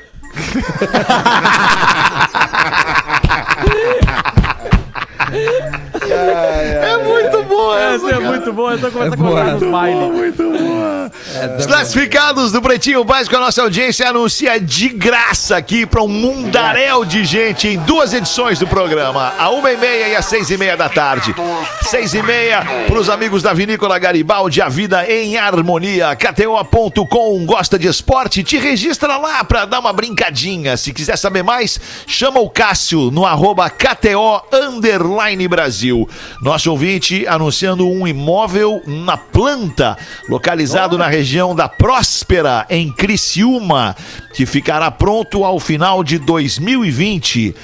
É 5.96 6.96
muito 6.98 7.42
boa 7.44 7.80
Essa 7.80 8.10
é 8.10 8.18
muito 8.20 8.52
boa, 8.52 8.74
essa 8.74 8.90
começa 8.90 9.14
a 9.14 9.18
contar 9.18 9.44
nos 9.44 9.70
bailes. 9.70 10.12
Muito 10.12 10.42
boa. 10.50 11.10
Os 11.58 11.66
classificados 11.66 12.52
do 12.52 12.62
Pretinho 12.62 13.02
Básico, 13.02 13.34
a 13.34 13.40
nossa 13.40 13.60
audiência 13.60 14.08
anuncia 14.08 14.60
de 14.60 14.88
graça 14.88 15.56
aqui 15.56 15.84
para 15.84 16.00
um 16.00 16.06
mundaréu 16.06 17.04
de 17.04 17.24
gente 17.24 17.66
em 17.66 17.78
duas 17.80 18.14
edições 18.14 18.60
do 18.60 18.68
programa, 18.68 19.32
a 19.36 19.50
uma 19.50 19.72
e 19.72 19.76
meia 19.76 20.08
e 20.08 20.16
às 20.16 20.26
seis 20.26 20.48
e 20.50 20.56
meia 20.56 20.76
da 20.76 20.88
tarde. 20.88 21.34
Seis 21.82 22.14
e 22.14 22.22
meia 22.22 22.64
para 22.86 22.98
os 22.98 23.10
amigos 23.10 23.42
da 23.42 23.52
Vinícola 23.52 23.98
Garibaldi, 23.98 24.62
a 24.62 24.68
vida 24.68 25.10
em 25.10 25.36
harmonia. 25.36 26.14
KTO.com, 26.14 27.44
gosta 27.44 27.76
de 27.76 27.88
esporte? 27.88 28.44
Te 28.44 28.56
registra 28.56 29.16
lá 29.16 29.42
para 29.42 29.64
dar 29.64 29.80
uma 29.80 29.92
brincadinha. 29.92 30.76
Se 30.76 30.92
quiser 30.92 31.18
saber 31.18 31.42
mais, 31.42 31.80
chama 32.06 32.38
o 32.38 32.48
Cássio 32.48 33.10
no 33.10 33.26
arroba 33.26 33.68
KTO 33.68 34.40
Underline 34.52 35.48
Brasil. 35.48 36.08
Nosso 36.40 36.70
ouvinte 36.70 37.26
anunciando 37.26 37.88
um 37.88 38.06
imóvel 38.06 38.80
na 38.86 39.16
planta, 39.16 39.98
localizado 40.28 40.96
na 40.96 41.08
região 41.08 41.23
da 41.54 41.68
Próspera, 41.68 42.66
em 42.68 42.92
Criciúma, 42.92 43.96
que 44.34 44.44
ficará 44.44 44.90
pronto 44.90 45.42
ao 45.42 45.58
final 45.58 46.04
de 46.04 46.18
2020. 46.18 47.54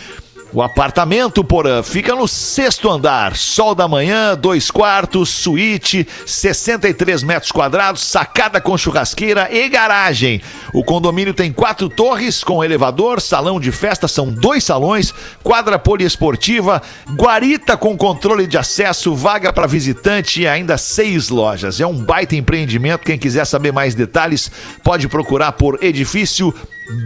O 0.53 0.61
apartamento, 0.61 1.45
porã, 1.45 1.81
fica 1.81 2.13
no 2.13 2.27
sexto 2.27 2.91
andar. 2.91 3.37
Sol 3.37 3.73
da 3.73 3.87
manhã, 3.87 4.37
dois 4.37 4.69
quartos, 4.69 5.29
suíte, 5.29 6.07
63 6.27 7.23
metros 7.23 7.53
quadrados, 7.53 8.03
sacada 8.03 8.61
com 8.61 8.77
churrasqueira 8.77 9.49
e 9.53 9.69
garagem. 9.69 10.43
O 10.75 10.83
condomínio 10.83 11.33
tem 11.33 11.53
quatro 11.53 11.89
torres 11.89 12.43
com 12.43 12.65
elevador, 12.65 13.21
salão 13.21 13.61
de 13.61 13.71
festa, 13.71 14.09
são 14.09 14.33
dois 14.33 14.65
salões, 14.65 15.15
quadra 15.41 15.79
poliesportiva, 15.79 16.83
guarita 17.15 17.77
com 17.77 17.97
controle 17.97 18.49
de 18.49 18.59
acesso, 18.59 19.15
vaga 19.15 19.53
para 19.53 19.69
visitante 19.69 20.43
e 20.43 20.49
ainda 20.49 20.77
seis 20.77 21.29
lojas. 21.29 21.81
É 21.81 21.87
um 21.87 21.97
baita 21.97 22.35
empreendimento. 22.35 23.05
Quem 23.05 23.19
quiser 23.19 23.45
saber 23.45 23.73
mais 23.73 23.95
detalhes, 23.95 24.51
pode 24.83 25.07
procurar 25.07 25.53
por 25.53 25.79
Edifício 25.81 26.53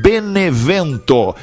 Benevento. 0.02 1.34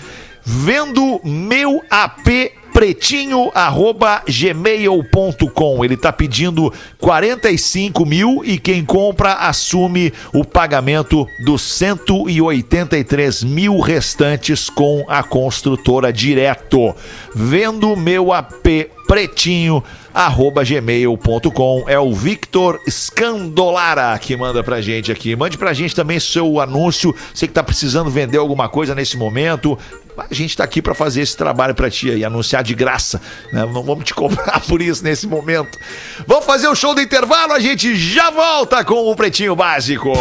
Vendo 0.43 1.21
meu 1.23 1.81
AP 1.89 2.61
pretinho 2.73 3.51
arroba 3.53 4.23
gmail.com 4.27 5.83
ele 5.83 5.97
tá 5.97 6.11
pedindo 6.11 6.73
45 6.99 8.05
mil 8.05 8.41
e 8.45 8.57
quem 8.57 8.85
compra 8.85 9.33
assume 9.33 10.13
o 10.33 10.45
pagamento 10.45 11.27
dos 11.45 11.61
183 11.61 13.43
mil 13.43 13.79
restantes 13.79 14.69
com 14.69 15.05
a 15.07 15.21
construtora 15.21 16.13
direto. 16.13 16.95
Vendo 17.35 17.95
meu 17.95 18.31
AP 18.31 18.89
pretinho 19.11 19.83
arroba 20.13 20.63
gmail.com 20.63 21.83
é 21.85 21.99
o 21.99 22.13
Victor 22.13 22.79
Scandolara 22.89 24.17
que 24.17 24.37
manda 24.37 24.63
pra 24.63 24.79
gente 24.79 25.11
aqui 25.11 25.35
mande 25.35 25.57
pra 25.57 25.73
gente 25.73 25.93
também 25.93 26.17
seu 26.17 26.61
anúncio 26.61 27.13
você 27.33 27.45
que 27.45 27.53
tá 27.53 27.61
precisando 27.61 28.09
vender 28.09 28.37
alguma 28.37 28.69
coisa 28.69 28.95
nesse 28.95 29.17
momento 29.17 29.77
a 30.17 30.33
gente 30.33 30.55
tá 30.55 30.63
aqui 30.63 30.81
pra 30.81 30.93
fazer 30.95 31.23
esse 31.23 31.35
trabalho 31.35 31.75
pra 31.75 31.89
ti 31.89 32.11
aí, 32.11 32.23
anunciar 32.23 32.63
de 32.63 32.75
graça. 32.75 33.19
Né? 33.51 33.65
Não 33.65 33.81
vamos 33.81 34.03
te 34.03 34.13
cobrar 34.13 34.59
por 34.59 34.81
isso 34.81 35.03
nesse 35.03 35.25
momento. 35.25 35.79
Vamos 36.27 36.45
fazer 36.45 36.67
o 36.67 36.75
show 36.75 36.93
do 36.93 37.01
intervalo, 37.01 37.53
a 37.53 37.59
gente 37.59 37.95
já 37.95 38.29
volta 38.29 38.83
com 38.83 39.09
o 39.09 39.15
Pretinho 39.15 39.55
Básico. 39.55 40.11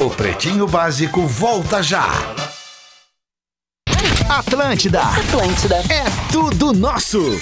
O 0.00 0.10
Pretinho 0.10 0.66
Básico 0.66 1.26
volta 1.26 1.82
já. 1.82 2.33
Atlântida. 4.28 5.02
Atlântida. 5.02 5.76
É 5.90 6.04
tudo 6.32 6.72
nosso. 6.72 7.38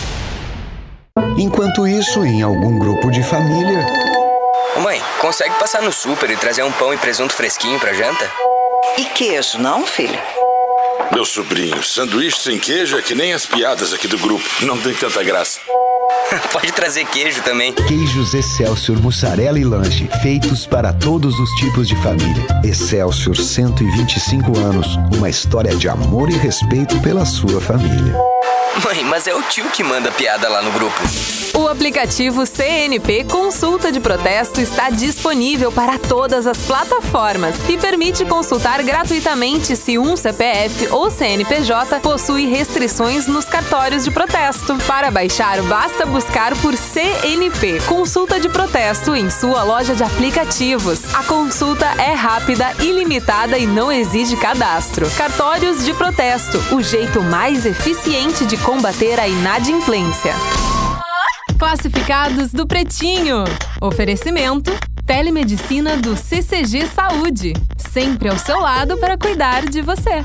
Enquanto 1.39 1.87
isso, 1.87 2.25
em 2.25 2.43
algum 2.43 2.77
grupo 2.79 3.11
de 3.11 3.23
família. 3.23 3.87
Ô 4.77 4.81
mãe, 4.81 5.01
consegue 5.21 5.55
passar 5.61 5.81
no 5.83 5.93
super 5.93 6.29
e 6.29 6.37
trazer 6.37 6.65
um 6.65 6.73
pão 6.73 6.93
e 6.93 6.97
presunto 6.97 7.33
fresquinho 7.35 7.79
pra 7.79 7.93
janta? 7.93 8.29
E 8.99 9.05
queijo, 9.05 9.59
não, 9.59 9.87
filho? 9.87 10.19
Meu 11.13 11.25
sobrinho, 11.25 11.83
sanduíche 11.85 12.39
sem 12.39 12.59
queijo 12.59 12.99
é 12.99 13.03
que 13.03 13.15
nem 13.15 13.33
as 13.33 13.47
piadas 13.47 13.93
aqui 13.95 14.09
do 14.09 14.19
grupo. 14.19 14.45
Não 14.63 14.77
tem 14.77 14.93
tanta 14.93 15.23
graça. 15.23 15.61
Pode 16.53 16.73
trazer 16.73 17.05
queijo 17.07 17.43
também. 17.43 17.73
Queijos 17.73 18.35
Excelsior 18.35 19.01
Mussarela 19.01 19.59
e 19.59 19.65
Lanche, 19.65 20.09
feitos 20.23 20.67
para 20.67 20.93
todos 20.93 21.39
os 21.39 21.51
tipos 21.57 21.89
de 21.89 21.97
família. 21.97 22.47
Excelsior 22.65 23.37
125 23.37 24.59
anos, 24.59 24.99
uma 25.17 25.29
história 25.29 25.75
de 25.77 25.89
amor 25.89 26.31
e 26.31 26.37
respeito 26.37 26.99
pela 27.01 27.25
sua 27.25 27.61
família. 27.61 28.17
Mãe, 28.81 29.05
mas 29.05 29.27
é 29.27 29.35
o 29.35 29.43
tio 29.43 29.69
que 29.71 29.85
manda 29.85 30.11
piada 30.11 30.49
lá 30.49 30.63
no 30.63 30.73
grupo. 30.73 30.97
O 31.55 31.69
aplicativo 31.69 32.47
CNP 32.47 33.25
Consulta 33.25 33.93
de 33.93 34.01
Protesto 34.01 34.59
está 34.59 34.89
disponível 34.89 35.71
para 35.71 35.99
todas 35.99 36.47
as 36.47 36.57
plataformas 36.57 37.55
e 37.69 37.77
permite 37.77 38.25
consultar 38.25 38.83
gratuitamente 38.83 39.77
se 39.77 39.99
um 39.99 40.17
CPF 40.17 40.89
ou 40.91 41.11
CNPJ 41.11 42.01
possui 42.01 42.47
restrições 42.47 43.27
nos 43.27 43.45
cartórios 43.45 44.05
de 44.05 44.11
protesto. 44.11 44.79
Para 44.87 45.11
baixar, 45.11 45.61
basta 45.63 46.07
buscar 46.07 46.57
por 46.57 46.75
CNP 46.75 47.83
Consulta 47.87 48.41
de 48.41 48.49
Protesto 48.49 49.15
em 49.15 49.29
sua 49.29 49.63
loja 49.63 49.95
de 49.95 50.03
aplicativos. 50.03 51.15
A 51.15 51.23
consulta 51.25 51.87
é 51.99 52.15
rápida, 52.15 52.73
ilimitada 52.81 53.59
e 53.59 53.67
não 53.67 53.93
exige 53.93 54.37
cadastro. 54.37 55.09
Cartórios 55.19 55.85
de 55.85 55.93
protesto, 55.93 56.59
o 56.75 56.83
jeito 56.83 57.23
mais 57.23 57.67
eficiente 57.67 58.47
de 58.47 58.57
combater 58.65 59.19
a 59.19 59.27
inadimplência. 59.27 60.33
Classificados 61.59 62.53
do 62.53 62.67
Pretinho. 62.67 63.45
Oferecimento: 63.81 64.73
Telemedicina 65.07 65.97
do 65.97 66.17
CCG 66.17 66.87
Saúde. 66.87 67.53
Sempre 67.77 68.29
ao 68.29 68.39
seu 68.39 68.61
lado 68.61 68.97
para 68.99 69.19
cuidar 69.19 69.67
de 69.69 69.83
você. 69.83 70.25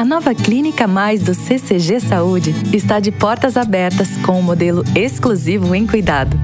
A 0.00 0.04
nova 0.04 0.34
Clínica 0.34 0.86
Mais 0.86 1.22
do 1.22 1.34
CCG 1.34 2.00
Saúde 2.00 2.54
está 2.72 3.00
de 3.00 3.12
portas 3.12 3.54
abertas 3.54 4.08
com 4.24 4.38
um 4.38 4.42
modelo 4.42 4.82
exclusivo 4.96 5.74
em 5.74 5.86
cuidado. 5.86 6.40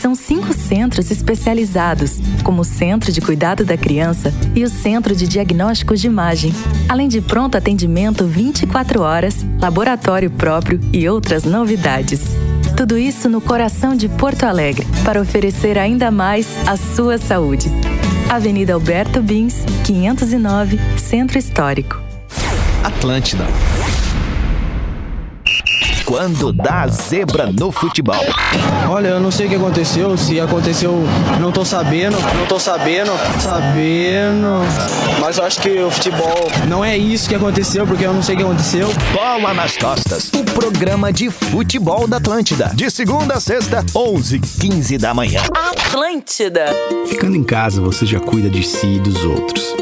São 0.00 0.14
cinco 0.14 0.52
centros 0.52 1.10
especializados, 1.10 2.20
como 2.44 2.60
o 2.60 2.64
Centro 2.64 3.10
de 3.10 3.20
Cuidado 3.20 3.64
da 3.64 3.76
Criança 3.76 4.32
e 4.54 4.62
o 4.62 4.68
Centro 4.68 5.16
de 5.16 5.26
Diagnósticos 5.26 6.00
de 6.00 6.06
Imagem, 6.06 6.54
além 6.88 7.08
de 7.08 7.20
pronto 7.20 7.58
atendimento 7.58 8.24
24 8.24 9.00
horas, 9.00 9.44
laboratório 9.60 10.30
próprio 10.30 10.78
e 10.92 11.08
outras 11.08 11.42
novidades. 11.42 12.20
Tudo 12.76 12.96
isso 12.96 13.28
no 13.28 13.40
coração 13.40 13.96
de 13.96 14.08
Porto 14.08 14.44
Alegre, 14.44 14.86
para 15.04 15.20
oferecer 15.20 15.76
ainda 15.76 16.08
mais 16.12 16.46
a 16.68 16.76
sua 16.76 17.18
saúde. 17.18 17.68
Avenida 18.30 18.74
Alberto 18.74 19.20
Bins, 19.20 19.56
509, 19.84 20.78
Centro 20.96 21.36
Histórico. 21.36 22.01
Atlântida. 22.82 23.46
Quando 26.04 26.52
dá 26.52 26.86
zebra 26.88 27.46
no 27.52 27.70
futebol. 27.70 28.24
Olha, 28.88 29.08
eu 29.08 29.20
não 29.20 29.30
sei 29.30 29.46
o 29.46 29.48
que 29.48 29.54
aconteceu, 29.54 30.16
se 30.18 30.40
aconteceu, 30.40 30.92
não 31.40 31.52
tô 31.52 31.64
sabendo, 31.64 32.16
não 32.36 32.44
tô 32.46 32.58
sabendo, 32.58 33.12
sabendo. 33.40 34.60
Mas 35.20 35.38
eu 35.38 35.44
acho 35.44 35.60
que 35.60 35.70
o 35.80 35.90
futebol 35.90 36.50
não 36.68 36.84
é 36.84 36.98
isso 36.98 37.28
que 37.28 37.34
aconteceu, 37.34 37.86
porque 37.86 38.04
eu 38.04 38.12
não 38.12 38.20
sei 38.20 38.34
o 38.34 38.38
que 38.38 38.44
aconteceu. 38.44 38.88
Bola 39.12 39.54
nas 39.54 39.76
costas. 39.76 40.30
O 40.34 40.44
programa 40.44 41.12
de 41.12 41.30
futebol 41.30 42.06
da 42.08 42.16
Atlântida. 42.16 42.72
De 42.74 42.90
segunda 42.90 43.34
a 43.34 43.40
sexta, 43.40 43.84
11 43.94 44.40
15 44.40 44.98
da 44.98 45.14
manhã. 45.14 45.40
Atlântida. 45.54 46.66
Ficando 47.06 47.36
em 47.36 47.44
casa, 47.44 47.80
você 47.80 48.04
já 48.04 48.18
cuida 48.18 48.50
de 48.50 48.62
si 48.62 48.86
e 48.86 49.00
dos 49.00 49.24
outros. 49.24 49.81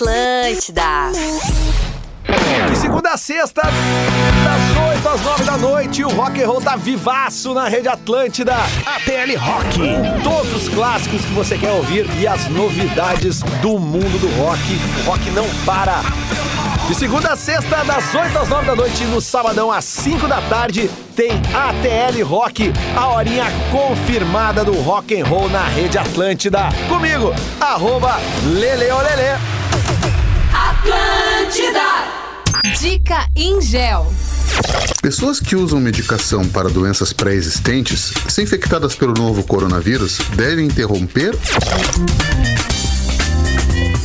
Atlântida. 0.00 1.12
De 2.70 2.76
segunda 2.78 3.10
a 3.10 3.16
sexta, 3.18 3.60
das 3.60 4.96
8 4.96 5.08
às 5.08 5.20
9 5.20 5.44
da 5.44 5.58
noite, 5.58 6.02
o 6.02 6.08
rock 6.08 6.42
and 6.42 6.46
roll 6.46 6.60
tá 6.62 6.74
vivaço 6.74 7.52
na 7.52 7.68
Rede 7.68 7.88
Atlântida. 7.88 8.54
ATL 8.54 9.38
Rock. 9.38 9.78
Todos 10.24 10.54
os 10.54 10.68
clássicos 10.70 11.20
que 11.20 11.32
você 11.34 11.58
quer 11.58 11.72
ouvir 11.72 12.06
e 12.18 12.26
as 12.26 12.48
novidades 12.48 13.40
do 13.60 13.78
mundo 13.78 14.18
do 14.18 14.28
rock. 14.42 14.62
O 15.04 15.10
rock 15.10 15.30
não 15.32 15.46
para. 15.66 16.00
De 16.90 16.96
segunda 16.96 17.34
a 17.34 17.36
sexta, 17.36 17.84
das 17.84 18.12
8 18.12 18.36
às 18.36 18.48
9 18.48 18.66
da 18.66 18.74
noite, 18.74 19.04
no 19.04 19.20
sabadão 19.20 19.70
às 19.70 19.84
5 19.84 20.26
da 20.26 20.42
tarde, 20.42 20.90
tem 21.14 21.30
ATL 21.30 22.24
Rock, 22.24 22.72
a 22.96 23.10
horinha 23.10 23.44
confirmada 23.70 24.64
do 24.64 24.72
rock 24.72 25.14
and 25.14 25.24
roll 25.24 25.48
na 25.48 25.68
Rede 25.68 25.98
Atlântida. 25.98 26.68
Comigo, 26.88 27.32
arroba 27.60 28.18
Leleolele. 28.44 29.38
Atlântida. 30.52 31.80
Dica 32.80 33.24
Ingel. 33.36 34.12
Pessoas 35.00 35.38
que 35.38 35.54
usam 35.54 35.78
medicação 35.78 36.48
para 36.48 36.68
doenças 36.68 37.12
pré-existentes, 37.12 38.12
se 38.28 38.42
infectadas 38.42 38.96
pelo 38.96 39.14
novo 39.14 39.44
coronavírus, 39.44 40.18
devem 40.34 40.66
interromper? 40.66 41.38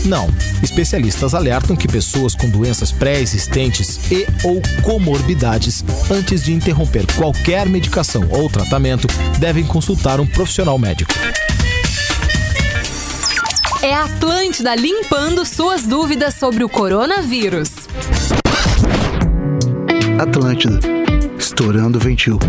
Não. 0.05 0.27
Especialistas 0.61 1.33
alertam 1.33 1.75
que 1.75 1.87
pessoas 1.87 2.35
com 2.35 2.47
doenças 2.49 2.91
pré-existentes 2.91 4.11
e 4.11 4.27
ou 4.43 4.61
comorbidades, 4.83 5.83
antes 6.11 6.43
de 6.43 6.53
interromper 6.53 7.05
qualquer 7.15 7.67
medicação 7.67 8.27
ou 8.29 8.49
tratamento, 8.49 9.07
devem 9.39 9.65
consultar 9.65 10.19
um 10.19 10.27
profissional 10.27 10.77
médico. 10.77 11.11
É 13.81 13.93
a 13.93 14.05
Atlântida 14.05 14.75
limpando 14.75 15.45
suas 15.45 15.83
dúvidas 15.83 16.35
sobre 16.35 16.63
o 16.63 16.69
coronavírus. 16.69 17.69
Atlântida. 20.19 20.79
Estourando 21.37 21.97
o 21.97 22.01
ventil. 22.01 22.39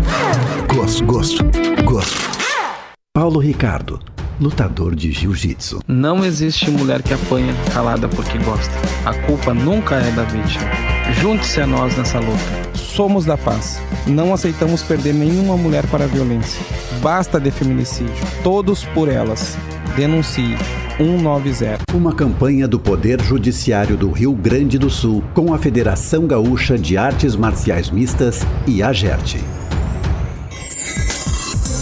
Gosto, 0.67 1.05
gosto, 1.05 1.43
gosto. 1.83 2.17
Paulo 3.13 3.39
Ricardo, 3.39 3.99
lutador 4.39 4.95
de 4.95 5.11
jiu-jitsu. 5.11 5.79
Não 5.87 6.23
existe 6.23 6.69
mulher 6.69 7.01
que 7.01 7.13
apanha 7.13 7.53
calada 7.73 8.07
porque 8.07 8.37
gosta. 8.39 8.73
A 9.05 9.13
culpa 9.13 9.53
nunca 9.53 9.95
é 9.95 10.11
da 10.11 10.23
vítima. 10.23 10.65
Junte-se 11.21 11.61
a 11.61 11.67
nós 11.67 11.95
nessa 11.97 12.19
luta. 12.19 12.67
Somos 12.75 13.25
da 13.25 13.37
paz. 13.37 13.79
Não 14.05 14.33
aceitamos 14.33 14.83
perder 14.83 15.13
nenhuma 15.13 15.57
mulher 15.57 15.85
para 15.87 16.05
a 16.05 16.07
violência. 16.07 16.61
Basta 17.01 17.39
de 17.39 17.51
feminicídio. 17.51 18.15
Todos 18.43 18.83
por 18.85 19.09
elas. 19.09 19.57
Denuncie. 19.95 20.55
190. 20.97 21.83
Uma 21.93 22.13
campanha 22.13 22.67
do 22.67 22.79
Poder 22.79 23.21
Judiciário 23.21 23.95
do 23.95 24.09
Rio 24.09 24.33
Grande 24.33 24.79
do 24.79 24.89
Sul 24.89 25.23
com 25.33 25.53
a 25.53 25.57
Federação 25.59 26.25
Gaúcha 26.25 26.75
de 26.75 26.97
Artes 26.97 27.35
Marciais 27.35 27.91
Mistas 27.91 28.41
e 28.65 28.81
a 28.81 28.91
GERT. 28.91 29.37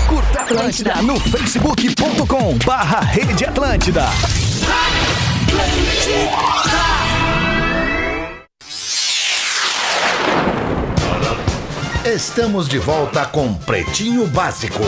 Curta 0.07 0.41
Atlântida 0.41 1.01
no 1.01 1.19
facebook.com 1.19 2.59
barra 2.63 2.99
Rede 2.99 3.45
Atlântida. 3.45 4.05
Estamos 12.05 12.69
de 12.69 12.77
volta 12.77 13.25
com 13.25 13.55
Pretinho 13.55 14.27
Básico. 14.27 14.83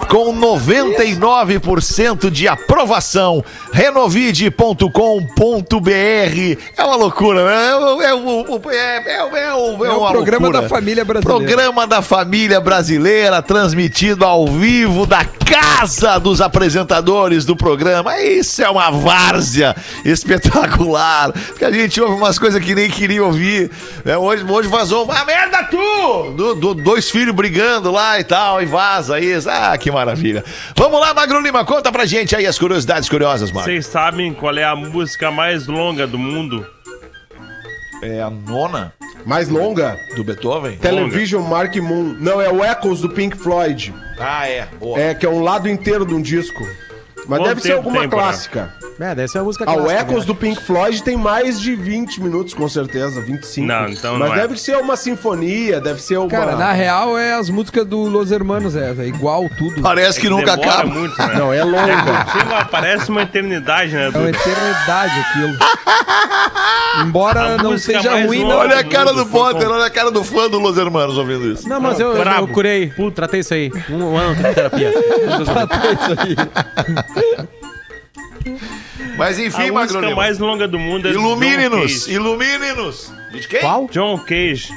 com 0.08 0.34
99% 0.34 2.30
de 2.30 2.48
aprovação. 2.48 3.44
Renovide.com.br. 3.72 6.58
É 6.76 6.84
uma 6.84 6.96
loucura, 6.96 7.44
né? 7.46 7.70
É, 8.06 8.14
o- 8.14 8.60
é, 8.70 8.74
é, 8.74 8.74
é, 8.74 9.06
é, 9.06 9.16
é, 9.16 9.48
É 9.48 9.52
programa 10.10 10.48
loucura. 10.48 10.62
da 10.62 10.68
família 10.68 11.04
brasileira. 11.04 11.38
Programa 11.46 11.86
da 11.86 12.02
família 12.02 12.60
brasileira, 12.60 13.40
transmitido 13.42 14.24
ao 14.24 14.46
vivo 14.46 15.06
da 15.06 15.24
casa 15.24 16.18
dos 16.18 16.40
apresentadores 16.40 17.44
do 17.44 17.56
programa. 17.56 18.18
Isso 18.20 18.62
é 18.62 18.68
uma 18.68 18.90
várzea 18.90 19.74
espetacular. 20.04 21.32
Porque 21.32 21.64
a 21.64 21.70
gente 21.70 22.00
ouve 22.00 22.14
umas 22.14 22.38
coisas 22.38 22.62
que 22.62 22.74
nem 22.74 22.90
queria 22.90 23.24
ouvir. 23.24 23.70
né? 24.04 24.16
Hoje, 24.16 24.44
hoje 24.48 24.68
vazou 24.68 25.04
uma 25.04 25.24
merda 25.24 25.64
tu! 25.64 26.32
Do, 26.36 26.54
do- 26.54 26.74
dois 26.74 27.10
filhos 27.10 27.34
brigando 27.34 27.90
lá 27.90 28.18
e 28.20 28.24
tal, 28.24 28.60
e 28.62 28.66
vaza 28.66 29.18
isso. 29.20 29.48
Ah, 29.50 29.76
que 29.78 29.90
maravilha. 29.90 29.97
Vamos 30.76 31.00
lá, 31.00 31.12
Magro 31.14 31.40
Lima, 31.40 31.64
conta 31.64 31.90
pra 31.92 32.06
gente 32.06 32.34
aí 32.36 32.46
as 32.46 32.58
curiosidades 32.58 33.08
curiosas, 33.08 33.50
Magro. 33.50 33.70
Vocês 33.70 33.86
sabem 33.86 34.32
qual 34.34 34.56
é 34.56 34.64
a 34.64 34.74
música 34.76 35.30
mais 35.30 35.66
longa 35.66 36.06
do 36.06 36.18
mundo? 36.18 36.66
É 38.02 38.20
a 38.20 38.30
nona? 38.30 38.92
Mais 39.26 39.48
longa? 39.48 39.98
Do 40.14 40.22
Beethoven? 40.22 40.76
Television 40.78 41.42
Mark 41.42 41.74
Moon. 41.76 42.16
Não, 42.20 42.40
é 42.40 42.48
o 42.50 42.64
Echoes 42.64 43.00
do 43.00 43.08
Pink 43.10 43.36
Floyd. 43.36 43.92
Ah, 44.18 44.48
é. 44.48 44.66
Boa. 44.78 44.98
É, 44.98 45.14
que 45.14 45.26
é 45.26 45.28
um 45.28 45.42
lado 45.42 45.68
inteiro 45.68 46.06
de 46.06 46.14
um 46.14 46.22
disco. 46.22 46.62
Mas 47.26 47.38
Quanto 47.40 47.48
deve 47.48 47.60
ser 47.60 47.68
tempo 47.68 47.78
alguma 47.80 48.00
tem, 48.00 48.08
Porã? 48.08 48.22
clássica. 48.22 48.72
É, 49.00 49.14
deve 49.14 49.28
ser 49.28 49.38
a 49.38 49.44
música 49.44 49.64
Ah, 49.66 49.74
o 49.74 49.84
clássica, 49.84 50.02
Echoes 50.02 50.20
né? 50.20 50.26
do 50.26 50.34
Pink 50.34 50.62
Floyd 50.62 51.02
tem 51.04 51.16
mais 51.16 51.60
de 51.60 51.76
20 51.76 52.20
minutos, 52.20 52.52
com 52.52 52.68
certeza, 52.68 53.20
25. 53.20 53.66
Não, 53.66 53.88
então 53.88 54.18
Mas 54.18 54.28
não 54.28 54.36
é. 54.36 54.40
deve 54.40 54.58
ser 54.58 54.76
uma 54.76 54.96
sinfonia, 54.96 55.80
deve 55.80 56.02
ser 56.02 56.16
uma... 56.18 56.28
Cara, 56.28 56.56
na 56.56 56.72
real 56.72 57.16
é 57.16 57.34
as 57.34 57.48
músicas 57.48 57.86
do 57.86 57.96
Los 58.08 58.32
Hermanos, 58.32 58.74
é, 58.74 58.92
é 58.98 59.06
igual 59.06 59.48
tudo. 59.56 59.80
Parece 59.82 60.18
que 60.20 60.28
nunca 60.28 60.56
Demora 60.56 60.78
acaba. 60.78 60.90
muito, 60.92 61.16
né? 61.16 61.34
Não, 61.36 61.52
é 61.52 61.62
longa. 61.62 61.92
É, 61.92 62.64
parece 62.64 63.08
uma 63.08 63.22
eternidade, 63.22 63.94
né? 63.94 64.10
É 64.12 64.18
uma 64.18 64.30
eternidade 64.30 65.20
aquilo. 65.20 65.56
Embora 67.06 67.54
A 67.54 67.56
não 67.62 67.78
seja 67.78 68.26
ruim, 68.26 68.42
não. 68.42 68.56
Olha 68.56 68.78
a 68.78 68.84
cara 68.84 69.12
do 69.12 69.24
Potter, 69.26 69.70
olha 69.70 69.84
a 69.86 69.90
cara 69.90 70.10
do 70.10 70.24
fã 70.24 70.48
do 70.48 70.58
Los 70.58 70.76
Hermanos 70.76 71.16
ouvindo 71.16 71.52
isso. 71.52 71.68
Não, 71.68 71.80
mas 71.80 72.00
eu, 72.00 72.16
eu, 72.16 72.48
curei. 72.48 72.92
Tratei 73.14 73.40
isso 73.40 73.54
aí. 73.54 73.70
Um, 73.88 74.02
um 74.02 74.16
ano 74.16 74.34
de 74.34 74.42
terapia. 74.42 74.92
Tratei 75.46 75.92
isso 75.92 76.20
aí. 76.20 77.48
Mas 79.18 79.38
enfim, 79.38 79.68
a 79.68 79.72
Magro 79.72 79.80
música 79.82 80.00
Lima. 80.00 80.16
mais 80.16 80.38
longa 80.38 80.66
do 80.68 80.78
mundo 80.78 81.08
é 81.08 81.10
Ilumine-nos, 81.10 82.06
ilumine-nos. 82.06 83.12
De 83.32 83.48
quem? 83.48 83.60
Qual? 83.60 83.88
John 83.90 84.16
Cage. 84.20 84.68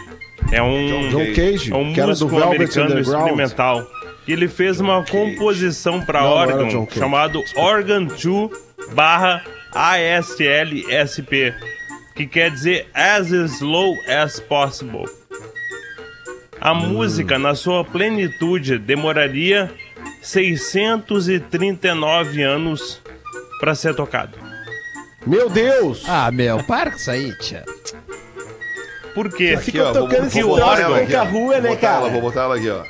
É 0.52 0.60
um, 0.62 1.10
John 1.10 1.34
Cage, 1.34 1.72
é 1.72 1.76
um 1.76 1.94
que 1.94 2.02
era 2.02 2.14
do 2.16 2.26
músico 2.26 2.30
Velvet 2.32 2.56
americano 2.56 2.90
Underground. 2.92 3.28
experimental. 3.30 3.88
E 4.28 4.34
ele 4.34 4.48
fez 4.48 4.80
uma 4.80 5.04
composição 5.06 6.02
para 6.02 6.22
Não, 6.22 6.30
não 6.32 6.42
era 6.42 6.52
órgão 6.54 6.68
John 6.70 6.86
Cage. 6.88 7.00
chamado 7.00 7.44
Organ 7.56 8.06
2 8.06 8.20
barra 8.94 9.44
ASLSP, 9.74 11.54
que 12.16 12.26
quer 12.28 12.50
dizer 12.52 12.88
As 12.94 13.30
Slow 13.30 13.96
as 14.08 14.40
Possible. 14.40 15.06
A 16.60 16.74
música, 16.74 17.38
na 17.40 17.56
sua 17.56 17.84
plenitude, 17.86 18.78
demoraria 18.78 19.72
639 20.22 22.44
anos 22.44 23.02
para 23.62 23.76
ser 23.76 23.96
tocada. 23.96 24.32
Meu 25.26 25.48
Deus! 25.48 26.04
Ah, 26.10 26.32
meu, 26.32 26.64
para 26.64 26.90
com 26.90 26.98
isso 26.98 27.12
aí, 27.12 27.32
tia. 27.38 27.64
Por 29.14 29.30
quê? 29.30 29.56
Você 29.56 29.64
fica 29.66 29.94
tocando 29.94 30.26
esse 30.26 30.42
troço 30.42 30.64
órgão, 30.64 31.06
com 31.06 31.18
a 31.18 31.24
rua, 31.24 31.60
né, 31.60 31.70
botar 31.70 31.88
ela, 31.88 32.00
cara? 32.00 32.12
vou 32.12 32.22
botar 32.22 32.42
ela 32.42 32.56
aqui, 32.56 32.70
ó. 32.70 32.84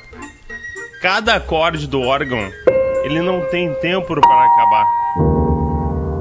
cada 1.02 1.34
acorde 1.34 1.86
do 1.86 2.00
órgão, 2.00 2.50
ele 3.04 3.20
não 3.20 3.42
tem 3.50 3.74
tempo 3.74 4.06
para 4.06 4.46
acabar. 4.46 4.86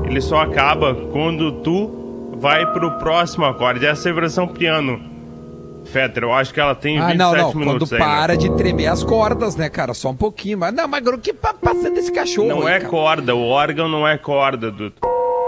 Ele 0.05 0.19
só 0.19 0.41
acaba 0.41 0.93
quando 1.13 1.61
tu 1.61 2.33
vai 2.35 2.65
pro 2.73 2.97
próximo 2.97 3.45
acorde. 3.45 3.85
Essa 3.85 4.09
é 4.09 4.11
a 4.11 4.15
versão 4.15 4.47
piano. 4.47 5.10
Fetter, 5.91 6.23
eu 6.23 6.33
acho 6.33 6.53
que 6.53 6.59
ela 6.59 6.73
tem 6.73 6.95
27 6.99 7.13
Ah, 7.13 7.17
não, 7.17 7.35
não. 7.35 7.51
Quando 7.51 7.59
minutos 7.65 7.93
ainda. 7.93 8.05
para 8.05 8.37
de 8.37 8.49
tremer 8.55 8.87
as 8.87 9.03
cordas, 9.03 9.55
né, 9.55 9.69
cara? 9.69 9.93
Só 9.93 10.09
um 10.09 10.15
pouquinho. 10.15 10.57
Mas 10.57 10.73
não, 10.73 10.87
mas 10.87 11.03
que 11.21 11.33
pa- 11.33 11.53
passa 11.53 11.89
desse 11.89 12.11
cachorro 12.11 12.47
Não 12.47 12.67
aí, 12.67 12.73
é 12.75 12.77
cara. 12.79 12.89
corda, 12.89 13.35
o 13.35 13.47
órgão 13.47 13.87
não 13.89 14.07
é 14.07 14.17
corda, 14.17 14.71
Dudu. 14.71 14.93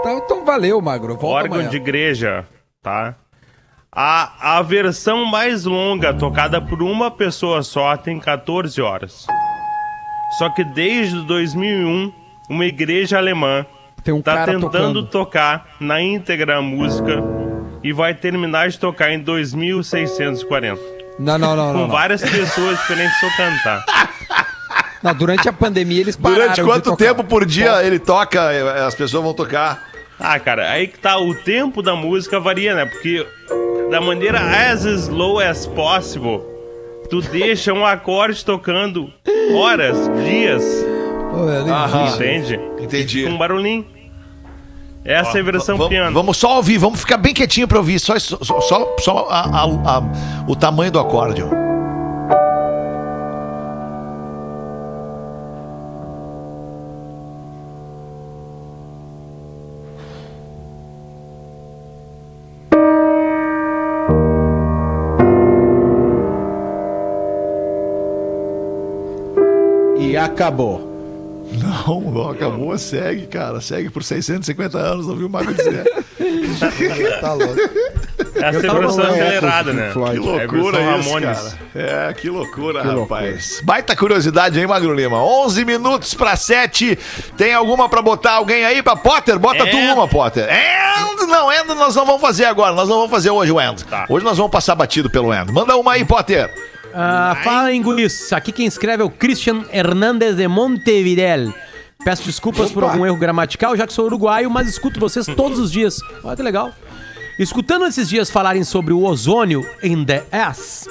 Então, 0.00 0.18
então 0.18 0.44
valeu, 0.44 0.80
Magro. 0.80 1.14
Volta 1.16 1.26
órgão 1.26 1.54
amanhã. 1.56 1.70
de 1.70 1.76
igreja, 1.76 2.44
tá? 2.82 3.14
A, 3.90 4.58
a 4.58 4.62
versão 4.62 5.24
mais 5.24 5.64
longa, 5.64 6.12
tocada 6.12 6.60
por 6.60 6.82
uma 6.82 7.10
pessoa 7.10 7.62
só, 7.62 7.96
tem 7.96 8.18
14 8.18 8.80
horas. 8.82 9.26
Só 10.38 10.48
que 10.50 10.64
desde 10.64 11.24
2001, 11.26 12.12
uma 12.50 12.64
igreja 12.66 13.18
alemã 13.18 13.64
um 14.08 14.20
tá 14.20 14.44
tentando 14.44 14.60
tocando. 14.70 15.06
tocar 15.06 15.68
na 15.80 16.02
íntegra 16.02 16.58
a 16.58 16.62
música 16.62 17.22
e 17.84 17.92
vai 17.92 18.14
terminar 18.14 18.68
de 18.68 18.78
tocar 18.78 19.12
em 19.12 19.20
2640. 19.20 20.80
Não, 21.18 21.38
não, 21.38 21.54
não, 21.54 21.66
Com 21.68 21.72
não. 21.74 21.80
não. 21.82 21.88
várias 21.88 22.22
pessoas 22.22 22.78
diferentes 22.80 23.20
tocando, 23.20 23.62
tá? 23.62 23.84
Não, 25.02 25.14
durante 25.14 25.48
a 25.48 25.52
pandemia 25.52 26.00
eles 26.00 26.16
pararam 26.16 26.40
Durante 26.42 26.56
de 26.56 26.62
quanto 26.64 26.84
tocar. 26.84 26.96
tempo 27.04 27.22
por 27.24 27.44
dia 27.44 27.84
ele 27.84 27.98
toca, 27.98 28.50
eh, 28.52 28.84
as 28.86 28.94
pessoas 28.94 29.22
vão 29.22 29.34
tocar? 29.34 29.92
Ah, 30.18 30.40
cara, 30.40 30.70
aí 30.70 30.86
que 30.86 30.98
tá, 30.98 31.18
o 31.18 31.34
tempo 31.34 31.82
da 31.82 31.94
música 31.94 32.40
varia, 32.40 32.74
né? 32.74 32.86
Porque 32.86 33.26
da 33.90 34.00
maneira 34.00 34.40
as 34.40 34.84
slow 34.84 35.38
as 35.40 35.66
possible, 35.66 36.40
tu 37.10 37.20
deixa 37.20 37.72
um 37.74 37.84
acorde 37.84 38.42
tocando 38.44 39.12
horas, 39.54 39.96
dias, 40.26 40.64
Pô, 41.30 41.48
eu 41.50 41.64
nem 41.64 41.72
Aham. 41.74 42.06
vi. 42.06 42.14
entende? 42.14 42.60
Entendi. 42.80 43.24
Com 43.24 43.30
um 43.30 43.38
barulhinho. 43.38 43.84
Essa 45.04 45.36
é 45.36 45.40
a 45.40 45.44
versão 45.44 45.76
Vamos- 45.76 45.90
piano. 45.90 46.14
Vamos 46.14 46.36
só 46.38 46.56
ouvir, 46.56 46.78
vamos 46.78 47.00
ficar 47.00 47.18
bem 47.18 47.34
quietinho 47.34 47.68
pra 47.68 47.76
ouvir, 47.78 47.98
só, 48.00 48.18
só, 48.18 48.38
só, 48.60 48.96
só 49.00 49.26
a- 49.28 49.40
a- 49.42 49.98
a- 49.98 50.02
o 50.48 50.56
tamanho 50.56 50.90
do 50.90 50.98
acorde. 50.98 51.42
ó. 51.42 51.64
E 69.98 70.16
acabou. 70.16 70.93
Não, 71.52 72.00
não 72.00 72.30
acabou, 72.30 72.76
segue, 72.78 73.26
cara. 73.26 73.60
Segue 73.60 73.90
por 73.90 74.02
650 74.02 74.78
anos, 74.78 75.06
não 75.06 75.16
viu 75.16 75.26
o 75.26 75.30
Mago 75.30 75.52
dizer. 75.52 75.84
Tá 77.20 77.32
louco. 77.32 77.54
Essa 78.36 78.66
é 78.66 78.70
a 78.70 78.74
versão 78.74 79.04
é, 79.04 79.08
acelerada, 79.10 79.72
né? 79.72 79.90
Que 79.92 79.98
É 79.98 80.02
loucura 80.18 80.78
versão 80.78 81.00
isso, 81.00 81.08
Ramones. 81.10 81.38
cara. 81.38 81.58
É, 82.10 82.12
que 82.14 82.30
loucura, 82.30 82.82
Que 82.82 82.88
rapaz. 82.88 83.60
Baita 83.64 83.96
curiosidade, 83.96 84.58
hein, 84.58 84.66
Magro 84.66 84.94
Lima? 84.94 85.18
11 85.22 85.64
minutos 85.64 86.14
pra 86.14 86.36
7. 86.36 86.96
Tem 87.36 87.52
alguma 87.52 87.88
pra 87.88 88.00
botar 88.02 88.32
alguém 88.34 88.64
aí 88.64 88.82
pra 88.82 88.94
Potter? 88.96 89.38
Bota 89.38 89.64
É. 89.64 89.70
tu 89.70 89.76
uma, 89.76 90.06
Potter. 90.06 90.48
End, 90.48 91.26
não, 91.26 91.52
End 91.52 91.66
nós 91.74 91.94
não 91.96 92.06
vamos 92.06 92.20
fazer 92.20 92.44
agora. 92.44 92.72
Nós 92.74 92.88
não 92.88 92.96
vamos 92.96 93.10
fazer 93.10 93.30
hoje 93.30 93.50
o 93.52 93.60
End. 93.60 93.84
Tá. 93.84 94.06
Hoje 94.08 94.24
nós 94.24 94.36
vamos 94.36 94.52
passar 94.52 94.74
batido 94.74 95.10
pelo 95.10 95.34
End. 95.34 95.50
Manda 95.52 95.76
uma 95.76 95.92
aí, 95.92 96.04
Potter. 96.04 96.52
Ah, 96.96 97.40
fala 97.42 97.72
em 97.72 97.82
guris. 97.82 98.32
Aqui 98.32 98.52
quem 98.52 98.66
escreve 98.66 99.02
é 99.02 99.06
o 99.06 99.10
Christian 99.10 99.64
Hernandez 99.72 100.36
de 100.36 100.46
Montevidel. 100.46 101.52
Peço 102.04 102.22
desculpas 102.22 102.70
por 102.70 102.84
algum 102.84 103.04
erro 103.04 103.16
gramatical, 103.16 103.76
já 103.76 103.84
que 103.84 103.92
sou 103.92 104.06
uruguaio, 104.06 104.48
mas 104.48 104.68
escuto 104.68 105.00
vocês 105.00 105.26
todos 105.26 105.58
os 105.58 105.72
dias. 105.72 105.98
Olha 106.22 106.36
que 106.36 106.42
legal. 106.42 106.72
Escutando 107.36 107.84
esses 107.86 108.08
dias 108.08 108.30
falarem 108.30 108.62
sobre 108.62 108.92
o 108.92 109.02
ozônio 109.02 109.68
in 109.82 110.04
the 110.04 110.24
ass, 110.30 110.86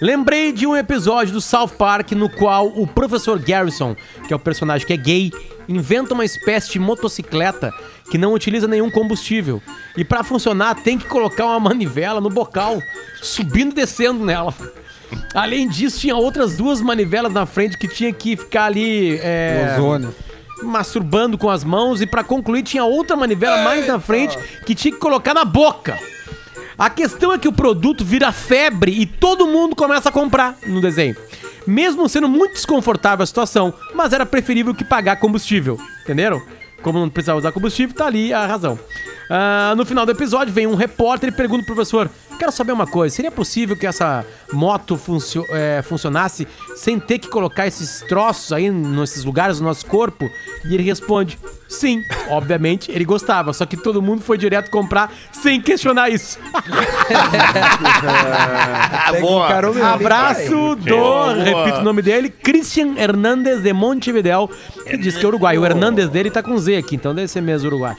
lembrei 0.00 0.52
de 0.52 0.64
um 0.64 0.76
episódio 0.76 1.32
do 1.32 1.40
South 1.40 1.70
Park 1.76 2.12
no 2.12 2.28
qual 2.28 2.68
o 2.68 2.86
professor 2.86 3.36
Garrison, 3.36 3.96
que 4.28 4.32
é 4.32 4.36
o 4.36 4.38
personagem 4.38 4.86
que 4.86 4.92
é 4.92 4.96
gay, 4.96 5.32
inventa 5.68 6.14
uma 6.14 6.24
espécie 6.24 6.70
de 6.70 6.78
motocicleta 6.78 7.74
que 8.12 8.16
não 8.16 8.32
utiliza 8.32 8.68
nenhum 8.68 8.90
combustível. 8.90 9.60
E 9.96 10.04
pra 10.04 10.22
funcionar, 10.22 10.76
tem 10.76 10.96
que 10.96 11.06
colocar 11.06 11.46
uma 11.46 11.58
manivela 11.58 12.20
no 12.20 12.30
bocal, 12.30 12.80
subindo 13.20 13.72
e 13.72 13.74
descendo 13.74 14.24
nela. 14.24 14.54
Além 15.34 15.68
disso, 15.68 16.00
tinha 16.00 16.16
outras 16.16 16.56
duas 16.56 16.80
manivelas 16.80 17.32
na 17.32 17.46
frente 17.46 17.76
que 17.78 17.88
tinha 17.88 18.12
que 18.12 18.36
ficar 18.36 18.64
ali. 18.66 19.18
É, 19.22 19.76
Ozônio. 19.78 20.14
masturbando 20.62 21.36
com 21.38 21.48
as 21.50 21.64
mãos. 21.64 22.00
E 22.00 22.06
pra 22.06 22.24
concluir, 22.24 22.62
tinha 22.62 22.84
outra 22.84 23.16
manivela 23.16 23.62
mais 23.62 23.86
na 23.86 23.98
frente 24.00 24.38
que 24.64 24.74
tinha 24.74 24.92
que 24.92 24.98
colocar 25.00 25.34
na 25.34 25.44
boca. 25.44 25.98
A 26.78 26.88
questão 26.88 27.32
é 27.32 27.38
que 27.38 27.48
o 27.48 27.52
produto 27.52 28.04
vira 28.04 28.30
febre 28.30 28.92
e 28.92 29.04
todo 29.04 29.46
mundo 29.48 29.74
começa 29.74 30.08
a 30.08 30.12
comprar 30.12 30.56
no 30.66 30.80
desenho. 30.80 31.16
Mesmo 31.66 32.08
sendo 32.08 32.28
muito 32.28 32.52
desconfortável 32.54 33.22
a 33.24 33.26
situação, 33.26 33.74
mas 33.94 34.12
era 34.12 34.24
preferível 34.24 34.74
que 34.74 34.84
pagar 34.84 35.16
combustível. 35.16 35.78
Entenderam? 36.02 36.40
Como 36.80 37.00
não 37.00 37.08
precisava 37.08 37.38
usar 37.38 37.50
combustível, 37.50 37.94
tá 37.94 38.06
ali 38.06 38.32
a 38.32 38.46
razão. 38.46 38.78
Ah, 39.28 39.74
no 39.76 39.84
final 39.84 40.06
do 40.06 40.12
episódio, 40.12 40.54
vem 40.54 40.66
um 40.68 40.76
repórter 40.76 41.30
e 41.30 41.32
pergunta 41.32 41.64
pro 41.64 41.74
professor: 41.74 42.08
Quero 42.38 42.52
saber 42.52 42.72
uma 42.72 42.86
coisa, 42.86 43.14
seria 43.14 43.30
possível 43.30 43.76
que 43.76 43.86
essa 43.86 44.24
moto 44.52 44.96
funcio- 44.96 45.44
é, 45.50 45.82
funcionasse 45.82 46.46
sem 46.76 46.98
ter 46.98 47.18
que 47.18 47.28
colocar 47.28 47.66
esses 47.66 48.02
troços 48.08 48.52
aí 48.52 48.70
nesses 48.70 49.24
lugares 49.24 49.58
do 49.58 49.64
nosso 49.64 49.84
corpo? 49.86 50.30
E 50.64 50.74
ele 50.74 50.82
responde: 50.84 51.38
Sim, 51.68 52.00
obviamente 52.30 52.90
ele 52.92 53.04
gostava, 53.04 53.52
só 53.52 53.66
que 53.66 53.76
todo 53.76 54.00
mundo 54.00 54.22
foi 54.22 54.38
direto 54.38 54.70
comprar 54.70 55.12
sem 55.32 55.60
questionar 55.60 56.08
isso. 56.10 56.38
boa. 59.20 59.48
Abraço 59.94 60.76
do, 60.76 60.96
Boa. 60.96 61.34
repito 61.34 61.78
o 61.78 61.82
nome 61.82 62.02
dele, 62.02 62.28
Christian 62.30 62.94
Hernandes 62.96 63.60
de 63.62 63.72
Montevideo, 63.72 64.48
que 64.86 64.96
diz 64.96 65.16
que 65.16 65.24
é 65.24 65.28
uruguai. 65.28 65.58
O 65.58 65.64
Hernandes 65.64 66.08
dele 66.08 66.30
tá 66.30 66.42
com 66.42 66.56
Z 66.58 66.76
aqui, 66.76 66.94
então 66.96 67.14
deve 67.14 67.28
ser 67.28 67.40
mesmo 67.40 67.68
uruguai. 67.68 67.96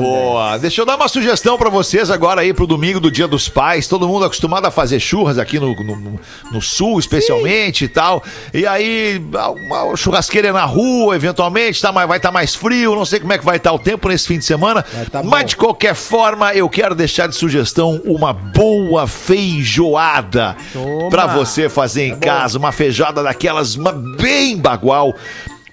Boa. 0.00 0.58
Deixa 0.58 0.80
eu 0.82 0.86
dar 0.86 0.96
uma 0.96 1.08
sugestão 1.08 1.56
pra 1.56 1.70
vocês 1.70 2.10
agora 2.10 2.40
aí 2.42 2.52
pro 2.52 2.66
domingo 2.66 3.00
do 3.00 3.10
Dia 3.10 3.26
dos 3.28 3.48
Pais. 3.48 3.77
Todo 3.86 4.08
mundo 4.08 4.24
acostumado 4.24 4.64
a 4.66 4.70
fazer 4.70 4.98
churras 4.98 5.38
aqui 5.38 5.58
no, 5.60 5.74
no, 5.74 6.20
no- 6.50 6.62
sul, 6.62 6.98
especialmente 6.98 7.84
e 7.84 7.88
tal. 7.88 8.22
E 8.52 8.66
aí, 8.66 9.22
uma 9.66 9.94
churrasqueira 9.96 10.52
na 10.52 10.64
rua, 10.64 11.14
eventualmente, 11.14 11.80
tá, 11.80 11.92
mais- 11.92 12.08
vai 12.08 12.16
estar 12.16 12.32
mais 12.32 12.54
frio. 12.54 12.94
Não 12.94 13.04
sei 13.04 13.20
como 13.20 13.32
é 13.32 13.38
que 13.38 13.44
vai 13.44 13.56
estar 13.58 13.72
o 13.72 13.78
tempo 13.78 14.08
nesse 14.08 14.26
fim 14.26 14.38
de 14.38 14.44
semana. 14.44 14.84
Mas 15.30 15.46
de 15.50 15.56
qualquer 15.56 15.94
forma, 15.94 16.52
eu 16.54 16.68
quero 16.68 16.94
deixar 16.94 17.28
de 17.28 17.34
sugestão 17.36 18.00
uma 18.04 18.32
boa 18.32 19.06
feijoada 19.06 20.56
pra 21.10 21.26
você 21.36 21.68
fazer 21.68 22.06
em 22.06 22.16
casa. 22.18 22.58
Uma 22.58 22.72
feijoada 22.72 23.22
daquelas, 23.22 23.74
uma 23.76 23.92
bem 23.92 24.56
bagual. 24.56 25.14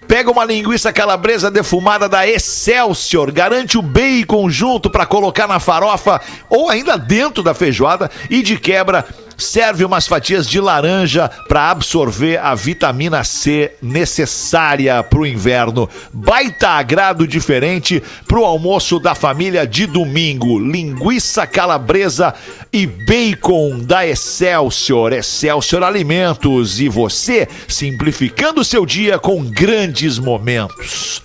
Pega 0.08 0.32
uma 0.32 0.46
linguiça 0.46 0.94
calabresa 0.94 1.50
defumada 1.50 2.08
da 2.08 2.28
Excelsior, 2.28 3.32
garante 3.32 3.78
o 3.78 3.82
bacon 3.82 4.50
junto 4.50 4.90
para 4.90 5.06
colocar 5.06 5.48
na 5.48 5.60
farofa 5.60 6.22
ou 6.50 6.70
ainda 6.70 6.98
dentro 6.98 7.42
da 7.42 7.54
feijoada 7.54 8.10
e 8.30 8.42
de 8.42 8.58
quebra 8.58 9.06
serve 9.38 9.84
umas 9.84 10.08
fatias 10.08 10.48
de 10.48 10.60
laranja 10.60 11.30
para 11.48 11.70
absorver 11.70 12.38
a 12.38 12.56
vitamina 12.56 13.24
C 13.24 13.74
necessária 13.82 15.02
para 15.04 15.20
o 15.20 15.26
inverno. 15.26 15.90
Baita 16.12 16.70
agrado 16.70 17.28
diferente 17.28 18.02
para 18.28 18.40
o 18.40 18.46
almoço 18.46 19.00
da 19.00 19.16
família 19.16 19.66
de 19.66 19.86
domingo. 19.86 20.60
Linguiça 20.60 21.46
calabresa 21.46 22.34
e 22.72 22.86
bacon 22.86 23.80
da 23.80 24.06
Excelsior. 24.06 25.14
Excelsior 25.14 25.84
Alimentos 25.84 26.80
e 26.80 26.90
você 26.90 27.48
simplificando 27.68 28.62
o 28.62 28.66
seu 28.66 28.86
dia 28.86 29.20
com 29.20 29.44
grandes 29.44 30.18
momentos. 30.18 31.22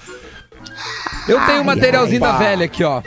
Eu 1.28 1.40
tenho 1.46 1.60
um 1.60 1.64
materialzinho 1.64 2.20
da 2.20 2.32
velha 2.32 2.64
aqui, 2.64 2.82
ó. 2.82 3.02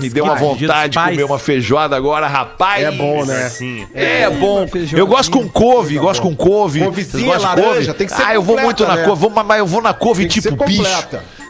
Me 0.00 0.08
deu 0.08 0.24
uma 0.24 0.34
vontade 0.34 0.92
de 0.92 0.98
comer 0.98 1.24
uma 1.24 1.38
feijoada 1.38 1.96
agora, 1.96 2.26
rapaz. 2.26 2.82
É 2.84 2.90
bom, 2.90 3.24
né? 3.24 3.48
Sim. 3.48 3.86
É, 3.94 4.28
bom. 4.30 4.66
Eu 4.92 5.06
gosto 5.06 5.30
com 5.30 5.48
couve, 5.48 5.98
gosto 5.98 6.22
com 6.22 6.34
couve. 6.34 6.80
Couvezinha, 6.80 7.38
laranja, 7.38 7.94
tem 7.94 8.06
que 8.06 8.14
ser 8.14 8.22
Ah, 8.26 8.34
eu 8.34 8.42
vou 8.42 8.58
muito 8.60 8.86
na 8.86 8.96
né? 8.96 9.04
couve, 9.04 9.20
vou- 9.20 9.30
mas 9.44 9.58
eu 9.58 9.66
vou 9.66 9.82
na 9.82 9.92
couve 9.94 10.22
Tem 10.26 10.40
tipo 10.40 10.64
bicho. 10.64 10.82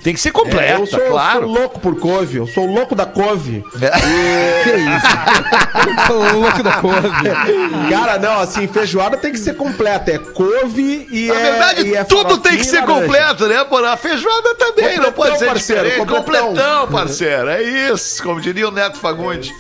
Tem 0.03 0.13
que 0.15 0.21
ser 0.21 0.33
completa, 0.33 0.65
É, 0.65 0.77
eu 0.77 0.87
sou, 0.87 1.01
claro. 1.01 1.43
Eu 1.43 1.49
sou 1.49 1.59
louco 1.59 1.81
por 1.81 1.99
couve, 1.99 2.37
eu 2.39 2.47
sou 2.47 2.67
louco 2.67 2.95
da 2.95 3.07
couve. 3.07 3.65
É. 3.81 3.93
Que 4.63 4.71
isso? 4.71 6.07
sou 6.07 6.41
louco 6.41 6.63
da 6.63 6.73
couve. 6.81 7.09
Cara, 7.91 8.19
não, 8.19 8.41
assim, 8.41 8.67
feijoada 8.69 9.17
tem 9.17 9.33
que 9.33 9.39
ser 9.39 9.55
completa. 9.55 10.11
É 10.13 10.19
couve 10.19 11.09
e 11.11 11.27
Na 11.27 11.35
é. 11.35 11.43
verdade, 11.51 11.83
e 11.83 11.95
é 11.97 12.05
tudo 12.05 12.39
tem 12.39 12.57
que 12.57 12.63
e 12.63 12.65
ser 12.65 12.85
completo, 12.85 13.47
né? 13.49 13.65
Pô, 13.65 13.79
a 13.79 13.97
feijoada 13.97 14.55
também 14.55 14.97
não 14.99 15.05
Completão, 15.07 15.13
pode 15.13 15.39
ser 15.39 15.47
parceiro, 15.47 15.85
diferente. 15.85 16.07
completão. 16.09 16.47
Completão, 16.49 16.89
parceiro. 16.89 17.49
É 17.49 17.63
isso, 17.63 18.23
como 18.23 18.41
diria 18.41 18.69
o 18.69 18.71
Neto 18.71 18.99
Fagundes. 18.99 19.53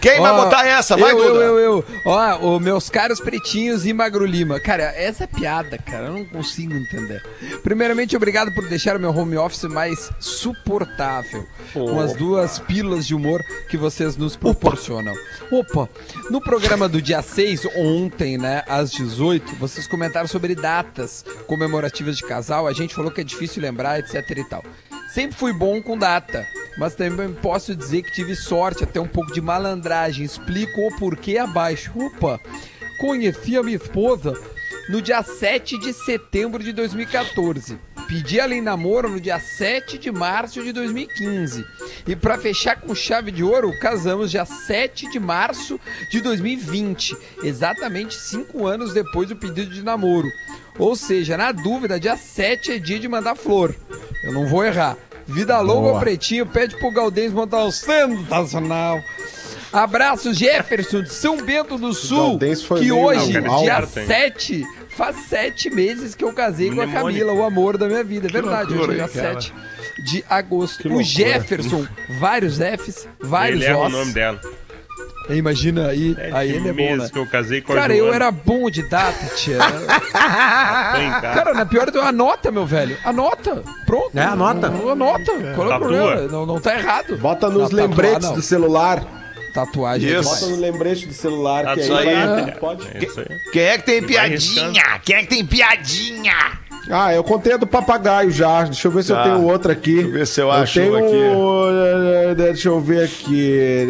Quem 0.00 0.20
vai 0.20 0.32
Ó, 0.32 0.44
botar 0.44 0.66
essa? 0.66 0.96
Vai, 0.96 1.12
eu, 1.12 1.16
Duda. 1.16 1.28
eu, 1.28 1.40
eu, 1.40 1.58
eu. 1.58 1.84
Ó, 2.04 2.54
os 2.56 2.60
meus 2.62 2.90
caros 2.90 3.20
pretinhos 3.20 3.86
e 3.86 3.92
Magro 3.92 4.24
Lima. 4.26 4.58
Cara, 4.60 4.82
essa 4.96 5.24
é 5.24 5.26
piada, 5.26 5.78
cara. 5.78 6.06
Eu 6.06 6.12
não 6.14 6.24
consigo 6.24 6.74
entender. 6.74 7.22
Primeiramente, 7.62 8.16
obrigado 8.16 8.52
por 8.52 8.68
deixar 8.68 8.96
o 8.96 9.00
meu 9.00 9.10
home 9.16 9.36
office 9.36 9.64
mais 9.64 9.79
suportável. 10.18 11.46
Com 11.72 12.00
as 12.00 12.14
duas 12.14 12.58
pílulas 12.58 13.06
de 13.06 13.14
humor 13.14 13.42
que 13.68 13.76
vocês 13.76 14.16
nos 14.16 14.36
proporcionam. 14.36 15.14
Opa! 15.50 15.88
No 16.30 16.40
programa 16.40 16.88
do 16.88 17.00
dia 17.00 17.22
6, 17.22 17.66
ontem, 17.76 18.36
né, 18.36 18.62
às 18.66 18.90
18, 18.90 19.56
vocês 19.56 19.86
comentaram 19.86 20.26
sobre 20.26 20.54
datas 20.54 21.24
comemorativas 21.46 22.16
de 22.16 22.26
casal. 22.26 22.66
A 22.66 22.72
gente 22.72 22.94
falou 22.94 23.10
que 23.10 23.20
é 23.20 23.24
difícil 23.24 23.62
lembrar, 23.62 23.98
etc 23.98 24.30
e 24.36 24.44
tal. 24.44 24.64
Sempre 25.12 25.36
fui 25.36 25.52
bom 25.52 25.82
com 25.82 25.98
data, 25.98 26.46
mas 26.78 26.94
também 26.94 27.32
posso 27.32 27.74
dizer 27.74 28.02
que 28.02 28.12
tive 28.12 28.36
sorte, 28.36 28.84
até 28.84 29.00
um 29.00 29.08
pouco 29.08 29.32
de 29.32 29.40
malandragem. 29.40 30.24
Explico 30.24 30.80
o 30.80 30.96
porquê 30.98 31.38
abaixo. 31.38 31.90
Opa! 31.96 32.38
Conheci 33.00 33.56
a 33.56 33.62
minha 33.62 33.76
esposa 33.76 34.34
no 34.90 35.00
dia 35.00 35.22
7 35.22 35.78
de 35.78 35.92
setembro 35.92 36.62
de 36.62 36.72
2014. 36.72 37.78
Pedi 38.10 38.40
ela 38.40 38.52
em 38.52 38.60
namoro 38.60 39.08
no 39.08 39.20
dia 39.20 39.38
7 39.38 39.96
de 39.96 40.10
março 40.10 40.60
de 40.64 40.72
2015. 40.72 41.64
E 42.08 42.16
para 42.16 42.36
fechar 42.36 42.74
com 42.80 42.92
chave 42.92 43.30
de 43.30 43.44
ouro, 43.44 43.72
casamos 43.78 44.32
dia 44.32 44.44
7 44.44 45.08
de 45.12 45.20
março 45.20 45.78
de 46.10 46.20
2020. 46.20 47.16
Exatamente 47.44 48.16
cinco 48.16 48.66
anos 48.66 48.92
depois 48.92 49.28
do 49.28 49.36
pedido 49.36 49.72
de 49.72 49.84
namoro. 49.84 50.28
Ou 50.76 50.96
seja, 50.96 51.36
na 51.36 51.52
dúvida, 51.52 52.00
dia 52.00 52.16
7 52.16 52.72
é 52.72 52.78
dia 52.80 52.98
de 52.98 53.06
mandar 53.06 53.36
flor. 53.36 53.76
Eu 54.24 54.32
não 54.32 54.48
vou 54.48 54.64
errar. 54.64 54.96
Vida 55.24 55.60
longa 55.60 55.82
Boa. 55.82 55.92
ao 55.92 56.00
pretinho, 56.00 56.44
pede 56.46 56.76
pro 56.78 56.90
Galdês 56.90 57.32
mandar 57.32 57.64
um 57.64 57.70
sensacional. 57.70 59.00
Abraço, 59.72 60.34
Jefferson 60.34 61.02
de 61.02 61.14
São 61.14 61.36
Bento 61.36 61.78
do 61.78 61.94
Sul, 61.94 62.30
Galdês 62.30 62.64
foi 62.64 62.80
que 62.80 62.90
hoje, 62.90 63.40
mal, 63.40 63.62
dia 63.62 63.86
certo, 63.86 63.98
hein? 64.00 64.06
7, 64.06 64.66
faz 65.00 65.16
sete 65.30 65.70
meses 65.70 66.14
que 66.14 66.22
eu 66.22 66.30
casei 66.34 66.70
com 66.70 66.82
a. 66.82 66.86
Camila, 66.86 67.32
o 67.32 67.42
amor 67.42 67.78
da 67.78 67.86
minha 67.88 68.04
vida. 68.04 68.28
É 68.28 68.30
verdade, 68.30 68.74
loucura, 68.74 68.92
hoje 68.92 69.00
é 69.00 69.06
dia 69.08 69.22
cara? 69.22 69.40
7 69.40 69.54
de 70.04 70.24
agosto. 70.28 70.92
O. 70.92 71.02
Jefferson, 71.02 71.86
vários 72.20 72.58
Fs, 72.58 73.08
vários 73.18 73.62
Ele 73.62 73.70
é 73.72 73.74
o 73.74 73.86
Os. 73.86 73.92
nome 73.92 74.12
dela. 74.12 74.38
Imagina 75.30 75.86
aí, 75.88 76.16
É 76.18 76.30
aí 76.32 76.50
ele 76.50 76.68
é 76.68 76.72
bom, 76.72 76.96
né? 76.96 77.08
que 77.08 77.18
eu 77.18 77.26
casei 77.26 77.60
com 77.60 77.72
a 77.72 77.76
Cara, 77.76 77.94
eu 77.94 78.12
era 78.12 78.30
bom 78.32 78.68
de 78.68 78.82
data, 78.82 79.26
tia. 79.36 79.58
Casa. 80.12 81.20
Cara, 81.20 81.54
na 81.54 81.64
pior, 81.64 81.90
tu 81.90 82.00
anota, 82.00 82.50
meu 82.50 82.66
velho. 82.66 82.96
Anota. 83.04 83.62
Pronto. 83.86 84.10
É, 84.18 84.22
anota. 84.22 84.66
Anota. 84.66 85.32
Qual 85.54 85.70
é 85.70 85.76
o 85.76 85.78
problema? 85.78 86.16
Não, 86.22 86.44
não 86.44 86.60
tá 86.60 86.76
errado. 86.76 87.16
Bota 87.16 87.48
nos 87.48 87.70
Não, 87.70 87.76
lembretes 87.76 88.14
tatuar, 88.14 88.30
não. 88.30 88.34
do 88.34 88.42
celular. 88.42 89.19
Tatuagem. 89.52 90.10
é 90.12 90.20
Isso. 90.20 90.28
Bota 90.28 90.46
no 90.46 90.56
lembrete 90.60 91.06
do 91.06 91.12
celular, 91.14 91.64
Tá 91.64 91.74
que 91.74 91.80
aí 91.82 92.08
aí, 92.08 92.52
pode. 92.58 92.86
É 92.94 93.04
isso 93.04 93.20
aí. 93.20 93.26
Quem 93.52 93.62
é 93.62 93.78
que 93.78 93.84
tem 93.84 94.02
piadinha? 94.02 94.82
Quem 95.04 95.16
é 95.16 95.20
que 95.22 95.26
tem 95.28 95.44
piadinha? 95.44 96.34
Ah, 96.90 97.12
eu 97.14 97.22
contei 97.22 97.52
a 97.52 97.56
do 97.56 97.66
papagaio 97.66 98.30
já. 98.30 98.62
Deixa 98.64 98.88
eu 98.88 98.92
ver 98.92 99.02
se 99.04 99.12
Tá. 99.12 99.18
eu 99.20 99.22
tenho 99.24 99.44
outra 99.46 99.72
aqui. 99.72 99.94
Deixa 99.96 100.08
eu 100.08 100.12
ver 100.12 100.26
se 100.26 100.40
eu 100.40 100.50
acho 100.50 100.80
tenho... 100.80 100.96
um 100.96 102.34
Deixa 102.34 102.68
eu 102.68 102.80
ver 102.80 103.04
aqui. 103.04 103.86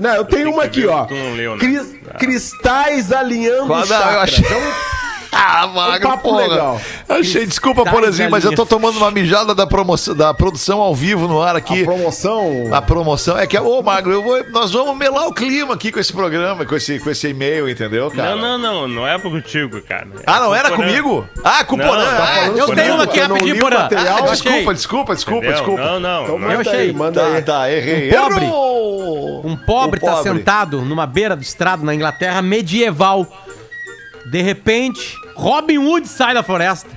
Não, 0.00 0.14
eu 0.14 0.24
tenho 0.24 0.44
tenho 0.44 0.52
uma 0.54 0.62
que 0.68 0.80
aqui, 0.80 0.86
ó. 0.88 1.04
que 1.04 1.14
tu 1.14 1.20
não 1.20 1.34
leu, 1.34 1.52
né? 1.52 1.58
Cris- 1.58 1.94
Ah. 2.10 2.18
Cristais 2.18 3.12
alinhando 3.12 3.66
Qual- 3.66 3.80
eu 3.80 3.86
chakras. 3.86 4.16
achei- 4.22 4.44
Então, 4.44 4.60
Ah, 5.44 5.66
magro, 5.66 6.08
papo 6.08 6.22
porra. 6.30 6.46
legal. 6.46 6.80
Achei, 7.08 7.44
desculpa, 7.46 7.84
Porazinho, 7.84 8.30
mas 8.30 8.44
eu 8.44 8.54
tô 8.54 8.64
tomando 8.64 8.96
uma 8.96 9.10
mijada 9.10 9.54
da, 9.54 9.66
promoção, 9.66 10.14
da 10.14 10.32
produção 10.32 10.80
ao 10.80 10.94
vivo 10.94 11.26
no 11.26 11.42
ar 11.42 11.56
aqui. 11.56 11.82
a 11.82 11.84
promoção... 11.84 12.68
A 12.72 12.80
promoção 12.80 13.36
é 13.38 13.46
que, 13.46 13.58
ô 13.58 13.82
Magro, 13.82 14.12
eu 14.12 14.22
vou, 14.22 14.44
nós 14.50 14.70
vamos 14.72 14.96
melar 14.96 15.26
o 15.26 15.32
clima 15.34 15.74
aqui 15.74 15.90
com 15.90 15.98
esse 15.98 16.12
programa, 16.12 16.64
com 16.64 16.76
esse, 16.76 16.98
com 17.00 17.10
esse 17.10 17.28
e-mail, 17.28 17.68
entendeu, 17.68 18.10
cara? 18.10 18.36
Não, 18.36 18.56
não, 18.56 18.58
não. 18.58 18.88
Não 18.88 19.06
é 19.08 19.18
contigo, 19.18 19.80
cara. 19.82 20.06
É 20.18 20.22
Ah, 20.26 20.40
não 20.40 20.54
era 20.54 20.68
com 20.70 20.74
o 20.74 20.78
Porã. 20.78 20.88
comigo? 20.88 21.28
Ah, 21.44 21.64
com 21.64 21.76
o 21.76 21.78
Porã. 21.78 22.04
tá 22.04 22.22
Ah, 22.22 22.26
falando 22.26 22.58
Eu 22.58 22.66
com 22.66 22.72
o 22.72 22.74
tenho 22.76 22.86
Porã. 22.88 22.94
uma 22.94 23.04
aqui 23.04 23.18
eu 23.18 23.28
rapidinho, 23.28 23.56
o 23.56 23.58
Porã. 23.58 23.78
material. 23.78 24.16
Ah, 24.16 24.20
eu 24.20 24.30
desculpa, 24.32 24.74
desculpa, 24.74 25.14
desculpa, 25.14 25.38
Entendeu? 25.46 25.56
desculpa. 25.56 25.82
Não, 25.82 26.00
não. 26.00 26.22
Então 26.24 26.38
não 26.38 26.48
manda 26.48 26.60
achei. 26.60 26.80
aí, 26.80 26.92
manda 26.92 27.20
Tá, 27.20 27.26
aí. 27.36 27.42
tá, 27.42 27.70
errei. 27.72 28.08
Um 28.10 28.12
pobre. 28.22 28.44
Errou! 28.44 29.46
Um 29.46 29.56
pobre 29.56 30.00
O 30.00 30.04
tá 30.04 30.22
sentado 30.22 30.82
numa 30.82 31.06
beira 31.06 31.34
do 31.34 31.42
estrado 31.42 31.84
na 31.84 31.94
Inglaterra 31.94 32.40
medieval. 32.42 33.26
De 34.30 34.40
repente, 34.40 35.16
Robin 35.34 35.78
Hood 35.78 36.08
sai 36.08 36.34
da 36.34 36.42
floresta. 36.42 36.90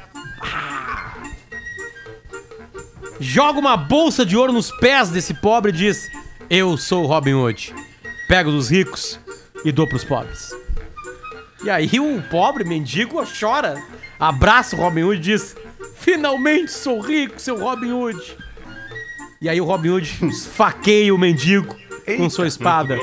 Joga 3.19 3.59
uma 3.59 3.77
bolsa 3.77 4.25
de 4.25 4.36
ouro 4.36 4.51
nos 4.51 4.71
pés 4.71 5.09
desse 5.09 5.33
pobre 5.33 5.71
e 5.71 5.75
diz: 5.75 6.09
Eu 6.49 6.77
sou 6.77 7.03
o 7.03 7.07
Robin 7.07 7.33
Hood. 7.33 7.73
Pego 8.27 8.51
dos 8.51 8.69
ricos 8.69 9.19
e 9.63 9.71
dou 9.71 9.88
pros 9.88 10.03
pobres. 10.03 10.51
E 11.63 11.69
aí 11.69 11.89
o 11.99 12.21
pobre 12.29 12.63
mendigo 12.63 13.23
chora, 13.39 13.81
abraça 14.19 14.75
o 14.75 14.79
Robin 14.79 15.03
Hood 15.03 15.17
e 15.17 15.21
diz: 15.21 15.55
Finalmente 15.95 16.71
sou 16.71 16.99
rico, 16.99 17.39
seu 17.39 17.57
Robin 17.57 17.91
Hood. 17.91 18.38
E 19.41 19.49
aí 19.49 19.59
o 19.61 19.65
Robin 19.65 19.89
Hood 19.89 20.17
esfaqueia 20.27 21.13
o 21.13 21.17
mendigo 21.17 21.75
com 22.17 22.29
sua 22.29 22.47
espada 22.47 22.99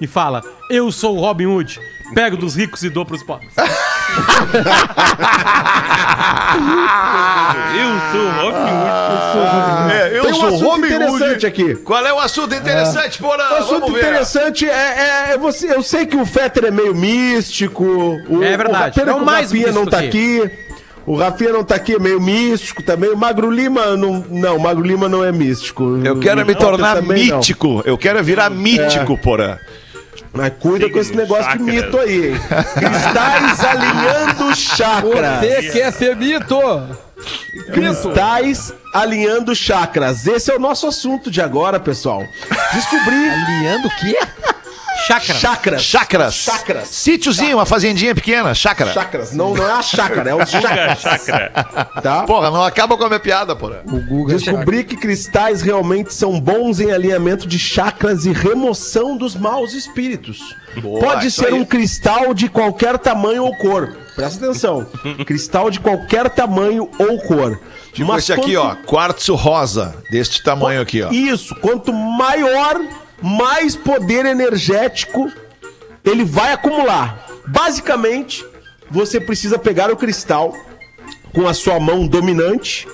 e 0.00 0.06
fala: 0.06 0.42
Eu 0.70 0.92
sou 0.92 1.16
o 1.16 1.20
Robin 1.20 1.46
Hood. 1.46 1.80
Pego 2.14 2.36
dos 2.36 2.54
ricos 2.54 2.82
e 2.82 2.88
dou 2.88 3.04
pros 3.04 3.22
pobres. 3.22 3.52
Eu 7.78 7.90
sou 8.12 8.20
o 8.20 8.30
Robin 8.40 8.72
Hood. 8.72 9.92
É, 9.92 10.18
eu 10.18 10.22
Tem 10.24 10.32
um 10.32 10.34
sou 10.34 10.46
assunto 10.48 10.64
Robin 10.64 10.86
interessante 10.86 11.30
Hood. 11.32 11.46
aqui. 11.46 11.74
Qual 11.76 12.04
é 12.06 12.12
o 12.12 12.18
assunto 12.18 12.54
interessante, 12.54 13.18
Porã? 13.18 13.44
O 13.50 13.54
assunto 13.56 13.90
interessante 13.92 14.68
é, 14.68 15.28
é- 15.30 15.34
é 15.34 15.38
você. 15.38 15.72
Eu 15.72 15.82
sei 15.82 16.06
que 16.06 16.16
o 16.16 16.26
Fetter 16.26 16.64
é 16.66 16.70
meio 16.70 16.94
místico. 16.94 17.84
O, 18.28 18.42
É 18.42 18.56
verdade. 18.56 18.98
O, 18.98 19.04
pena 19.04 19.12
É 19.12 19.14
o 19.14 19.24
mais 19.24 19.50
o 19.52 19.54
Rafinha 19.54 19.72
não 19.72 19.86
tá 19.86 19.98
aqui. 19.98 20.42
aqui. 20.42 20.50
O 21.06 21.16
Rafinha 21.16 21.52
não 21.52 21.64
tá 21.64 21.74
aqui, 21.76 21.94
é 21.94 21.98
meio 21.98 22.20
místico 22.20 22.82
também. 22.82 23.10
O 23.10 23.16
Magro 23.16 23.50
Lima 23.50 23.96
não. 23.96 24.24
Não, 24.28 24.56
o 24.56 24.60
Magro 24.60 24.84
Lima 24.84 25.08
não 25.08 25.24
é 25.24 25.32
místico. 25.32 26.00
Eu 26.04 26.18
quero 26.18 26.42
O 26.42 26.46
me 26.46 26.54
tornar 26.54 26.96
também 26.96 27.28
não. 27.28 27.36
mítico. 27.38 27.82
Eu 27.86 27.96
quero 27.96 28.22
virar 28.22 28.50
mítico, 28.50 29.16
Porã. 29.18 29.56
Mas 30.32 30.52
cuida 30.60 30.90
com 30.90 30.98
esse 30.98 31.14
negócio 31.14 31.44
de 31.44 31.58
chakras. 31.58 31.66
mito 31.66 31.98
aí, 31.98 32.32
hein? 32.32 32.40
Cristais 32.74 33.64
alinhando 33.64 34.56
chakras. 34.56 35.40
Você 35.40 35.70
quer 35.72 35.92
ser 35.92 36.16
mito? 36.16 36.58
Cristais 37.72 38.72
alinhando 38.94 39.54
chakras. 39.54 40.26
Esse 40.26 40.50
é 40.50 40.54
o 40.56 40.60
nosso 40.60 40.86
assunto 40.86 41.30
de 41.30 41.40
agora, 41.40 41.80
pessoal. 41.80 42.22
Descobri. 42.72 43.28
Alinhando 43.28 43.88
o 43.88 43.96
quê? 43.96 44.18
Chácara. 45.08 45.38
Chakras. 45.38 45.82
Chácaras. 45.82 46.34
Chakras. 46.34 46.88
Sítiozinho, 46.88 47.56
uma 47.56 47.64
fazendinha 47.64 48.14
pequena. 48.14 48.54
Chácara. 48.54 48.92
Chakras. 48.92 49.32
Não, 49.32 49.54
não 49.54 49.66
é 49.66 49.72
a 49.72 49.82
chácara, 49.82 50.30
é 50.30 50.34
os 50.34 50.50
Guga 50.52 50.60
chakras. 50.60 51.00
Chakra. 51.00 51.50
Tá? 52.02 52.22
Porra, 52.24 52.50
não 52.50 52.62
acaba 52.62 52.96
com 52.96 53.04
a 53.04 53.08
minha 53.08 53.20
piada. 53.20 53.54
O 53.54 54.00
Guga 54.06 54.34
Descobri 54.34 54.84
que 54.84 54.96
cristais 54.96 55.62
realmente 55.62 56.12
são 56.12 56.38
bons 56.38 56.78
em 56.78 56.92
alinhamento 56.92 57.46
de 57.48 57.58
chakras 57.58 58.26
e 58.26 58.32
remoção 58.32 59.16
dos 59.16 59.34
maus 59.34 59.72
espíritos. 59.72 60.54
Boa, 60.82 61.00
Pode 61.00 61.30
ser 61.30 61.46
aí. 61.46 61.54
um 61.54 61.64
cristal 61.64 62.34
de 62.34 62.48
qualquer 62.48 62.98
tamanho 62.98 63.44
ou 63.44 63.56
cor. 63.56 63.96
Presta 64.14 64.44
atenção. 64.44 64.86
cristal 65.26 65.70
de 65.70 65.80
qualquer 65.80 66.28
tamanho 66.28 66.90
ou 66.98 67.18
cor. 67.20 67.58
Tipo 67.92 68.16
esse 68.16 68.32
aqui, 68.32 68.56
ó. 68.56 68.74
Quartzo 68.86 69.34
rosa. 69.34 69.94
Deste 70.10 70.42
tamanho 70.42 70.82
aqui, 70.82 71.02
ó. 71.02 71.10
Isso, 71.10 71.54
quanto 71.56 71.92
maior, 71.92 72.78
mais 73.22 73.74
poder 73.76 74.24
energético 74.26 75.30
ele 76.04 76.24
vai 76.24 76.52
acumular. 76.52 77.26
Basicamente, 77.46 78.44
você 78.90 79.20
precisa 79.20 79.58
pegar 79.58 79.90
o 79.90 79.96
cristal 79.96 80.54
com 81.34 81.46
a 81.46 81.52
sua 81.54 81.78
mão 81.78 82.06
dominante. 82.06 82.86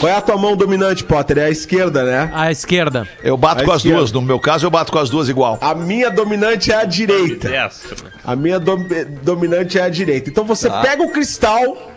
Qual 0.00 0.10
é 0.12 0.14
a 0.16 0.20
tua 0.20 0.36
mão 0.36 0.54
dominante, 0.56 1.02
Potter? 1.02 1.38
É 1.38 1.44
a 1.46 1.50
esquerda, 1.50 2.04
né? 2.04 2.30
À 2.34 2.50
esquerda. 2.50 3.08
Eu 3.22 3.36
bato 3.38 3.62
À 3.62 3.64
com 3.64 3.72
as 3.72 3.78
esquerda. 3.78 3.98
duas. 3.98 4.12
No 4.12 4.20
meu 4.20 4.38
caso, 4.38 4.66
eu 4.66 4.70
bato 4.70 4.92
com 4.92 4.98
as 4.98 5.08
duas 5.08 5.28
igual. 5.30 5.56
A 5.62 5.74
minha 5.74 6.10
dominante 6.10 6.70
é 6.70 6.76
a 6.76 6.84
direita. 6.84 7.48
Destro. 7.48 8.04
A 8.24 8.36
minha 8.36 8.60
dom- 8.60 8.84
dominante 9.22 9.78
é 9.78 9.82
a 9.82 9.88
direita. 9.88 10.28
Então 10.28 10.44
você 10.44 10.68
Tá. 10.68 10.82
pega 10.82 11.02
o 11.02 11.10
cristal 11.10 11.90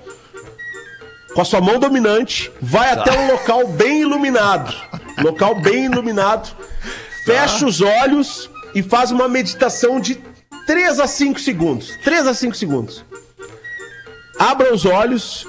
com 1.34 1.42
a 1.42 1.46
sua 1.46 1.60
mão 1.62 1.80
dominante, 1.80 2.50
vai 2.62 2.96
Tá. 2.96 3.02
até 3.02 3.18
um 3.20 3.32
local 3.32 3.68
bem 3.68 4.02
iluminado. 4.02 4.74
Local 5.22 5.56
bem 5.56 5.86
iluminado. 5.86 6.50
Fecha 7.26 7.66
os 7.66 7.82
olhos 7.82 8.50
e 8.74 8.82
faz 8.82 9.12
uma 9.12 9.28
meditação 9.28 10.00
de 10.00 10.16
3 10.66 11.00
a 11.00 11.08
5 11.08 11.40
segundos. 11.40 11.98
3 12.04 12.28
a 12.28 12.34
5 12.34 12.56
segundos. 12.56 13.06
Abra 14.40 14.74
os 14.74 14.86
olhos 14.86 15.46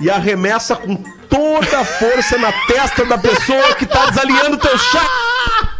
e 0.00 0.10
arremessa 0.10 0.74
com 0.74 0.96
toda 1.28 1.80
a 1.80 1.84
força 1.84 2.36
na 2.38 2.52
testa 2.66 3.04
da 3.04 3.18
pessoa 3.18 3.74
que 3.74 3.86
tá 3.86 4.06
desalinhando 4.06 4.58
teu 4.58 4.76
chá. 4.76 5.75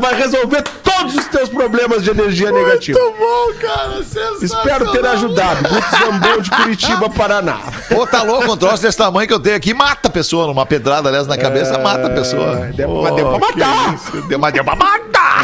Vai 0.00 0.14
resolver 0.14 0.62
todos 0.82 1.14
os 1.16 1.24
teus 1.26 1.48
problemas 1.48 2.02
de 2.04 2.10
energia 2.10 2.50
negativa. 2.52 2.98
bom, 3.18 3.52
cara. 3.60 4.00
Espero 4.42 4.92
ter 4.92 5.06
ajudado. 5.06 5.68
Guto 5.68 5.86
Zambon 5.98 6.40
de 6.42 6.50
Curitiba, 6.50 7.08
Paraná. 7.10 7.58
Pô, 7.88 8.06
tá 8.06 8.22
louco, 8.22 8.52
um 8.52 8.56
troço 8.56 8.82
desse 8.82 8.98
tamanho 8.98 9.26
que 9.26 9.32
eu 9.32 9.40
tenho 9.40 9.56
aqui 9.56 9.72
mata 9.72 10.08
a 10.08 10.10
pessoa. 10.10 10.46
Numa 10.46 10.66
pedrada, 10.66 11.08
aliás, 11.08 11.26
na 11.26 11.38
cabeça, 11.38 11.78
mata 11.78 12.08
a 12.08 12.10
pessoa. 12.10 12.70
deu- 12.74 12.88
Pô, 12.88 13.02
mas 13.02 13.14
deu 13.16 13.26
pra 13.30 13.38
matar. 13.38 13.94
Deu, 14.28 14.38
mas 14.38 14.52
deu 14.52 14.64
pra 14.64 14.76
matar. 14.76 15.42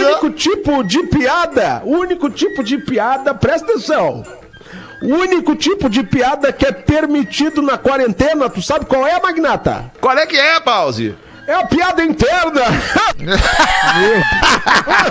É 11.48 11.54
a 11.54 11.66
piada 11.66 12.04
interna. 12.04 12.62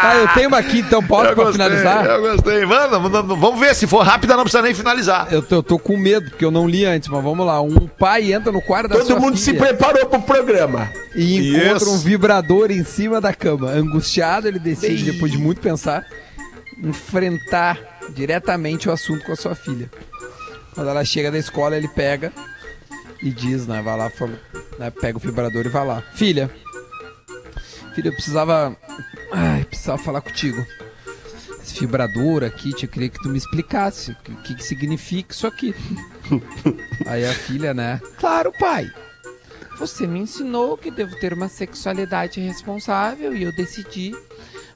Tá, 0.00 0.16
eu 0.16 0.28
tenho 0.28 0.48
uma 0.48 0.58
aqui, 0.58 0.78
então 0.80 1.02
posso 1.02 1.30
Eu 1.30 1.34
pra 1.34 1.44
gostei, 1.44 1.66
finalizar? 1.66 2.06
Eu 2.06 2.20
gostei. 2.20 2.64
Manda, 2.64 2.98
vamos 2.98 3.58
ver. 3.58 3.74
Se 3.74 3.86
for 3.86 4.04
rápida, 4.04 4.36
não 4.36 4.44
precisa 4.44 4.62
nem 4.62 4.74
finalizar. 4.74 5.26
Eu 5.30 5.42
tô, 5.42 5.56
eu 5.56 5.62
tô 5.62 5.78
com 5.78 5.96
medo, 5.96 6.30
porque 6.30 6.44
eu 6.44 6.50
não 6.50 6.68
li 6.68 6.84
antes, 6.84 7.08
mas 7.08 7.22
vamos 7.22 7.44
lá. 7.46 7.60
Um 7.60 7.86
pai 7.88 8.32
entra 8.32 8.52
no 8.52 8.62
quarto 8.62 8.88
da 8.88 8.96
Todo 8.96 9.06
sua 9.06 9.18
mundo 9.20 9.36
se 9.36 9.54
preparou 9.54 10.06
pro 10.06 10.20
programa. 10.22 10.88
e 11.14 11.48
encontra 11.56 11.76
Isso. 11.76 11.90
um 11.92 11.98
vibrador 11.98 12.70
em 12.70 12.84
cima 12.84 13.20
da 13.20 13.32
cama. 13.34 13.70
Angustiado, 13.70 14.46
ele 14.48 14.58
decide, 14.58 15.10
depois 15.10 15.32
de 15.32 15.38
muito 15.38 15.60
pensar, 15.60 16.04
enfrentar 16.82 17.78
diretamente 18.10 18.88
o 18.88 18.92
assunto 18.92 19.24
com 19.24 19.32
a 19.32 19.36
sua 19.36 19.54
filha. 19.54 19.90
Quando 20.74 20.88
ela 20.90 21.04
chega 21.04 21.30
da 21.30 21.38
escola, 21.38 21.76
ele 21.76 21.88
pega 21.88 22.32
e 23.22 23.30
diz, 23.30 23.66
né? 23.66 23.82
Vai 23.82 23.96
lá, 23.96 24.12
né, 24.78 24.90
pega 24.90 25.18
o 25.18 25.20
vibrador 25.20 25.66
e 25.66 25.68
vai 25.68 25.86
lá. 25.86 26.02
Filha, 26.14 26.50
filha, 27.94 28.08
eu 28.08 28.12
precisava. 28.12 28.76
Ai, 29.32 29.64
precisava 29.64 29.98
falar 29.98 30.20
contigo. 30.20 30.64
Esse 31.60 31.80
vibrador 31.80 32.44
aqui, 32.44 32.70
eu 32.70 32.88
queria 32.88 33.08
que 33.08 33.20
tu 33.22 33.28
me 33.28 33.36
explicasse 33.36 34.12
o 34.12 34.36
que, 34.42 34.54
que 34.54 34.64
significa 34.64 35.34
isso 35.34 35.46
aqui. 35.46 35.74
Aí 37.06 37.26
a 37.26 37.32
filha, 37.32 37.74
né? 37.74 38.00
Claro, 38.18 38.52
pai. 38.58 38.90
Você 39.78 40.06
me 40.06 40.18
ensinou 40.18 40.76
que 40.76 40.90
devo 40.90 41.14
ter 41.20 41.32
uma 41.32 41.48
sexualidade 41.48 42.40
responsável 42.40 43.34
e 43.34 43.42
eu 43.42 43.52
decidi 43.54 44.12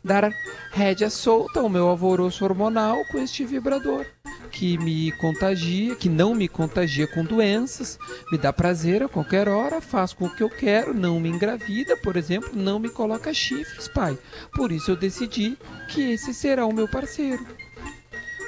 dar 0.05 0.33
rédea 0.73 1.11
solta 1.11 1.61
ao 1.61 1.69
meu 1.69 1.89
alvoroço 1.89 2.45
hormonal 2.45 3.05
com 3.11 3.19
este 3.19 3.45
vibrador 3.45 4.07
que 4.53 4.77
me 4.79 5.11
contagia, 5.13 5.97
que 5.97 6.09
não 6.09 6.35
me 6.35 6.47
contagia 6.47 7.07
com 7.07 7.25
doenças, 7.25 7.99
me 8.31 8.37
dá 8.37 8.53
prazer 8.53 9.03
a 9.03 9.09
qualquer 9.09 9.49
hora, 9.49 9.81
faz 9.81 10.13
com 10.13 10.27
o 10.27 10.35
que 10.35 10.43
eu 10.43 10.51
quero, 10.51 10.93
não 10.93 11.19
me 11.19 11.31
engravida, 11.31 11.97
por 11.97 12.17
exemplo, 12.17 12.51
não 12.53 12.79
me 12.79 12.91
coloca 12.91 13.33
chifres, 13.33 13.89
pai. 13.89 14.17
Por 14.55 14.71
isso 14.71 14.91
eu 14.91 14.97
decidi 14.97 15.57
que 15.89 16.13
esse 16.13 16.35
será 16.35 16.67
o 16.67 16.73
meu 16.73 16.87
parceiro. 16.87 17.45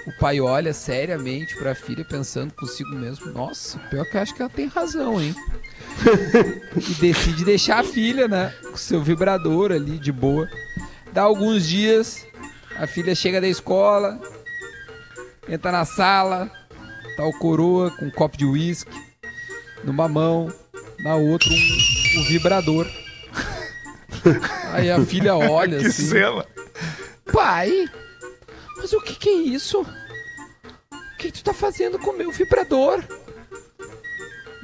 O 0.06 0.12
pai 0.20 0.38
olha 0.38 0.74
seriamente 0.74 1.56
para 1.56 1.72
a 1.72 1.74
filha, 1.74 2.04
pensando 2.04 2.52
consigo 2.52 2.90
mesmo: 2.90 3.32
Nossa, 3.32 3.78
pior 3.90 4.04
que 4.04 4.18
eu 4.18 4.20
acho 4.20 4.34
que 4.34 4.42
ela 4.42 4.50
tem 4.50 4.66
razão, 4.66 5.18
hein? 5.18 5.34
e 6.76 6.94
decide 7.00 7.42
deixar 7.42 7.80
a 7.80 7.84
filha, 7.84 8.28
né? 8.28 8.52
Com 8.70 8.76
seu 8.76 9.02
vibrador 9.02 9.72
ali, 9.72 9.98
de 9.98 10.12
boa. 10.12 10.46
Dá 11.14 11.22
alguns 11.22 11.68
dias, 11.68 12.26
a 12.76 12.88
filha 12.88 13.14
chega 13.14 13.40
da 13.40 13.46
escola, 13.46 14.20
entra 15.48 15.70
na 15.70 15.84
sala, 15.84 16.50
tá 17.16 17.24
o 17.24 17.32
coroa 17.38 17.92
com 17.92 18.06
um 18.06 18.10
copo 18.10 18.36
de 18.36 18.44
uísque, 18.44 18.90
numa 19.84 20.08
mão, 20.08 20.52
na 21.04 21.14
outra 21.14 21.48
um, 21.50 22.20
um 22.20 22.24
vibrador. 22.24 22.90
Aí 24.74 24.90
a 24.90 25.00
filha 25.06 25.36
olha 25.36 25.78
Que 25.78 25.86
assim. 25.86 26.08
cena. 26.08 26.44
Pai, 27.32 27.88
mas 28.76 28.92
o 28.92 29.00
que 29.00 29.14
que 29.14 29.28
é 29.28 29.34
isso? 29.34 29.82
O 29.82 31.16
que 31.16 31.30
tu 31.30 31.44
tá 31.44 31.54
fazendo 31.54 31.96
com 31.96 32.10
o 32.10 32.18
meu 32.18 32.32
vibrador? 32.32 33.04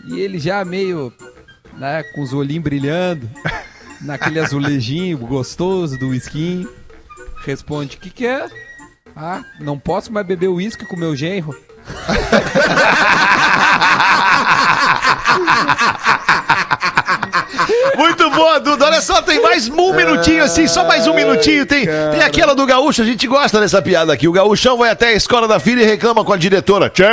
E 0.08 0.18
ele 0.18 0.40
já 0.40 0.64
meio, 0.64 1.12
né, 1.78 2.02
com 2.12 2.22
os 2.22 2.32
olhinhos 2.32 2.64
brilhando. 2.64 3.30
naquele 4.00 4.40
azulejinho 4.40 5.18
gostoso 5.18 5.98
do 5.98 6.08
whisky. 6.08 6.68
Responde, 7.44 7.96
o 7.96 8.00
que 8.00 8.10
que 8.10 8.26
é? 8.26 8.48
Ah, 9.16 9.42
não 9.58 9.78
posso 9.78 10.12
mais 10.12 10.26
beber 10.26 10.48
uísque 10.48 10.84
com 10.84 10.96
meu 10.96 11.14
genro. 11.16 11.54
Muito 17.96 18.30
boa, 18.30 18.58
Duda. 18.60 18.86
Olha 18.86 19.00
só, 19.00 19.22
tem 19.22 19.40
mais 19.40 19.68
um 19.68 19.92
minutinho 19.92 20.44
assim, 20.44 20.66
só 20.66 20.84
mais 20.84 21.06
um 21.06 21.14
minutinho. 21.14 21.66
Tem, 21.66 21.86
tem 21.86 22.22
aquela 22.22 22.54
do 22.54 22.66
gaúcho, 22.66 23.02
a 23.02 23.04
gente 23.04 23.26
gosta 23.26 23.60
dessa 23.60 23.80
piada 23.82 24.12
aqui. 24.12 24.28
O 24.28 24.32
gaúchão 24.32 24.76
vai 24.78 24.90
até 24.90 25.08
a 25.08 25.12
escola 25.12 25.46
da 25.46 25.58
filha 25.58 25.82
e 25.82 25.84
reclama 25.84 26.24
com 26.24 26.32
a 26.32 26.36
diretora. 26.36 26.88
Tchê, 26.88 27.04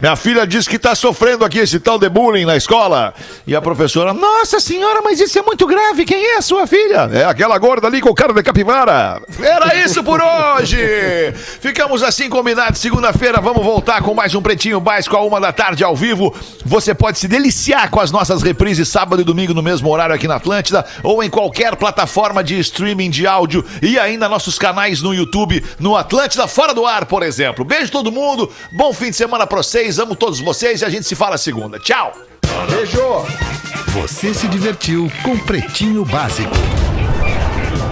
minha 0.00 0.16
filha 0.16 0.46
diz 0.46 0.66
que 0.66 0.78
tá 0.78 0.94
sofrendo 0.94 1.44
aqui 1.44 1.58
esse 1.58 1.80
tal 1.80 1.98
de 1.98 2.08
bullying 2.08 2.44
na 2.44 2.56
escola. 2.56 3.14
E 3.46 3.54
a 3.54 3.60
professora, 3.60 4.12
nossa 4.12 4.60
senhora, 4.60 5.00
mas 5.02 5.20
isso 5.20 5.38
é 5.38 5.42
muito 5.42 5.66
grave. 5.66 6.04
Quem 6.04 6.24
é 6.24 6.36
a 6.36 6.42
sua 6.42 6.66
filha? 6.66 7.08
É 7.12 7.24
aquela 7.24 7.58
gorda 7.58 7.86
ali 7.86 8.00
com 8.00 8.10
o 8.10 8.14
cara 8.14 8.32
de 8.32 8.42
capivara. 8.42 9.20
Era 9.40 9.74
isso 9.76 10.02
por 10.02 10.20
hoje. 10.20 10.78
Ficamos 11.60 12.02
assim 12.02 12.28
combinados. 12.28 12.80
Segunda-feira 12.80 13.40
vamos 13.40 13.64
voltar 13.64 14.02
com 14.02 14.14
mais 14.14 14.34
um 14.34 14.42
Pretinho 14.42 14.80
Básico 14.80 15.16
a 15.16 15.22
uma 15.22 15.40
da 15.40 15.52
tarde 15.52 15.84
ao 15.84 15.96
vivo. 15.96 16.34
Você 16.64 16.94
pode 16.94 17.18
se 17.18 17.28
deliciar 17.28 17.90
com 17.90 18.00
as 18.00 18.10
nossas 18.10 18.42
reprises 18.42 18.88
sábado 18.88 19.20
e 19.22 19.24
domingo 19.24 19.54
no 19.54 19.62
mesmo 19.80 19.90
horário 19.90 20.14
aqui 20.14 20.28
na 20.28 20.36
Atlântida 20.36 20.84
ou 21.02 21.22
em 21.22 21.30
qualquer 21.30 21.74
plataforma 21.74 22.44
de 22.44 22.58
streaming 22.58 23.08
de 23.08 23.26
áudio 23.26 23.64
e 23.80 23.98
ainda 23.98 24.28
nossos 24.28 24.58
canais 24.58 25.00
no 25.00 25.14
YouTube, 25.14 25.64
no 25.78 25.96
Atlântida 25.96 26.46
Fora 26.46 26.74
do 26.74 26.86
Ar, 26.86 27.06
por 27.06 27.22
exemplo. 27.22 27.64
Beijo 27.64 27.90
todo 27.90 28.12
mundo, 28.12 28.50
bom 28.70 28.92
fim 28.92 29.10
de 29.10 29.16
semana 29.16 29.46
pra 29.46 29.58
vocês, 29.58 29.98
amo 29.98 30.14
todos 30.14 30.40
vocês 30.40 30.82
e 30.82 30.84
a 30.84 30.90
gente 30.90 31.06
se 31.06 31.14
fala 31.14 31.38
segunda. 31.38 31.78
Tchau! 31.78 32.12
Beijo! 32.68 33.00
Você 33.88 34.34
se 34.34 34.46
divertiu 34.46 35.10
com 35.22 35.36
Pretinho 35.38 36.04
Básico. 36.04 36.54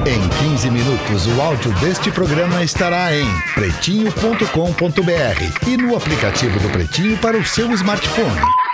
Em 0.07 0.51
15 0.51 0.71
minutos, 0.71 1.27
o 1.27 1.41
áudio 1.41 1.73
deste 1.81 2.11
programa 2.11 2.63
estará 2.63 3.15
em 3.15 3.27
pretinho.com.br 3.55 5.67
e 5.67 5.77
no 5.77 5.97
aplicativo 5.97 6.59
do 6.61 6.69
Pretinho 6.71 7.17
para 7.19 7.37
o 7.37 7.45
seu 7.45 7.71
smartphone. 7.73 8.68